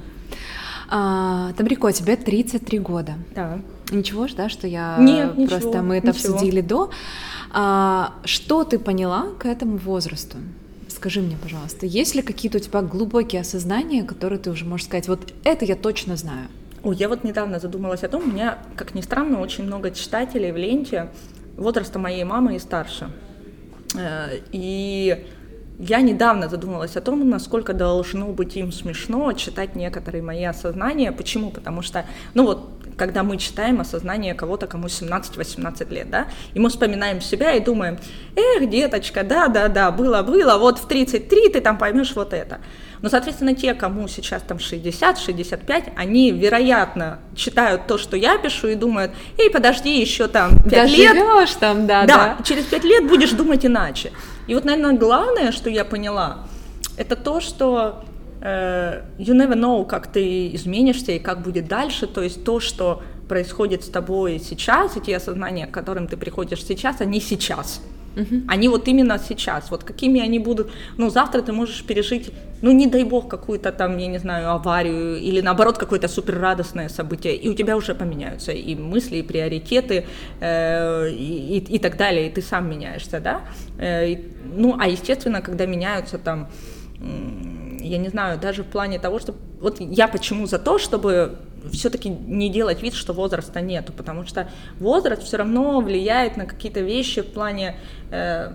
А, 0.88 1.52
Тамрико, 1.54 1.90
тебе 1.92 2.16
33 2.16 2.78
года. 2.78 3.14
Да. 3.34 3.58
Ничего 3.90 4.26
ж, 4.26 4.34
да, 4.34 4.48
что 4.48 4.66
я 4.66 4.96
Нет, 4.98 5.34
просто 5.48 5.68
ничего, 5.68 5.82
мы 5.82 5.96
это 5.96 6.08
ничего. 6.08 6.34
обсудили 6.34 6.60
до. 6.60 6.90
А, 7.52 8.14
что 8.24 8.64
ты 8.64 8.78
поняла 8.78 9.28
к 9.38 9.46
этому 9.46 9.76
возрасту? 9.76 10.38
Скажи 10.88 11.20
мне, 11.20 11.36
пожалуйста, 11.40 11.86
есть 11.86 12.14
ли 12.14 12.22
какие-то 12.22 12.58
у 12.58 12.60
тебя 12.60 12.82
глубокие 12.82 13.42
осознания, 13.42 14.02
которые 14.02 14.38
ты 14.38 14.50
уже 14.50 14.64
можешь 14.64 14.86
сказать, 14.86 15.08
вот 15.08 15.32
это 15.44 15.64
я 15.64 15.76
точно 15.76 16.16
знаю? 16.16 16.48
О, 16.82 16.92
я 16.92 17.08
вот 17.08 17.24
недавно 17.24 17.58
задумалась 17.58 18.02
о 18.02 18.08
том, 18.08 18.22
у 18.22 18.32
меня, 18.32 18.58
как 18.76 18.94
ни 18.94 19.00
странно, 19.00 19.40
очень 19.40 19.64
много 19.64 19.90
читателей 19.90 20.52
в 20.52 20.56
ленте 20.56 21.10
возраста 21.56 21.98
моей 21.98 22.24
мамы 22.24 22.56
и 22.56 22.58
старше. 22.58 23.10
Э, 23.94 24.38
и 24.52 25.26
я 25.78 26.00
недавно 26.00 26.48
задумалась 26.48 26.96
о 26.96 27.00
том, 27.00 27.28
насколько 27.28 27.72
должно 27.72 28.28
быть 28.28 28.56
им 28.56 28.72
смешно 28.72 29.32
читать 29.32 29.76
некоторые 29.76 30.22
мои 30.22 30.44
осознания. 30.44 31.12
Почему? 31.12 31.50
Потому 31.50 31.82
что, 31.82 32.06
ну 32.34 32.44
вот, 32.44 32.70
когда 32.96 33.22
мы 33.22 33.36
читаем 33.36 33.80
осознание 33.80 34.34
кого-то, 34.34 34.66
кому 34.66 34.86
17-18 34.86 35.92
лет, 35.92 36.10
да, 36.10 36.26
и 36.54 36.58
мы 36.58 36.68
вспоминаем 36.68 37.20
себя 37.20 37.52
и 37.52 37.60
думаем, 37.60 37.98
эх, 38.34 38.68
деточка, 38.68 39.22
да-да-да, 39.22 39.90
было-было, 39.90 40.58
вот 40.58 40.78
в 40.78 40.86
33 40.88 41.50
ты 41.50 41.60
там 41.60 41.78
поймешь 41.78 42.14
вот 42.14 42.32
это. 42.32 42.60
Но, 43.02 43.10
соответственно, 43.10 43.54
те, 43.54 43.74
кому 43.74 44.08
сейчас 44.08 44.42
там 44.42 44.56
60-65, 44.56 45.92
они, 45.96 46.32
вероятно, 46.32 47.20
читают 47.34 47.86
то, 47.86 47.98
что 47.98 48.16
я 48.16 48.38
пишу, 48.38 48.68
и 48.68 48.74
думают, 48.74 49.12
эй, 49.38 49.50
подожди, 49.50 50.00
еще 50.00 50.28
там 50.28 50.58
5 50.62 50.64
Доживешь 50.64 51.50
лет. 51.50 51.58
там, 51.60 51.86
да, 51.86 52.06
да. 52.06 52.36
Да, 52.38 52.44
через 52.44 52.64
5 52.64 52.84
лет 52.84 53.06
будешь 53.06 53.32
думать 53.32 53.66
иначе. 53.66 54.12
И 54.46 54.54
вот, 54.54 54.64
наверное, 54.64 54.96
главное, 54.96 55.52
что 55.52 55.68
я 55.68 55.84
поняла, 55.84 56.46
это 56.96 57.16
то, 57.16 57.40
что 57.40 58.04
you 58.46 59.34
never 59.34 59.54
know, 59.54 59.84
как 59.86 60.06
ты 60.06 60.54
изменишься 60.54 61.12
и 61.12 61.18
как 61.18 61.42
будет 61.42 61.68
дальше. 61.68 62.06
То 62.06 62.22
есть 62.22 62.44
то, 62.44 62.60
что 62.60 63.02
происходит 63.28 63.84
с 63.84 63.88
тобой 63.88 64.38
сейчас, 64.38 64.96
и 64.96 65.00
те 65.00 65.16
осознания, 65.16 65.66
к 65.66 65.70
которым 65.70 66.06
ты 66.06 66.16
приходишь 66.16 66.64
сейчас, 66.64 67.00
они 67.00 67.20
сейчас. 67.20 67.80
Угу. 68.16 68.42
Они 68.48 68.68
вот 68.68 68.88
именно 68.88 69.18
сейчас, 69.18 69.70
вот 69.70 69.84
какими 69.84 70.20
они 70.20 70.38
будут, 70.38 70.70
ну, 70.96 71.10
завтра 71.10 71.42
ты 71.42 71.52
можешь 71.52 71.84
пережить, 71.84 72.32
ну, 72.62 72.72
не 72.72 72.86
дай 72.86 73.04
бог, 73.04 73.28
какую-то 73.28 73.72
там, 73.72 73.98
я 73.98 74.06
не 74.06 74.18
знаю, 74.18 74.50
аварию 74.50 75.18
или 75.18 75.42
наоборот 75.42 75.76
какое-то 75.76 76.08
суперрадостное 76.08 76.88
событие, 76.88 77.36
и 77.36 77.50
у 77.50 77.54
тебя 77.54 77.76
уже 77.76 77.94
поменяются 77.94 78.52
и 78.52 78.74
мысли, 78.74 79.16
и 79.16 79.22
приоритеты, 79.22 80.06
э, 80.40 81.10
и, 81.10 81.58
и, 81.58 81.74
и 81.74 81.78
так 81.78 81.98
далее, 81.98 82.28
и 82.28 82.30
ты 82.30 82.40
сам 82.40 82.70
меняешься, 82.70 83.20
да? 83.20 83.42
Э, 83.78 84.08
и, 84.08 84.18
ну, 84.56 84.76
а 84.80 84.88
естественно, 84.88 85.42
когда 85.42 85.66
меняются 85.66 86.16
там, 86.16 86.48
я 87.86 87.98
не 87.98 88.08
знаю, 88.08 88.38
даже 88.38 88.62
в 88.62 88.66
плане 88.66 88.98
того, 88.98 89.18
что 89.18 89.34
вот 89.60 89.80
я 89.80 90.08
почему 90.08 90.46
за 90.46 90.58
то, 90.58 90.78
чтобы 90.78 91.36
все-таки 91.72 92.08
не 92.08 92.48
делать 92.48 92.82
вид, 92.82 92.94
что 92.94 93.12
возраста 93.12 93.60
нету, 93.60 93.92
потому 93.92 94.26
что 94.26 94.48
возраст 94.78 95.22
все 95.22 95.38
равно 95.38 95.80
влияет 95.80 96.36
на 96.36 96.46
какие-то 96.46 96.80
вещи 96.80 97.22
в 97.22 97.26
плане 97.26 97.76
э, 98.10 98.52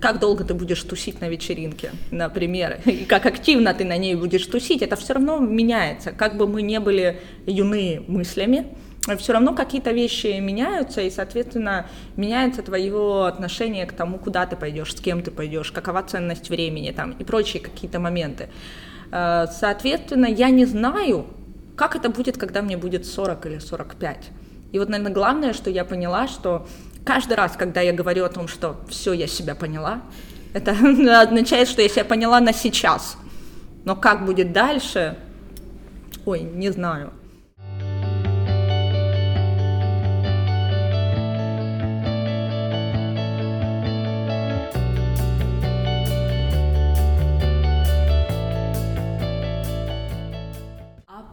как 0.00 0.20
долго 0.20 0.44
ты 0.44 0.54
будешь 0.54 0.82
тусить 0.82 1.20
на 1.20 1.28
вечеринке, 1.28 1.90
например, 2.10 2.80
и 2.84 3.04
как 3.04 3.26
активно 3.26 3.74
ты 3.74 3.84
на 3.84 3.96
ней 3.96 4.14
будешь 4.14 4.46
тусить, 4.46 4.82
это 4.82 4.96
все 4.96 5.14
равно 5.14 5.38
меняется. 5.38 6.12
Как 6.12 6.36
бы 6.36 6.46
мы 6.46 6.62
не 6.62 6.80
были 6.80 7.20
юны 7.46 8.02
мыслями, 8.06 8.66
все 9.18 9.32
равно 9.32 9.54
какие-то 9.54 9.92
вещи 9.92 10.38
меняются, 10.40 11.00
и, 11.00 11.10
соответственно, 11.10 11.86
меняется 12.16 12.62
твое 12.62 13.26
отношение 13.26 13.86
к 13.86 13.92
тому, 13.92 14.18
куда 14.18 14.46
ты 14.46 14.56
пойдешь, 14.56 14.94
с 14.94 15.00
кем 15.00 15.22
ты 15.22 15.30
пойдешь, 15.30 15.70
какова 15.70 16.02
ценность 16.02 16.50
времени 16.50 16.90
там 16.90 17.12
и 17.12 17.24
прочие 17.24 17.62
какие-то 17.62 18.00
моменты. 18.00 18.48
Э, 19.12 19.46
соответственно, 19.50 20.26
я 20.26 20.50
не 20.50 20.64
знаю, 20.64 21.26
как 21.76 21.94
это 21.94 22.08
будет, 22.08 22.36
когда 22.36 22.62
мне 22.62 22.76
будет 22.76 23.06
40 23.06 23.46
или 23.46 23.58
45. 23.58 24.30
И 24.72 24.78
вот, 24.78 24.88
наверное, 24.88 25.12
главное, 25.12 25.52
что 25.52 25.70
я 25.70 25.84
поняла, 25.84 26.26
что 26.26 26.66
каждый 27.04 27.36
раз, 27.36 27.56
когда 27.56 27.80
я 27.80 27.92
говорю 27.92 28.24
о 28.24 28.28
том, 28.28 28.48
что 28.48 28.76
все, 28.88 29.12
я 29.12 29.28
себя 29.28 29.54
поняла, 29.54 30.02
это 30.52 30.72
означает, 31.20 31.68
что 31.68 31.82
я 31.82 31.88
себя 31.88 32.04
поняла 32.04 32.40
на 32.40 32.52
сейчас. 32.52 33.16
Но 33.84 33.94
как 33.94 34.26
будет 34.26 34.52
дальше, 34.52 35.16
ой, 36.24 36.40
не 36.40 36.70
знаю. 36.70 37.12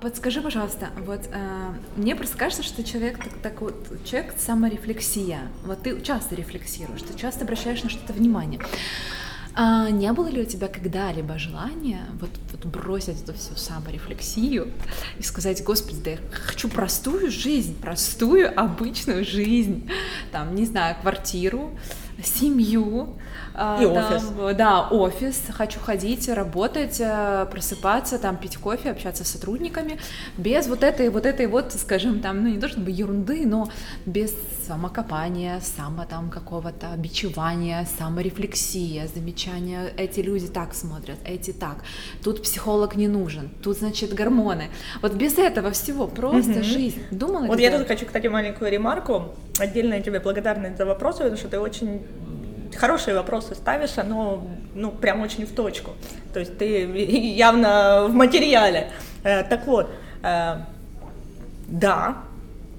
Подскажи, 0.04 0.42
пожалуйста, 0.42 0.90
вот 1.06 1.22
э, 1.32 1.74
мне 1.96 2.14
просто 2.14 2.38
кажется, 2.38 2.62
что 2.62 2.84
человек 2.84 3.24
так, 3.24 3.34
так 3.42 3.62
вот, 3.62 3.88
человек 4.04 4.34
саморефлексия. 4.38 5.40
Вот 5.64 5.82
ты 5.82 6.02
часто 6.02 6.36
рефлексируешь, 6.36 7.02
ты 7.04 7.18
часто 7.18 7.46
обращаешь 7.46 7.82
на 7.84 7.90
что-то 7.90 8.12
внимание. 8.12 8.60
А 9.56 9.90
не 9.90 10.12
было 10.12 10.28
ли 10.28 10.42
у 10.42 10.46
тебя 10.46 10.68
когда-либо 10.68 11.40
желания 11.40 12.02
вот, 12.20 12.32
вот 12.52 12.66
бросить 12.66 13.22
эту 13.22 13.34
всю 13.34 13.56
саморефлексию 13.56 14.74
и 15.20 15.24
сказать, 15.24 15.64
господи, 15.64 16.02
да 16.04 16.12
я 16.12 16.18
хочу 16.32 16.68
простую 16.68 17.32
жизнь, 17.32 17.80
простую 17.80 18.52
обычную 18.60 19.24
жизнь, 19.24 19.90
там, 20.34 20.54
не 20.54 20.66
знаю, 20.66 20.98
квартиру, 21.00 21.80
семью, 22.22 23.16
и 23.54 23.86
там, 23.86 24.14
офис. 24.14 24.58
Да, 24.58 24.88
офис. 24.90 25.42
Хочу 25.52 25.80
ходить, 25.80 26.28
работать, 26.28 27.00
э, 27.00 27.46
просыпаться, 27.52 28.18
там 28.18 28.38
пить 28.38 28.58
кофе, 28.58 28.92
общаться 28.92 29.24
с 29.24 29.28
сотрудниками, 29.28 30.00
без 30.38 30.68
вот 30.68 30.84
этой, 30.84 31.10
вот 31.10 31.26
этой 31.26 31.46
вот, 31.46 31.72
скажем, 31.74 32.20
там, 32.20 32.44
ну 32.44 32.50
не 32.50 32.60
то 32.60 32.68
чтобы 32.68 32.90
ерунды, 32.90 33.46
но 33.46 33.70
без 34.06 34.34
самокопания, 34.66 35.60
само 35.60 36.06
там 36.06 36.30
какого-то 36.30 36.88
бичевания, 36.98 37.86
саморефлексия, 37.98 39.08
замечания, 39.14 39.92
эти 39.98 40.22
люди 40.22 40.48
так 40.48 40.74
смотрят, 40.74 41.18
эти 41.26 41.52
так, 41.52 41.78
тут 42.24 42.42
психолог 42.42 42.96
не 42.96 43.08
нужен, 43.08 43.50
тут, 43.62 43.78
значит, 43.78 44.14
гормоны. 44.14 44.70
Вот 45.02 45.14
без 45.14 45.38
этого 45.38 45.72
всего 45.72 46.08
просто 46.08 46.52
угу. 46.52 46.64
жизнь. 46.64 47.04
Думала 47.12 47.46
Вот 47.46 47.60
я 47.60 47.78
тут 47.78 47.88
хочу, 47.88 48.06
кстати, 48.06 48.28
маленькую 48.28 48.72
ремарку. 48.72 49.36
Отдельно 49.60 50.02
тебе 50.02 50.20
благодарна 50.20 50.76
за 50.76 50.86
вопросы, 50.86 51.20
потому 51.20 51.38
что 51.38 51.48
ты 51.50 51.60
очень 51.60 52.02
хорошие 52.78 53.16
вопросы 53.16 53.56
ставишь, 53.56 53.98
оно, 53.98 54.48
ну, 54.76 54.92
прям 54.92 55.22
очень 55.22 55.46
в 55.46 55.54
точку. 55.54 55.92
То 56.34 56.40
есть 56.40 56.58
ты 56.58 56.84
явно 57.36 58.08
в 58.08 58.14
материале. 58.14 58.92
Э, 59.24 59.44
так 59.44 59.66
вот, 59.68 59.90
э, 60.24 60.58
да, 61.68 62.18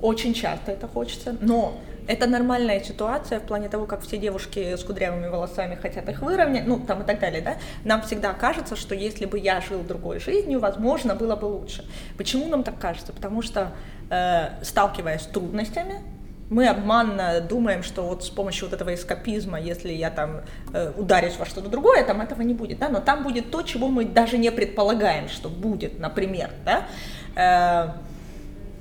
очень 0.01 0.35
часто 0.35 0.73
это 0.73 0.87
хочется, 0.87 1.37
но 1.41 1.81
это 2.07 2.27
нормальная 2.27 2.81
ситуация 2.81 3.41
в 3.41 3.45
плане 3.45 3.69
того, 3.69 3.87
как 3.87 4.03
все 4.03 4.19
девушки 4.19 4.77
с 4.77 4.85
кудрявыми 4.85 5.29
волосами 5.29 5.75
хотят 5.75 6.09
их 6.09 6.21
выровнять, 6.21 6.67
ну 6.67 6.79
там 6.79 7.03
и 7.03 7.07
так 7.07 7.19
далее, 7.19 7.41
да. 7.41 7.57
Нам 7.85 8.03
всегда 8.03 8.35
кажется, 8.35 8.77
что 8.77 8.95
если 8.95 9.25
бы 9.25 9.39
я 9.39 9.61
жил 9.61 9.81
другой 9.81 10.21
жизнью, 10.21 10.61
возможно, 10.61 11.15
было 11.15 11.37
бы 11.37 11.47
лучше. 11.47 11.85
Почему 12.19 12.47
нам 12.49 12.63
так 12.63 12.79
кажется? 12.79 13.13
Потому 13.13 13.41
что 13.41 13.73
э, 14.11 14.63
сталкиваясь 14.63 15.23
с 15.23 15.27
трудностями, 15.27 16.03
мы 16.51 16.69
обманно 16.69 17.41
думаем, 17.41 17.83
что 17.83 18.03
вот 18.03 18.25
с 18.25 18.29
помощью 18.29 18.69
вот 18.69 18.75
этого 18.75 18.95
эскапизма, 18.95 19.61
если 19.61 19.93
я 19.93 20.11
там 20.11 20.43
э, 20.73 20.93
ударюсь 20.97 21.37
во 21.39 21.47
что-то 21.47 21.69
другое, 21.69 22.05
там 22.05 22.21
этого 22.21 22.43
не 22.43 22.55
будет, 22.55 22.79
да, 22.79 22.89
но 22.89 23.01
там 23.01 23.23
будет 23.23 23.51
то, 23.51 23.63
чего 23.63 23.89
мы 23.89 24.05
даже 24.05 24.37
не 24.37 24.51
предполагаем, 24.51 25.29
что 25.29 25.49
будет, 25.49 25.99
например, 25.99 26.51
да, 26.65 26.87
э, 27.35 27.93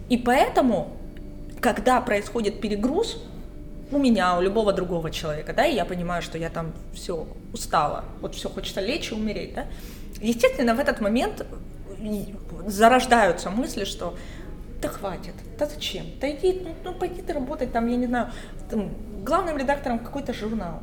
и 0.10 0.18
поэтому, 0.18 0.98
когда 1.62 2.02
происходит 2.02 2.60
перегруз, 2.60 3.24
у 3.92 3.98
меня, 3.98 4.38
у 4.38 4.42
любого 4.42 4.74
другого 4.74 5.12
человека, 5.12 5.54
да, 5.54 5.66
и 5.66 5.76
я 5.76 5.86
понимаю, 5.86 6.22
что 6.22 6.38
я 6.38 6.50
там 6.50 6.74
все 6.94 7.28
устала, 7.54 8.04
вот 8.20 8.36
все 8.36 8.50
хочется 8.50 8.82
лечь 8.82 9.12
и 9.12 9.16
умереть, 9.16 9.54
да, 9.54 9.66
естественно, 10.20 10.76
в 10.76 10.80
этот 10.80 11.00
момент 11.00 11.46
зарождаются 12.68 13.50
мысли, 13.50 13.86
что 13.86 14.16
да 14.84 14.90
хватит, 14.90 15.34
да 15.58 15.66
зачем, 15.66 16.06
да 16.20 16.30
иди, 16.30 16.62
ну, 16.64 16.76
ну 16.84 16.94
пойди 16.94 17.22
ты 17.22 17.34
работать 17.34 17.72
там, 17.72 17.88
я 17.88 17.96
не 17.96 18.06
знаю, 18.06 18.32
там, 18.70 18.92
главным 19.24 19.58
редактором 19.58 20.00
какой-то 20.00 20.34
журнал. 20.34 20.82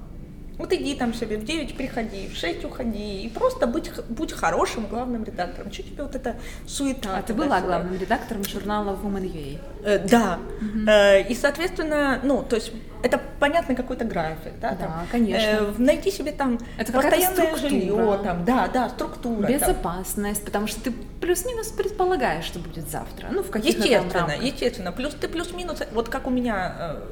Вот 0.61 0.75
иди 0.75 0.95
там 0.95 1.15
себе, 1.15 1.39
в 1.39 1.45
9 1.45 1.75
приходи, 1.75 2.29
в 2.29 2.37
6 2.37 2.65
уходи, 2.67 3.23
и 3.23 3.29
просто 3.31 3.67
будь, 3.67 3.91
будь 4.11 4.33
хорошим 4.33 4.87
главным 4.89 5.25
редактором. 5.25 5.73
Что 5.73 5.83
тебе 5.83 6.03
вот 6.03 6.15
эта 6.15 6.37
суета? 6.67 7.17
А 7.17 7.23
ты 7.23 7.33
была 7.33 7.63
главным 7.63 7.99
редактором 7.99 8.45
журнала 8.45 8.95
Woman.ua? 9.03 9.59
Э, 9.83 9.99
да. 10.07 10.39
Угу. 10.61 10.87
Э, 10.87 11.23
и, 11.23 11.35
соответственно, 11.35 12.21
ну, 12.23 12.43
то 12.43 12.57
есть 12.57 12.73
это 13.03 13.19
понятный 13.39 13.75
какой-то 13.75 14.05
график, 14.05 14.53
да? 14.61 14.73
Да, 14.73 14.77
там, 14.77 15.07
конечно. 15.11 15.49
Э, 15.49 15.73
найти 15.79 16.11
себе 16.11 16.33
там 16.33 16.59
это 16.77 16.93
постоянное 16.93 17.57
жилье, 17.57 18.21
там, 18.23 18.45
да, 18.45 18.69
да, 18.69 18.91
структура. 18.91 19.47
Безопасность, 19.47 20.41
там. 20.41 20.47
потому 20.47 20.67
что 20.67 20.83
ты 20.83 20.93
плюс-минус 21.23 21.69
предполагаешь, 21.69 22.45
что 22.45 22.59
будет 22.59 22.87
завтра. 22.91 23.29
Ну, 23.31 23.43
в 23.43 23.51
каких-то 23.51 23.81
Естественно, 23.81 24.35
естественно. 24.39 24.93
Плюс 24.93 25.15
ты 25.15 25.27
плюс-минус, 25.27 25.79
вот 25.93 26.11
как 26.11 26.27
у 26.27 26.31
меня 26.31 26.77
э, 26.79 27.03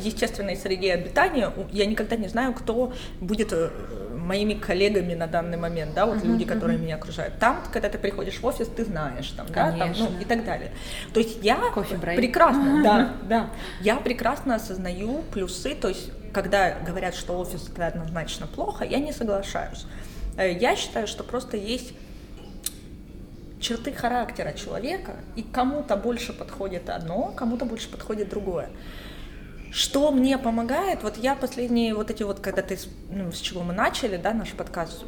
естественной 0.00 0.56
среде 0.56 0.92
обитания 0.92 1.52
я 1.72 1.86
никогда 1.86 2.16
не 2.16 2.28
знаю, 2.28 2.54
кто 2.54 2.92
будет 3.20 3.52
э, 3.52 3.70
моими 4.10 4.54
коллегами 4.54 5.14
на 5.14 5.26
данный 5.26 5.56
момент, 5.56 5.94
да, 5.94 6.06
вот 6.06 6.18
uh-huh, 6.18 6.26
люди, 6.26 6.44
которые 6.44 6.78
uh-huh. 6.78 6.82
меня 6.82 6.96
окружают. 6.96 7.38
Там, 7.38 7.62
когда 7.72 7.88
ты 7.88 7.98
приходишь 7.98 8.38
в 8.40 8.46
офис, 8.46 8.68
ты 8.68 8.84
знаешь, 8.84 9.28
там, 9.30 9.46
да, 9.48 9.72
там, 9.72 9.92
ну 9.98 10.08
и 10.20 10.24
так 10.24 10.44
далее. 10.44 10.72
То 11.12 11.20
есть 11.20 11.42
я 11.42 11.58
прекрасно, 12.16 12.82
да, 12.82 13.12
да, 13.28 13.50
я 13.80 13.96
прекрасно 13.96 14.56
осознаю 14.56 15.22
плюсы, 15.32 15.74
то 15.74 15.88
есть 15.88 16.10
когда 16.32 16.76
говорят, 16.86 17.14
что 17.14 17.38
офис 17.38 17.68
это 17.68 17.86
однозначно 17.86 18.46
плохо, 18.46 18.84
я 18.84 18.98
не 18.98 19.12
соглашаюсь. 19.12 19.84
Э, 20.36 20.52
я 20.52 20.76
считаю, 20.76 21.06
что 21.06 21.24
просто 21.24 21.56
есть 21.56 21.92
черты 23.60 23.92
характера 23.92 24.52
человека, 24.52 25.16
и 25.36 25.42
кому-то 25.42 25.96
больше 25.96 26.32
подходит 26.32 26.88
одно, 26.88 27.32
кому-то 27.36 27.64
больше 27.64 27.90
подходит 27.90 28.30
другое. 28.30 28.70
Что 29.72 30.10
мне 30.10 30.36
помогает? 30.36 31.02
Вот 31.02 31.16
я 31.16 31.34
последние 31.34 31.94
вот 31.94 32.10
эти 32.10 32.22
вот, 32.22 32.40
когда 32.40 32.62
ты, 32.62 32.78
ну, 33.10 33.30
с 33.30 33.38
чего 33.38 33.62
мы 33.62 33.72
начали, 33.72 34.16
да, 34.16 34.34
наш 34.34 34.52
подкаст, 34.52 35.04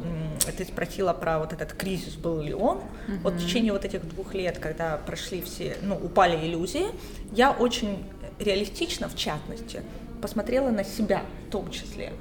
ты 0.57 0.65
спросила 0.65 1.13
про 1.13 1.39
вот 1.39 1.51
этот 1.53 1.73
кризис, 1.73 2.15
был 2.15 2.41
ли 2.41 2.53
он. 2.53 2.77
Mm-hmm. 2.77 3.19
Вот 3.23 3.33
в 3.33 3.45
течение 3.45 3.73
вот 3.73 3.83
этих 3.83 4.07
двух 4.07 4.33
лет, 4.33 4.59
когда 4.59 4.97
прошли 4.97 5.41
все, 5.41 5.75
ну, 5.81 5.95
упали 5.95 6.37
иллюзии, 6.47 6.87
я 7.33 7.51
очень 7.51 8.05
реалистично, 8.39 9.09
в 9.09 9.15
частности, 9.15 9.81
посмотрела 10.21 10.69
на 10.69 10.83
себя 10.83 11.23
в 11.47 11.51
том 11.51 11.69
числе. 11.69 12.13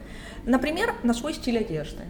Например, 0.44 0.94
на 1.04 1.14
свой 1.14 1.34
стиль 1.34 1.58
одежды 1.58 2.02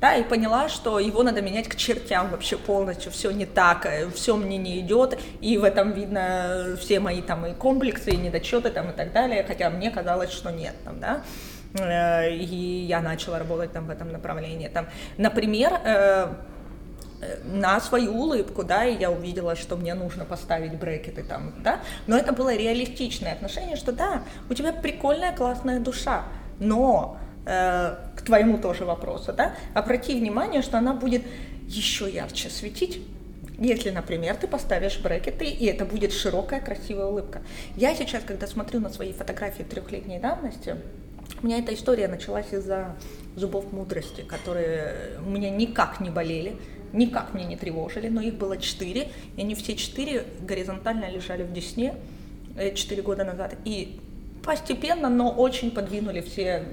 да, 0.00 0.14
и 0.14 0.22
поняла, 0.22 0.68
что 0.68 0.98
его 0.98 1.22
надо 1.22 1.40
менять 1.42 1.68
к 1.68 1.76
чертям 1.76 2.30
вообще 2.30 2.56
полностью, 2.56 3.10
все 3.10 3.30
не 3.30 3.46
так, 3.46 3.86
э, 3.86 4.10
все 4.10 4.36
мне 4.36 4.58
не 4.58 4.80
идет, 4.80 5.18
и 5.40 5.56
в 5.56 5.64
этом 5.64 5.92
видно 5.92 6.76
все 6.78 7.00
мои 7.00 7.22
там 7.22 7.46
и 7.46 7.54
комплексы, 7.54 8.10
и 8.10 8.16
недочеты 8.16 8.70
там 8.70 8.90
и 8.90 8.92
так 8.92 9.12
далее, 9.12 9.44
хотя 9.46 9.70
мне 9.70 9.90
казалось, 9.90 10.30
что 10.30 10.50
нет 10.50 10.74
там, 10.84 11.00
да, 11.00 11.22
э, 11.78 12.30
и 12.34 12.84
я 12.84 13.00
начала 13.00 13.38
работать 13.38 13.72
там 13.72 13.86
в 13.86 13.90
этом 13.90 14.12
направлении, 14.12 14.68
там, 14.68 14.86
например, 15.16 15.80
э, 15.84 16.28
на 17.44 17.80
свою 17.80 18.12
улыбку, 18.12 18.62
да, 18.62 18.84
и 18.84 18.98
я 18.98 19.10
увидела, 19.10 19.56
что 19.56 19.76
мне 19.76 19.94
нужно 19.94 20.26
поставить 20.26 20.78
брекеты 20.78 21.22
там, 21.22 21.54
да, 21.62 21.80
но 22.06 22.18
это 22.18 22.32
было 22.32 22.54
реалистичное 22.54 23.32
отношение, 23.32 23.76
что 23.76 23.92
да, 23.92 24.22
у 24.50 24.54
тебя 24.54 24.72
прикольная, 24.72 25.34
классная 25.34 25.80
душа, 25.80 26.24
но 26.58 27.16
э, 27.20 27.25
к 27.46 28.22
твоему 28.24 28.58
тоже 28.58 28.84
вопросу, 28.84 29.32
да, 29.32 29.54
обрати 29.72 30.18
внимание, 30.18 30.62
что 30.62 30.78
она 30.78 30.94
будет 30.94 31.22
еще 31.68 32.10
ярче 32.10 32.50
светить, 32.50 33.00
если, 33.58 33.90
например, 33.90 34.36
ты 34.36 34.48
поставишь 34.48 34.98
брекеты, 34.98 35.46
и 35.46 35.64
это 35.66 35.84
будет 35.84 36.12
широкая, 36.12 36.60
красивая 36.60 37.06
улыбка. 37.06 37.42
Я 37.76 37.94
сейчас, 37.94 38.22
когда 38.24 38.46
смотрю 38.46 38.80
на 38.80 38.90
свои 38.90 39.12
фотографии 39.12 39.62
трехлетней 39.62 40.18
давности, 40.18 40.76
у 41.42 41.46
меня 41.46 41.58
эта 41.58 41.72
история 41.72 42.08
началась 42.08 42.52
из-за 42.52 42.96
зубов 43.34 43.72
мудрости, 43.72 44.22
которые 44.22 45.18
у 45.24 45.30
меня 45.30 45.50
никак 45.50 46.00
не 46.00 46.10
болели, 46.10 46.56
никак 46.92 47.32
меня 47.34 47.46
не 47.46 47.56
тревожили, 47.56 48.08
но 48.08 48.20
их 48.20 48.34
было 48.34 48.58
четыре, 48.58 49.08
и 49.36 49.40
они 49.40 49.54
все 49.54 49.74
четыре 49.74 50.24
горизонтально 50.40 51.10
лежали 51.10 51.42
в 51.42 51.52
десне 51.52 51.94
э, 52.56 52.74
четыре 52.74 53.02
года 53.02 53.24
назад. 53.24 53.54
И 53.64 54.00
постепенно, 54.44 55.08
но 55.08 55.30
очень 55.30 55.70
подвинули 55.70 56.20
все 56.20 56.64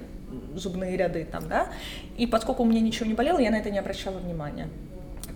зубные 0.54 0.96
ряды 0.96 1.26
там, 1.30 1.48
да. 1.48 1.68
И 2.16 2.26
поскольку 2.26 2.62
у 2.62 2.66
меня 2.66 2.80
ничего 2.80 3.06
не 3.06 3.14
болело, 3.14 3.38
я 3.38 3.50
на 3.50 3.56
это 3.56 3.70
не 3.70 3.78
обращала 3.78 4.18
внимания 4.18 4.68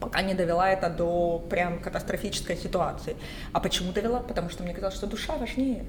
пока 0.01 0.23
не 0.23 0.35
довела 0.35 0.71
это 0.71 0.91
до 0.91 1.45
прям 1.51 1.81
катастрофической 1.81 2.57
ситуации. 2.57 3.17
А 3.53 3.59
почему 3.59 3.93
довела? 3.93 4.21
Потому 4.21 4.49
что 4.49 4.63
мне 4.63 4.73
казалось, 4.73 4.95
что 4.95 5.07
душа 5.07 5.37
важнее. 5.37 5.85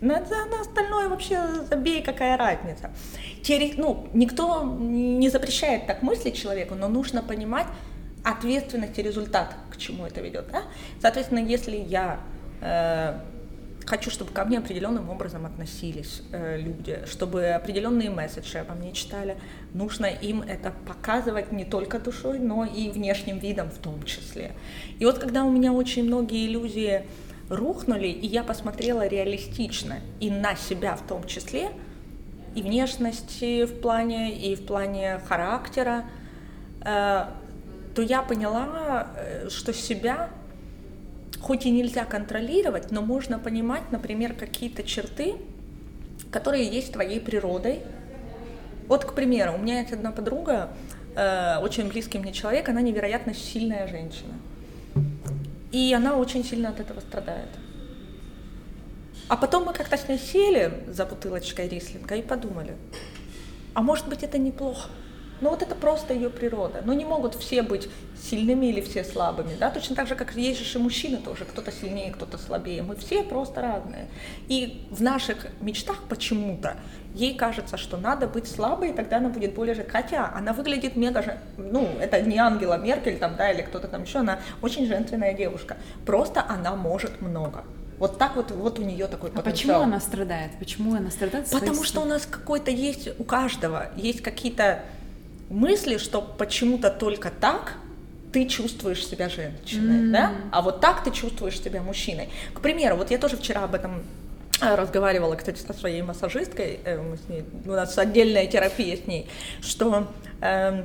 На, 0.00 0.18
на 0.18 0.60
остальное 0.60 1.08
вообще 1.08 1.40
забей, 1.70 2.02
какая 2.02 2.36
разница. 2.36 2.90
Теори... 3.42 3.74
Ну, 3.76 4.08
никто 4.12 4.64
не 4.64 5.28
запрещает 5.28 5.86
так 5.86 6.02
мыслить 6.02 6.36
человеку, 6.36 6.74
но 6.74 6.88
нужно 6.88 7.22
понимать 7.22 7.66
ответственность 8.24 8.98
и 8.98 9.02
результат, 9.02 9.54
к 9.70 9.76
чему 9.76 10.06
это 10.06 10.20
ведет. 10.20 10.50
Да? 10.50 10.64
Соответственно, 11.00 11.38
если 11.38 11.76
я 11.76 12.18
э, 12.60 13.14
хочу, 13.86 14.10
чтобы 14.10 14.32
ко 14.32 14.44
мне 14.44 14.58
определенным 14.58 15.10
образом 15.10 15.46
относились 15.46 16.22
э, 16.32 16.58
люди, 16.58 17.00
чтобы 17.06 17.48
определенные 17.50 18.10
месседжи 18.10 18.58
обо 18.58 18.74
мне 18.74 18.92
читали. 18.92 19.36
Нужно 19.74 20.06
им 20.06 20.42
это 20.42 20.72
показывать 20.86 21.52
не 21.52 21.64
только 21.64 21.98
душой, 21.98 22.38
но 22.38 22.64
и 22.64 22.90
внешним 22.90 23.38
видом 23.38 23.70
в 23.70 23.78
том 23.78 24.02
числе. 24.04 24.52
И 24.98 25.04
вот 25.04 25.18
когда 25.18 25.44
у 25.44 25.50
меня 25.50 25.72
очень 25.72 26.04
многие 26.04 26.46
иллюзии 26.46 27.04
рухнули, 27.48 28.08
и 28.08 28.26
я 28.26 28.42
посмотрела 28.42 29.06
реалистично 29.06 30.00
и 30.20 30.30
на 30.30 30.56
себя 30.56 30.96
в 30.96 31.02
том 31.06 31.26
числе, 31.26 31.70
и 32.54 32.62
внешности 32.62 33.64
в 33.64 33.80
плане, 33.80 34.36
и 34.36 34.54
в 34.54 34.66
плане 34.66 35.20
характера, 35.26 36.04
э, 36.80 37.24
то 37.94 38.02
я 38.02 38.22
поняла, 38.22 39.08
э, 39.16 39.48
что 39.48 39.72
себя 39.72 40.30
хоть 41.42 41.66
и 41.66 41.70
нельзя 41.70 42.04
контролировать, 42.04 42.92
но 42.92 43.02
можно 43.02 43.38
понимать, 43.38 43.90
например, 43.90 44.32
какие-то 44.34 44.84
черты, 44.84 45.34
которые 46.30 46.68
есть 46.68 46.92
твоей 46.92 47.20
природой. 47.20 47.80
Вот, 48.86 49.04
к 49.04 49.12
примеру, 49.12 49.54
у 49.54 49.58
меня 49.58 49.80
есть 49.80 49.92
одна 49.92 50.12
подруга, 50.12 50.70
э, 51.16 51.58
очень 51.60 51.88
близкий 51.88 52.18
мне 52.18 52.32
человек, 52.32 52.68
она 52.68 52.80
невероятно 52.80 53.34
сильная 53.34 53.88
женщина. 53.88 54.34
И 55.72 55.92
она 55.92 56.16
очень 56.16 56.44
сильно 56.44 56.68
от 56.68 56.78
этого 56.78 57.00
страдает. 57.00 57.48
А 59.28 59.36
потом 59.36 59.64
мы 59.64 59.72
как-то 59.72 59.96
с 59.96 60.08
ней 60.08 60.18
сели 60.18 60.84
за 60.86 61.06
бутылочкой 61.06 61.68
рислинга 61.68 62.14
и 62.14 62.22
подумали, 62.22 62.76
а 63.74 63.82
может 63.82 64.08
быть 64.08 64.22
это 64.22 64.38
неплохо. 64.38 64.90
Но 65.42 65.50
ну, 65.50 65.56
вот 65.56 65.62
это 65.62 65.74
просто 65.74 66.14
ее 66.14 66.30
природа. 66.30 66.82
Но 66.84 66.92
не 66.92 67.04
могут 67.04 67.34
все 67.34 67.62
быть 67.62 67.88
сильными 68.16 68.66
или 68.66 68.80
все 68.80 69.02
слабыми, 69.02 69.56
да, 69.58 69.70
точно 69.70 69.96
так 69.96 70.06
же, 70.06 70.14
как 70.14 70.36
есть 70.36 70.64
же 70.64 70.78
и 70.78 70.80
мужчины 70.80 71.16
тоже, 71.16 71.44
кто-то 71.44 71.72
сильнее, 71.72 72.12
кто-то 72.12 72.38
слабее, 72.38 72.82
мы 72.82 72.94
все 72.94 73.24
просто 73.24 73.60
разные. 73.60 74.06
И 74.46 74.86
в 74.90 75.02
наших 75.02 75.48
мечтах 75.60 76.04
почему-то 76.08 76.76
ей 77.12 77.34
кажется, 77.34 77.76
что 77.76 77.96
надо 77.96 78.28
быть 78.28 78.46
слабой, 78.46 78.90
и 78.90 78.92
тогда 78.92 79.16
она 79.16 79.30
будет 79.30 79.54
более 79.54 79.74
же, 79.74 79.82
хотя 79.82 80.32
она 80.32 80.52
выглядит 80.52 80.94
мега 80.94 81.22
же, 81.22 81.40
ну, 81.56 81.88
это 82.00 82.20
не 82.22 82.38
Ангела 82.38 82.78
Меркель 82.78 83.18
там, 83.18 83.34
да, 83.36 83.50
или 83.50 83.62
кто-то 83.62 83.88
там 83.88 84.04
еще, 84.04 84.20
она 84.20 84.38
очень 84.62 84.86
женственная 84.86 85.34
девушка, 85.34 85.76
просто 86.06 86.44
она 86.48 86.76
может 86.76 87.20
много. 87.20 87.64
Вот 87.98 88.16
так 88.16 88.36
вот, 88.36 88.52
вот 88.52 88.78
у 88.78 88.82
нее 88.82 89.08
такой 89.08 89.30
а 89.30 89.32
потенциал. 89.32 89.52
почему 89.52 89.80
она 89.80 90.00
страдает? 90.00 90.52
Почему 90.60 90.94
она 90.94 91.10
страдает? 91.10 91.50
Потому 91.50 91.82
что 91.82 92.00
у 92.00 92.04
нас 92.04 92.26
какой-то 92.26 92.70
есть, 92.70 93.08
у 93.18 93.24
каждого 93.24 93.88
есть 93.96 94.22
какие-то 94.22 94.84
мысли, 95.52 95.98
что 95.98 96.22
почему-то 96.22 96.90
только 96.90 97.30
так 97.30 97.74
ты 98.32 98.46
чувствуешь 98.46 99.06
себя 99.06 99.28
женщиной, 99.28 100.08
mm-hmm. 100.08 100.10
да, 100.10 100.32
а 100.50 100.62
вот 100.62 100.80
так 100.80 101.04
ты 101.04 101.10
чувствуешь 101.10 101.60
себя 101.60 101.82
мужчиной. 101.82 102.30
К 102.54 102.60
примеру, 102.60 102.96
вот 102.96 103.10
я 103.10 103.18
тоже 103.18 103.36
вчера 103.36 103.64
об 103.64 103.74
этом 103.74 104.02
э, 104.60 104.74
разговаривала, 104.74 105.34
кстати, 105.36 105.60
со 105.60 105.74
своей 105.74 106.00
массажисткой, 106.00 106.80
э, 106.82 107.00
мы 107.00 107.18
с 107.18 107.28
ней, 107.28 107.44
у 107.66 107.70
нас 107.70 107.96
отдельная 107.98 108.46
терапия 108.46 108.96
с 108.96 109.06
ней, 109.06 109.28
что, 109.60 110.08
э, 110.40 110.84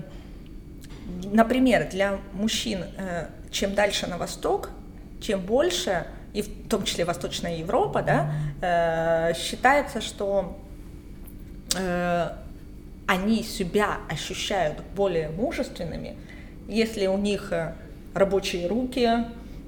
например, 1.23 1.87
для 1.89 2.19
мужчин, 2.33 2.83
э, 2.97 3.27
чем 3.49 3.73
дальше 3.73 4.07
на 4.07 4.17
восток, 4.17 4.69
тем 5.21 5.39
больше, 5.39 6.05
и 6.33 6.41
в 6.41 6.67
том 6.67 6.83
числе 6.83 7.05
Восточная 7.05 7.57
Европа, 7.57 8.01
да, 8.01 8.33
э, 8.61 9.33
считается, 9.35 10.01
что 10.01 10.57
они 13.07 13.41
себя 13.41 13.99
ощущают 14.09 14.81
более 14.95 15.29
мужественными, 15.29 16.17
если 16.67 17.07
у 17.07 17.17
них 17.17 17.51
э, 17.51 17.73
рабочие 18.13 18.67
руки, 18.67 19.09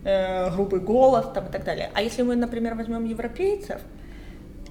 э, 0.03 0.51
грубый 0.51 0.81
голос 0.81 1.25
там, 1.33 1.47
и 1.47 1.51
так 1.51 1.63
далее. 1.63 1.89
А 1.93 2.01
если 2.01 2.21
мы, 2.21 2.35
например, 2.35 2.75
возьмем 2.75 3.05
европейцев, 3.05 3.81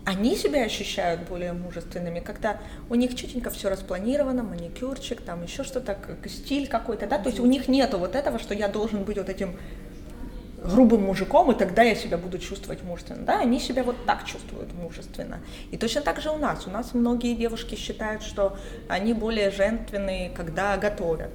они 0.05 0.37
себя 0.37 0.63
ощущают 0.65 1.29
более 1.29 1.53
мужественными, 1.53 2.21
когда 2.21 2.61
у 2.89 2.95
них 2.95 3.15
чутенько 3.15 3.51
все 3.51 3.69
распланировано, 3.69 4.43
маникюрчик, 4.43 5.21
там 5.21 5.43
еще 5.43 5.65
что-то, 5.65 5.99
стиль 6.27 6.67
какой-то, 6.67 7.07
да, 7.07 7.19
то 7.19 7.29
есть 7.29 7.41
у 7.41 7.47
них 7.47 7.69
нету 7.69 7.99
вот 7.99 8.15
этого, 8.15 8.39
что 8.39 8.55
я 8.55 8.69
должен 8.69 9.05
быть 9.05 9.19
вот 9.19 9.29
этим 9.29 9.57
грубым 10.63 11.03
мужиком, 11.03 11.51
и 11.53 11.55
тогда 11.55 11.83
я 11.83 11.95
себя 11.95 12.19
буду 12.19 12.39
чувствовать 12.39 12.83
мужественно. 12.83 13.25
Да, 13.25 13.41
они 13.41 13.61
себя 13.61 13.83
вот 13.83 13.97
так 14.07 14.25
чувствуют 14.25 14.73
мужественно. 14.75 15.39
И 15.71 15.77
точно 15.77 16.01
так 16.01 16.21
же 16.21 16.31
у 16.31 16.39
нас. 16.39 16.67
У 16.67 16.71
нас 16.71 16.95
многие 16.95 17.35
девушки 17.35 17.75
считают, 17.75 18.23
что 18.23 18.57
они 18.89 19.13
более 19.13 19.51
женственные, 19.51 20.31
когда 20.31 20.77
готовят. 20.77 21.31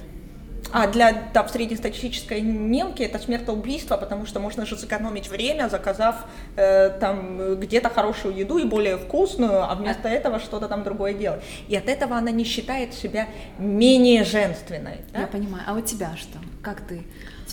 А 0.71 0.87
для 0.87 1.13
там, 1.33 1.47
среднестатистической 1.49 2.41
немки 2.41 3.03
это 3.03 3.19
смертоубийство, 3.19 3.97
потому 3.97 4.25
что 4.25 4.39
можно 4.39 4.65
же 4.65 4.77
сэкономить 4.77 5.29
время, 5.29 5.69
заказав 5.69 6.25
э, 6.55 6.89
там 6.99 7.59
где-то 7.59 7.89
хорошую 7.89 8.35
еду 8.35 8.57
и 8.57 8.65
более 8.65 8.97
вкусную, 8.97 9.69
а 9.69 9.75
вместо 9.75 10.07
этого 10.07 10.39
что-то 10.39 10.67
там 10.67 10.83
другое 10.83 11.13
делать. 11.13 11.43
И 11.67 11.75
от 11.75 11.87
этого 11.87 12.15
она 12.15 12.31
не 12.31 12.43
считает 12.43 12.93
себя 12.93 13.27
менее 13.59 14.23
женственной. 14.23 15.01
Да? 15.11 15.21
Я 15.21 15.27
понимаю. 15.27 15.63
А 15.67 15.73
у 15.73 15.81
тебя 15.81 16.15
что? 16.17 16.39
Как 16.61 16.81
ты? 16.81 17.03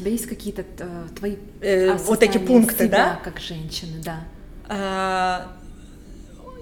Тебя 0.01 0.13
есть 0.13 0.27
какие-то 0.27 0.65
э, 0.79 1.07
твои 1.15 1.37
э, 1.61 1.95
вот 1.95 2.23
эти 2.23 2.39
пункты, 2.39 2.87
себя, 2.87 2.89
да? 2.89 3.21
Как 3.23 3.39
женщины, 3.39 4.03
да. 4.03 4.21
А, 4.67 5.53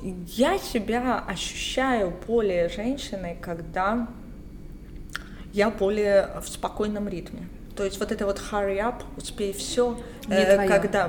я 0.03 0.59
себя 0.59 1.23
ощущаю 1.25 2.13
более 2.27 2.69
женщиной, 2.69 3.37
когда 3.41 4.09
я 5.53 5.71
более 5.71 6.41
в 6.43 6.49
спокойном 6.49 7.09
ритме. 7.09 7.49
То 7.77 7.85
есть 7.85 8.01
вот 8.01 8.11
это 8.11 8.27
вот 8.27 8.43
hurry 8.51 8.79
up, 8.79 9.05
успей 9.17 9.53
все, 9.53 9.97
э, 10.29 10.67
когда 10.67 11.09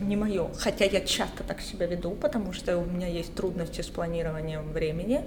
не 0.00 0.16
мое. 0.16 0.48
Хотя 0.58 0.86
я 0.86 1.02
часто 1.02 1.44
так 1.44 1.60
себя 1.60 1.86
веду, 1.86 2.16
потому 2.20 2.52
что 2.52 2.78
у 2.78 2.84
меня 2.84 3.06
есть 3.06 3.32
трудности 3.36 3.80
с 3.80 3.86
планированием 3.86 4.72
времени. 4.72 5.24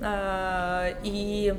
Э, 0.00 0.94
и 1.04 1.54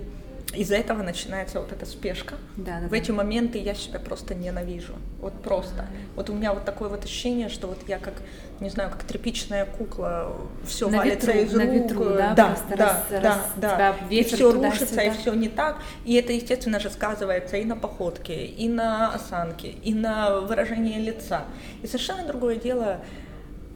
из-за 0.53 0.75
этого 0.75 1.01
начинается 1.01 1.59
вот 1.59 1.71
эта 1.71 1.85
спешка. 1.85 2.35
Да, 2.57 2.79
да, 2.81 2.87
в 2.87 2.93
эти 2.93 3.11
моменты 3.11 3.57
я 3.57 3.73
себя 3.73 3.99
просто 3.99 4.35
ненавижу. 4.35 4.93
Вот 5.19 5.33
просто. 5.41 5.85
Вот 6.15 6.29
у 6.29 6.33
меня 6.33 6.53
вот 6.53 6.65
такое 6.65 6.89
вот 6.89 7.05
ощущение, 7.05 7.49
что 7.49 7.67
вот 7.67 7.77
я 7.87 7.99
как, 7.99 8.15
не 8.59 8.69
знаю, 8.69 8.89
как 8.89 9.03
тряпичная 9.03 9.65
кукла, 9.65 10.35
все 10.65 10.89
на 10.89 10.97
валится 10.99 11.31
ветру, 11.31 11.43
из 11.43 11.53
рук. 11.53 11.63
На 11.63 11.71
ветру, 11.71 12.03
да, 12.03 12.33
да, 12.35 12.57
да, 12.69 13.01
раз, 13.21 13.39
да, 13.55 13.77
да. 13.77 13.95
И 14.09 14.23
все 14.23 14.51
рушится, 14.51 14.87
сюда. 14.87 15.03
и 15.03 15.09
все 15.11 15.33
не 15.33 15.47
так. 15.47 15.77
И 16.05 16.15
это, 16.15 16.33
естественно 16.33 16.79
же, 16.79 16.89
сказывается 16.89 17.57
и 17.57 17.63
на 17.63 17.77
походке, 17.77 18.45
и 18.45 18.67
на 18.67 19.13
осанке, 19.13 19.69
и 19.69 19.93
на 19.93 20.41
выражении 20.41 20.99
лица. 20.99 21.45
И 21.81 21.87
совершенно 21.87 22.25
другое 22.25 22.57
дело, 22.57 22.99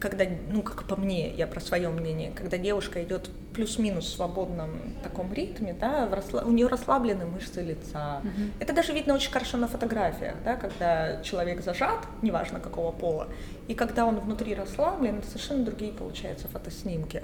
когда, 0.06 0.24
ну, 0.52 0.62
как 0.62 0.84
по 0.84 0.96
мне, 0.96 1.32
я 1.32 1.48
про 1.48 1.60
свое 1.60 1.90
мнение, 1.90 2.32
когда 2.36 2.60
девушка 2.60 3.04
идет 3.04 3.28
плюс-минус 3.56 4.06
в 4.06 4.16
свободном 4.16 4.70
таком 5.02 5.34
ритме, 5.34 5.74
да, 5.74 6.08
расла... 6.12 6.44
у 6.44 6.52
нее 6.52 6.68
расслаблены 6.68 7.26
мышцы 7.26 7.64
лица. 7.64 8.22
Mm-hmm. 8.24 8.52
Это 8.60 8.74
даже 8.74 8.94
видно 8.94 9.16
очень 9.16 9.32
хорошо 9.32 9.58
на 9.58 9.68
фотографиях, 9.68 10.36
да, 10.44 10.58
когда 10.58 11.24
человек 11.24 11.64
зажат, 11.64 12.06
неважно 12.22 12.60
какого 12.60 12.92
пола, 12.92 13.30
и 13.68 13.74
когда 13.74 14.06
он 14.06 14.20
внутри 14.20 14.54
расслаблен, 14.54 15.18
это 15.18 15.28
совершенно 15.28 15.66
другие 15.66 15.92
получаются 15.92 16.48
фотоснимки. 16.50 17.24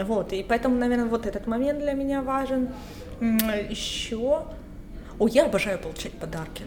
Вот, 0.00 0.32
и 0.32 0.44
поэтому, 0.44 0.76
наверное, 0.76 1.06
вот 1.06 1.26
этот 1.26 1.48
момент 1.48 1.80
для 1.80 1.94
меня 1.94 2.22
важен. 2.22 2.68
Еще, 3.20 4.44
о, 5.18 5.26
я 5.26 5.46
обожаю 5.46 5.80
получать 5.80 6.12
подарки. 6.12 6.62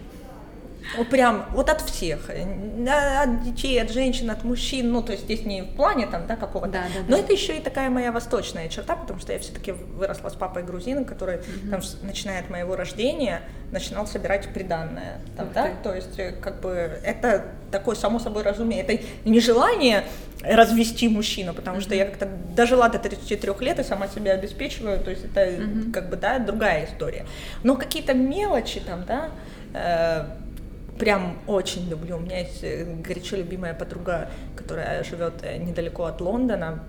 Прям 1.10 1.46
вот 1.52 1.70
от 1.70 1.82
всех, 1.82 2.30
от 2.30 3.44
детей, 3.44 3.82
от 3.82 3.92
женщин, 3.92 4.30
от 4.30 4.44
мужчин, 4.44 4.92
ну 4.92 5.02
то 5.02 5.12
есть 5.12 5.26
здесь 5.26 5.46
не 5.46 5.62
в 5.62 5.76
плане 5.76 6.08
там, 6.08 6.28
да, 6.28 6.36
какого-то, 6.36 6.72
да, 6.72 6.84
да, 6.94 7.02
но 7.08 7.18
да. 7.18 7.24
это 7.24 7.34
еще 7.34 7.58
и 7.58 7.62
такая 7.62 7.90
моя 7.90 8.12
восточная 8.12 8.68
черта, 8.70 8.96
потому 8.96 9.20
что 9.20 9.34
я 9.34 9.40
все-таки 9.40 9.72
выросла 9.72 10.30
с 10.30 10.34
папой 10.34 10.64
грузином, 10.64 11.06
который 11.06 11.38
mm 11.38 11.70
там, 11.70 11.82
начиная 12.04 12.40
от 12.42 12.50
моего 12.50 12.76
рождения, 12.76 13.42
начинал 13.72 14.08
собирать 14.08 14.50
приданное, 14.54 15.22
там, 15.38 15.50
да, 15.54 15.72
то 15.84 15.94
есть 15.96 16.20
э, 16.20 16.34
как 16.34 16.60
бы 16.62 16.70
это 17.04 17.46
такое 17.72 17.96
само 17.96 18.20
собой 18.20 18.44
разумеется, 18.44 18.94
это 18.94 19.04
не 19.26 19.40
желание 19.40 20.04
развести 20.42 21.08
мужчину, 21.08 21.54
потому 21.54 21.78
mm 21.78 21.82
что 21.82 21.96
я 21.96 22.06
как-то 22.06 22.28
дожила 22.56 22.90
до 22.90 23.00
33 23.00 23.54
лет 23.60 23.80
и 23.80 23.84
сама 23.84 24.08
себя 24.08 24.34
обеспечиваю, 24.34 25.00
то 25.00 25.12
есть 25.12 25.26
это 25.26 25.42
mm 25.42 25.92
как 25.92 26.10
бы, 26.10 26.18
да, 26.18 26.40
другая 26.40 26.86
история, 26.86 27.26
но 27.64 27.76
какие-то 27.76 28.14
мелочи 28.14 28.80
там, 28.80 29.06
да, 29.06 29.30
э, 29.74 30.41
прям 31.02 31.40
очень 31.48 31.90
люблю. 31.90 32.18
У 32.18 32.20
меня 32.20 32.38
есть 32.38 32.64
э, 32.64 32.86
горячо 32.86 33.36
любимая 33.36 33.74
подруга, 33.74 34.30
которая 34.56 35.04
живет 35.04 35.34
э, 35.42 35.58
недалеко 35.58 36.04
от 36.04 36.22
Лондона, 36.22 36.84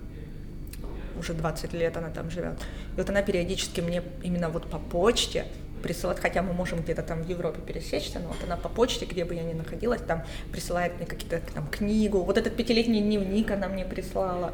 уже 1.18 1.32
20 1.32 1.72
лет 1.72 1.96
она 1.96 2.10
там 2.10 2.30
живет. 2.30 2.60
И 2.94 2.98
вот 2.98 3.08
она 3.08 3.22
периодически 3.22 3.80
мне 3.80 4.02
именно 4.22 4.50
вот 4.50 4.68
по 4.68 4.78
почте 4.78 5.46
присылает, 5.82 6.18
хотя 6.20 6.42
мы 6.42 6.52
можем 6.52 6.82
где-то 6.82 7.02
там 7.02 7.22
в 7.22 7.28
Европе 7.28 7.60
пересечься, 7.66 8.18
но 8.18 8.28
вот 8.28 8.36
она 8.44 8.58
по 8.58 8.68
почте, 8.68 9.06
где 9.06 9.24
бы 9.24 9.34
я 9.34 9.44
ни 9.44 9.54
находилась, 9.54 10.02
там 10.02 10.24
присылает 10.52 10.94
мне 10.98 11.06
какие-то 11.06 11.40
там 11.54 11.66
книгу. 11.68 12.22
Вот 12.22 12.36
этот 12.36 12.54
пятилетний 12.54 13.00
дневник 13.00 13.50
она 13.50 13.68
мне 13.68 13.86
прислала. 13.86 14.52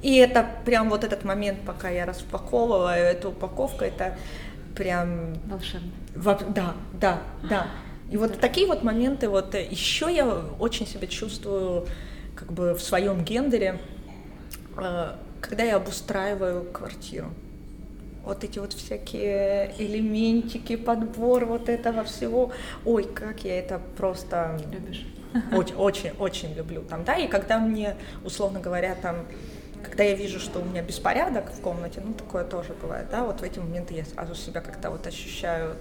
И 0.00 0.16
это 0.16 0.48
прям 0.64 0.88
вот 0.88 1.04
этот 1.04 1.24
момент, 1.24 1.58
пока 1.66 1.90
я 1.90 2.06
распаковываю 2.06 3.04
эту 3.04 3.28
упаковку, 3.28 3.84
это 3.84 4.16
прям... 4.74 5.34
Волшебно. 6.14 6.54
Да, 6.54 6.74
да, 6.94 7.22
да. 7.50 7.66
И 8.10 8.16
вот 8.16 8.38
такие 8.38 8.66
вот 8.66 8.82
моменты, 8.82 9.28
вот 9.28 9.54
э, 9.54 9.66
еще 9.68 10.14
я 10.14 10.26
очень 10.58 10.86
себя 10.86 11.06
чувствую 11.06 11.86
как 12.34 12.52
бы 12.52 12.74
в 12.74 12.82
своем 12.82 13.24
гендере, 13.24 13.80
э, 14.76 15.12
когда 15.40 15.62
я 15.62 15.76
обустраиваю 15.76 16.64
квартиру. 16.64 17.28
Вот 18.24 18.42
эти 18.42 18.58
вот 18.58 18.72
всякие 18.72 19.74
элементики, 19.78 20.76
подбор 20.76 21.44
вот 21.44 21.68
этого 21.68 22.04
всего. 22.04 22.52
Ой, 22.84 23.04
как 23.04 23.44
я 23.44 23.58
это 23.58 23.80
просто... 23.96 24.58
Любишь? 24.72 25.06
Очень, 25.52 25.74
очень, 25.74 26.10
очень 26.18 26.54
люблю 26.54 26.82
там, 26.82 27.02
да, 27.04 27.16
и 27.16 27.26
когда 27.26 27.58
мне, 27.58 27.96
условно 28.24 28.60
говоря, 28.60 28.94
там 28.94 29.26
когда 29.84 30.04
я 30.04 30.14
вижу, 30.14 30.40
что 30.40 30.60
у 30.60 30.64
меня 30.64 30.82
беспорядок 30.82 31.52
в 31.52 31.60
комнате, 31.60 32.00
ну 32.04 32.14
такое 32.14 32.44
тоже 32.44 32.74
бывает, 32.80 33.06
да, 33.10 33.24
вот 33.24 33.40
в 33.40 33.42
эти 33.42 33.58
моменты 33.58 33.94
я 33.94 34.04
сразу 34.04 34.34
себя 34.34 34.60
как-то 34.60 34.90
вот 34.90 35.06
ощущаю 35.06 35.76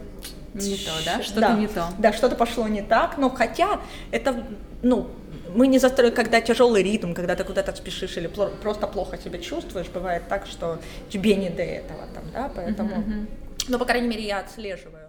не 0.54 0.76
то, 0.76 0.92
да, 1.06 1.24
что-то 1.24 1.40
да, 1.42 1.54
не 1.54 1.68
то. 1.68 1.88
Да, 1.98 2.14
что-то 2.14 2.36
пошло 2.36 2.68
не 2.68 2.82
так, 2.82 3.18
но 3.18 3.30
хотя 3.30 3.82
это, 4.12 4.44
ну, 4.82 5.10
мы 5.56 5.68
не 5.68 5.80
застроим, 5.80 6.14
когда 6.14 6.42
тяжелый 6.42 6.84
ритм, 6.84 7.14
когда 7.14 7.36
ты 7.36 7.44
куда-то 7.44 7.76
спешишь 7.76 8.18
или 8.18 8.28
просто 8.28 8.88
плохо 8.88 9.18
себя 9.18 9.40
чувствуешь, 9.40 9.88
бывает 9.88 10.24
так, 10.28 10.46
что 10.46 10.80
тебе 11.10 11.36
не 11.36 11.50
до 11.50 11.64
этого 11.64 12.02
там, 12.14 12.24
да, 12.34 12.52
поэтому, 12.54 12.90
uh-huh, 12.90 13.28
ну, 13.70 13.80
по 13.80 13.86
крайней 13.86 14.08
мере, 14.08 14.26
я 14.26 14.40
отслеживаю. 14.40 15.03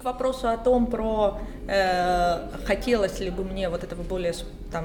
К 0.00 0.04
вопросу 0.04 0.48
о 0.48 0.56
том, 0.56 0.86
про 0.86 1.38
э, 1.66 2.48
хотелось 2.64 3.20
ли 3.20 3.30
бы 3.30 3.44
мне 3.44 3.68
вот 3.68 3.84
этого 3.84 4.02
более 4.02 4.34
там 4.70 4.84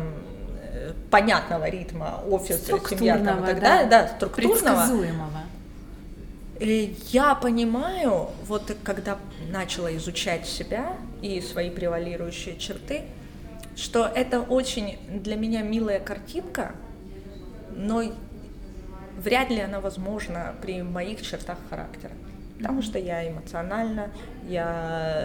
э, 0.71 0.93
понятного 1.09 1.69
ритма 1.69 2.23
офиса, 2.29 2.79
семья 2.89 3.17
там, 3.17 3.43
и 3.43 3.47
так 3.47 3.59
далее, 3.59 3.89
да, 3.89 4.03
да 4.03 4.07
структурного. 4.07 4.53
Предсказуемого. 4.53 5.43
И 6.59 6.97
я 7.09 7.35
понимаю, 7.35 8.29
вот 8.47 8.75
когда 8.83 9.17
начала 9.49 9.95
изучать 9.97 10.45
себя 10.45 10.95
и 11.21 11.41
свои 11.41 11.69
превалирующие 11.69 12.57
черты, 12.57 13.01
что 13.75 14.05
это 14.05 14.41
очень 14.41 14.97
для 15.09 15.35
меня 15.35 15.61
милая 15.61 15.99
картинка, 15.99 16.73
но 17.75 18.03
вряд 19.17 19.49
ли 19.49 19.59
она 19.59 19.79
возможна 19.79 20.53
при 20.61 20.81
моих 20.83 21.21
чертах 21.21 21.57
характера 21.69 22.13
потому 22.57 22.81
что 22.81 22.99
я 22.99 23.27
эмоциональна, 23.27 24.09
я 24.47 24.71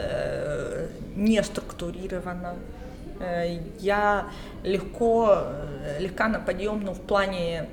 э, 0.03 0.89
не 1.17 1.43
структурирована, 1.43 2.57
э, 3.21 3.61
я 3.79 4.29
легко, 4.65 5.39
э, 5.39 5.99
легка 6.01 6.29
на 6.29 6.41
подъем, 6.41 6.83
ну, 6.83 6.93
в 6.93 7.01
плане, 7.01 7.69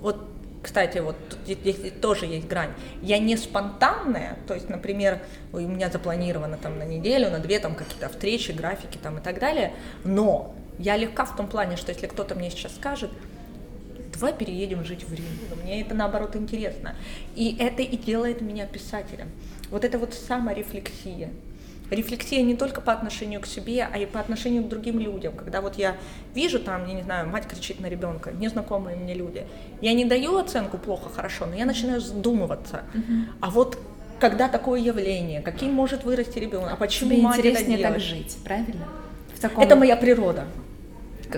вот, 0.00 0.18
кстати, 0.62 0.98
вот 0.98 1.16
здесь 1.46 1.92
тоже 2.00 2.26
есть 2.26 2.48
грань. 2.48 2.70
Я 3.02 3.18
не 3.18 3.36
спонтанная, 3.36 4.38
то 4.46 4.54
есть, 4.54 4.70
например, 4.70 5.18
у 5.52 5.58
меня 5.58 5.90
запланировано 5.90 6.56
там 6.56 6.78
на 6.78 6.84
неделю, 6.84 7.30
на 7.30 7.38
две 7.38 7.58
там 7.58 7.74
какие-то 7.74 8.08
встречи, 8.08 8.52
графики 8.52 8.98
там 9.02 9.18
и 9.18 9.20
так 9.20 9.38
далее, 9.38 9.74
но 10.04 10.54
я 10.78 10.96
легка 10.96 11.24
в 11.24 11.36
том 11.36 11.46
плане, 11.48 11.76
что 11.76 11.92
если 11.92 12.06
кто-то 12.06 12.34
мне 12.34 12.50
сейчас 12.50 12.74
скажет, 12.74 13.10
давай 14.18 14.32
переедем 14.32 14.84
жить 14.84 15.04
в 15.04 15.12
Рим. 15.12 15.24
Мне 15.62 15.80
это 15.80 15.94
наоборот 15.94 16.36
интересно. 16.36 16.94
И 17.34 17.56
это 17.58 17.82
и 17.82 17.96
делает 17.96 18.40
меня 18.40 18.66
писателем. 18.66 19.28
Вот 19.70 19.84
это 19.84 19.98
вот 19.98 20.14
саморефлексия. 20.14 21.30
Рефлексия 21.90 22.42
не 22.42 22.56
только 22.56 22.80
по 22.80 22.92
отношению 22.92 23.40
к 23.40 23.46
себе, 23.46 23.86
а 23.90 23.98
и 23.98 24.06
по 24.06 24.18
отношению 24.18 24.64
к 24.64 24.68
другим 24.68 24.98
людям. 24.98 25.34
Когда 25.34 25.60
вот 25.60 25.76
я 25.76 25.96
вижу 26.34 26.58
там, 26.58 26.86
я 26.88 26.94
не 26.94 27.02
знаю, 27.02 27.28
мать 27.28 27.46
кричит 27.46 27.80
на 27.80 27.86
ребенка, 27.86 28.32
незнакомые 28.32 28.96
мне 28.96 29.14
люди, 29.14 29.46
я 29.80 29.92
не 29.92 30.04
даю 30.04 30.36
оценку 30.38 30.78
плохо, 30.78 31.10
хорошо, 31.10 31.46
но 31.46 31.54
я 31.54 31.66
начинаю 31.66 32.00
задумываться. 32.00 32.84
Uh-huh. 32.94 33.24
А 33.40 33.50
вот 33.50 33.78
когда 34.18 34.48
такое 34.48 34.80
явление, 34.80 35.42
каким 35.42 35.72
может 35.72 36.04
вырасти 36.04 36.38
ребенок, 36.38 36.72
а 36.72 36.76
почему 36.76 37.10
Тебе 37.10 37.22
мать 37.22 37.38
интереснее 37.38 37.78
это 37.78 37.92
так 37.92 38.00
жить, 38.00 38.36
правильно? 38.44 38.88
В 39.34 39.40
таком... 39.40 39.62
Это 39.62 39.76
моя 39.76 39.96
природа. 39.96 40.46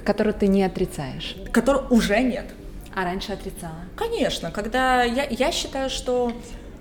Которую 0.05 0.35
ты 0.35 0.47
не 0.47 0.63
отрицаешь. 0.63 1.37
Которую 1.53 1.89
уже 1.91 2.21
нет. 2.21 2.47
А 2.97 3.05
раньше 3.05 3.35
отрицала? 3.35 3.77
Конечно, 3.95 4.51
когда 4.51 5.03
я, 5.03 5.27
я 5.29 5.53
считаю, 5.53 5.91
что 5.91 6.33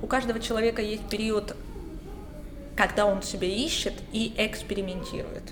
у 0.02 0.08
каждого 0.08 0.40
человека 0.40 0.82
есть 0.82 1.10
период, 1.10 1.58
когда 2.78 3.06
он 3.06 3.22
себя 3.22 3.50
ищет 3.50 3.92
и 4.14 4.34
экспериментирует. 4.38 5.44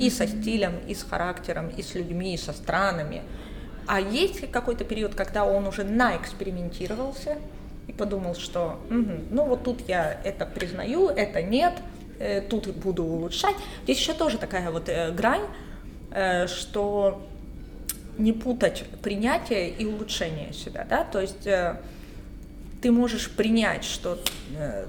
И 0.00 0.10
со 0.10 0.26
стилем, 0.26 0.80
и 0.88 0.96
с 0.96 1.04
характером, 1.04 1.68
и 1.68 1.80
с 1.80 1.94
людьми, 1.94 2.34
и 2.34 2.36
со 2.36 2.52
странами. 2.52 3.22
А 3.86 4.00
есть 4.00 4.50
какой-то 4.50 4.82
период, 4.82 5.14
когда 5.14 5.44
он 5.44 5.68
уже 5.68 5.84
наэкспериментировался 5.84 7.38
и 7.86 7.92
подумал, 7.92 8.34
что 8.34 8.80
угу, 8.90 9.12
ну 9.30 9.44
вот 9.44 9.62
тут 9.62 9.88
я 9.88 10.20
это 10.24 10.44
признаю, 10.44 11.06
это 11.06 11.40
нет, 11.40 11.74
э, 12.18 12.40
тут 12.40 12.66
буду 12.74 13.04
улучшать. 13.04 13.54
Здесь 13.84 14.00
еще 14.00 14.12
тоже 14.12 14.38
такая 14.38 14.72
вот 14.72 14.88
э, 14.88 15.12
грань, 15.12 15.46
э, 16.10 16.48
что 16.48 17.22
не 18.18 18.32
путать 18.32 18.84
принятие 19.02 19.70
и 19.70 19.84
улучшение 19.84 20.52
себя, 20.52 20.86
да, 20.88 21.04
то 21.04 21.20
есть 21.20 21.46
э, 21.46 21.80
ты 22.80 22.92
можешь 22.92 23.30
принять, 23.30 23.84
что 23.84 24.18
э, 24.56 24.86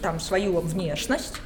там 0.00 0.20
свою 0.20 0.60
внешность, 0.60 1.40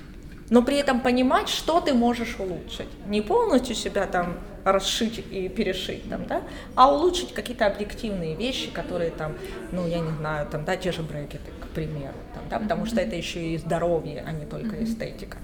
но 0.51 0.63
при 0.63 0.77
этом 0.77 1.01
понимать, 1.01 1.49
что 1.49 1.81
ты 1.81 1.93
можешь 1.93 2.37
улучшить. 2.39 2.89
Не 3.07 3.21
полностью 3.21 3.75
себя 3.75 4.07
там 4.07 4.39
расшить 4.65 5.25
и 5.31 5.49
перешить, 5.49 6.09
там, 6.09 6.27
да, 6.27 6.43
а 6.75 6.93
улучшить 6.93 7.33
какие-то 7.33 7.67
объективные 7.67 8.35
вещи, 8.35 8.71
которые 8.71 9.11
там, 9.11 9.35
ну, 9.73 9.87
я 9.87 10.01
не 10.01 10.11
знаю, 10.17 10.47
там, 10.49 10.65
да, 10.65 10.77
те 10.77 10.93
же 10.93 11.03
брекеты, 11.03 11.51
к 11.61 11.69
примеру, 11.69 12.15
там, 12.35 12.45
да, 12.49 12.59
потому 12.59 12.87
что 12.87 13.01
это 13.01 13.15
еще 13.17 13.55
и 13.55 13.59
здоровье, 13.59 14.25
а 14.27 14.33
не 14.33 14.45
только 14.45 14.83
эстетика. 14.83 15.39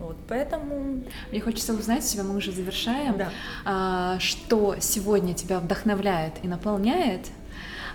Вот, 0.00 0.16
поэтому... 0.28 1.02
Мне 1.30 1.40
хочется 1.42 1.74
узнать 1.74 2.04
себя, 2.04 2.24
мы 2.24 2.36
уже 2.36 2.52
завершаем, 2.52 3.18
да. 3.18 3.28
а, 3.66 4.18
что 4.18 4.76
сегодня 4.80 5.34
тебя 5.34 5.60
вдохновляет 5.60 6.32
и 6.42 6.48
наполняет, 6.48 7.26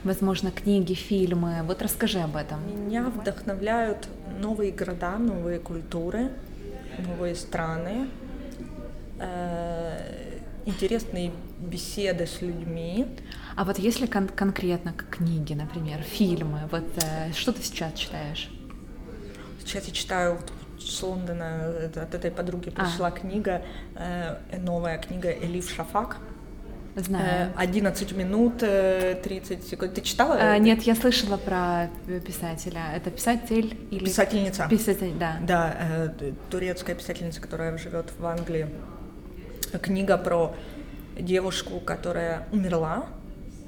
возможно, 0.04 0.52
книги, 0.52 0.94
фильмы. 0.94 1.64
Вот 1.64 1.82
расскажи 1.82 2.20
об 2.20 2.36
этом. 2.36 2.60
Меня 2.86 3.06
вдохновляют 3.06 4.08
новые 4.40 4.72
города, 4.72 5.18
новые 5.18 5.60
культуры, 5.60 6.30
новые 7.00 7.34
страны, 7.34 8.08
э, 9.20 10.40
интересные 10.68 11.32
беседы 11.60 12.28
с 12.28 12.40
людьми. 12.40 13.08
А 13.56 13.64
вот 13.64 13.80
если 13.80 14.06
кон- 14.06 14.28
конкретно 14.30 14.94
книги, 14.94 15.54
например, 15.54 16.04
фильмы, 16.04 16.60
вот 16.70 16.86
э, 17.04 17.34
что 17.34 17.52
ты 17.52 17.64
сейчас 17.64 17.94
читаешь? 17.94 18.52
Сейчас 19.60 19.88
я 19.88 19.94
читаю 19.94 20.40
с 20.86 21.02
Лондона 21.02 21.74
от 21.96 22.14
этой 22.14 22.32
подруги 22.32 22.70
пришла 22.70 23.08
а. 23.08 23.12
книга, 23.12 23.62
э, 23.96 24.38
новая 24.60 24.98
книга 24.98 25.32
Элиф 25.32 25.70
Шафак. 25.74 26.18
Знаю. 26.96 27.52
11 27.58 28.12
э, 28.12 28.16
минут 28.16 28.60
30 28.60 28.64
э, 28.70 29.62
секунд. 29.62 29.94
Ты 29.96 30.02
читала? 30.02 30.36
А, 30.40 30.58
нет, 30.58 30.84
я 30.84 30.96
слышала 30.96 31.38
про 31.38 31.90
писателя. 32.26 32.82
Это 32.96 33.12
писатель 33.12 33.78
или... 33.92 34.06
Писательница. 34.06 34.68
Писатель, 34.70 35.14
да. 35.20 35.38
Да, 35.42 36.14
турецкая 36.50 36.96
писательница, 36.96 37.42
которая 37.42 37.78
живет 37.78 38.12
в 38.18 38.26
Англии. 38.26 38.68
книга 39.82 40.18
про 40.18 40.56
девушку, 41.20 41.80
которая 41.80 42.48
умерла, 42.52 43.06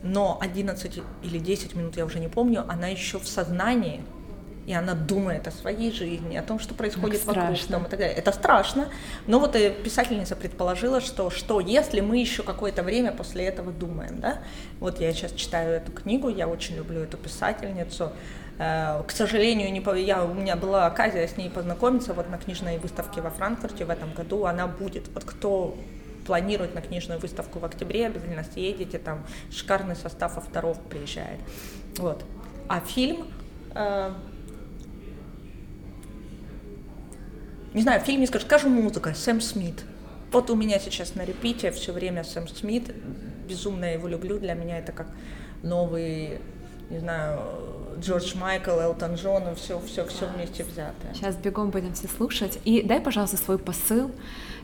но 0.04 0.38
11 0.40 1.02
или 1.24 1.40
10 1.40 1.76
минут, 1.76 1.98
я 1.98 2.06
уже 2.06 2.20
не 2.20 2.28
помню, 2.28 2.64
она 2.68 2.88
еще 2.88 3.20
в 3.20 3.28
сознании, 3.28 4.04
и 4.68 4.74
она 4.74 4.94
думает 4.94 5.48
о 5.48 5.52
своей 5.52 5.94
жизни, 5.94 6.36
о 6.36 6.44
том, 6.44 6.60
что 6.60 6.74
происходит 6.74 7.22
так 7.22 7.36
вокруг, 7.36 7.58
страшно. 7.58 7.78
там, 7.78 7.86
и 7.86 7.90
так 7.90 8.00
далее. 8.00 8.16
Это 8.18 8.34
страшно, 8.34 8.90
но 9.26 9.40
вот 9.40 9.54
писательница 9.54 10.36
предположила, 10.36 11.00
что 11.00 11.30
что 11.30 11.62
если 11.62 12.02
мы 12.02 12.18
еще 12.18 12.44
какое-то 12.44 12.84
время 12.84 13.14
после 13.14 13.46
этого 13.46 13.72
думаем, 13.72 14.20
да? 14.20 14.40
Вот 14.82 15.00
я 15.00 15.14
сейчас 15.14 15.32
читаю 15.32 15.78
эту 15.78 15.94
книгу, 15.94 16.28
я 16.28 16.50
очень 16.50 16.76
люблю 16.76 17.00
эту 17.00 17.16
писательницу. 17.16 18.12
Э, 18.60 19.04
к 19.08 19.12
сожалению, 19.12 19.72
не, 19.72 20.04
я, 20.04 20.26
у 20.26 20.34
меня 20.34 20.58
была 20.58 20.86
оказия 20.86 21.26
с 21.26 21.38
ней 21.38 21.50
познакомиться 21.50 22.14
вот 22.14 22.30
на 22.30 22.38
книжной 22.38 22.78
выставке 22.78 23.22
во 23.22 23.30
Франкфурте 23.30 23.86
в 23.86 23.90
этом 23.90 24.14
году. 24.14 24.46
Она 24.46 24.68
будет. 24.68 25.08
Вот 25.14 25.24
кто 25.24 25.78
планирует 26.26 26.76
на 26.76 26.82
книжную 26.82 27.22
выставку 27.22 27.60
в 27.60 27.64
октябре, 27.64 28.08
обязательно 28.08 28.44
съедете, 28.44 29.00
там 29.00 29.26
шикарный 29.50 29.96
состав 29.96 30.38
авторов 30.38 30.78
приезжает. 30.90 31.40
Вот. 31.96 32.26
А 32.68 32.82
фильм... 32.82 33.28
Э, 33.74 34.12
не 37.78 37.84
знаю, 37.84 38.02
в 38.02 38.06
фильме 38.06 38.26
скажу, 38.26 38.46
скажу 38.46 38.70
музыка, 38.70 39.14
Сэм 39.14 39.40
Смит. 39.40 39.86
Вот 40.32 40.50
у 40.50 40.56
меня 40.56 40.80
сейчас 40.80 41.14
на 41.14 41.24
репите 41.24 41.72
все 41.72 41.94
время 41.94 42.24
Сэм 42.24 42.48
Смит, 42.48 42.92
безумно 43.48 43.86
его 43.86 44.08
люблю, 44.08 44.40
для 44.40 44.56
меня 44.56 44.80
это 44.80 44.92
как 44.92 45.08
новый, 45.62 46.40
не 46.90 46.98
знаю, 46.98 47.40
Джордж 48.00 48.36
Майкл, 48.36 48.72
Элтон 48.80 49.14
Джон, 49.14 49.56
все, 49.56 49.80
все, 49.82 50.08
все 50.08 50.26
вместе 50.26 50.64
взятое. 50.64 51.14
Сейчас 51.14 51.36
бегом 51.36 51.70
будем 51.70 51.94
все 51.94 52.08
слушать. 52.08 52.60
И 52.66 52.82
дай, 52.82 53.00
пожалуйста, 53.00 53.38
свой 53.38 53.60
посыл 53.60 54.12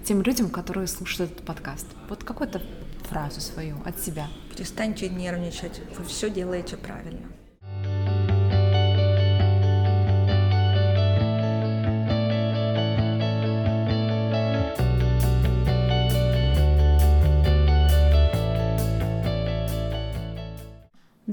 тем 0.04 0.24
людям, 0.24 0.50
которые 0.50 0.88
слушают 0.88 1.34
этот 1.34 1.46
подкаст. 1.46 1.86
Вот 2.10 2.24
какую-то 2.24 2.64
фразу 3.10 3.42
свою 3.42 3.78
от 3.86 4.00
себя. 4.00 4.28
Перестаньте 4.56 5.08
нервничать, 5.10 5.82
вы 5.98 6.04
все 6.06 6.32
делаете 6.32 6.78
правильно. 6.78 7.28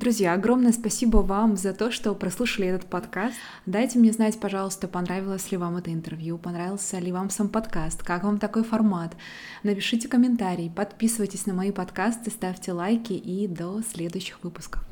Друзья, 0.00 0.32
огромное 0.32 0.72
спасибо 0.72 1.18
вам 1.18 1.58
за 1.58 1.74
то, 1.74 1.90
что 1.90 2.14
прослушали 2.14 2.68
этот 2.68 2.88
подкаст. 2.88 3.34
Дайте 3.66 3.98
мне 3.98 4.12
знать, 4.12 4.40
пожалуйста, 4.40 4.88
понравилось 4.88 5.52
ли 5.52 5.58
вам 5.58 5.76
это 5.76 5.92
интервью, 5.92 6.38
понравился 6.38 6.98
ли 6.98 7.12
вам 7.12 7.28
сам 7.28 7.50
подкаст, 7.50 8.02
как 8.02 8.24
вам 8.24 8.38
такой 8.38 8.64
формат. 8.64 9.14
Напишите 9.62 10.08
комментарий, 10.08 10.70
подписывайтесь 10.70 11.44
на 11.44 11.52
мои 11.52 11.70
подкасты, 11.70 12.30
ставьте 12.30 12.72
лайки 12.72 13.12
и 13.12 13.46
до 13.46 13.82
следующих 13.82 14.42
выпусков. 14.42 14.89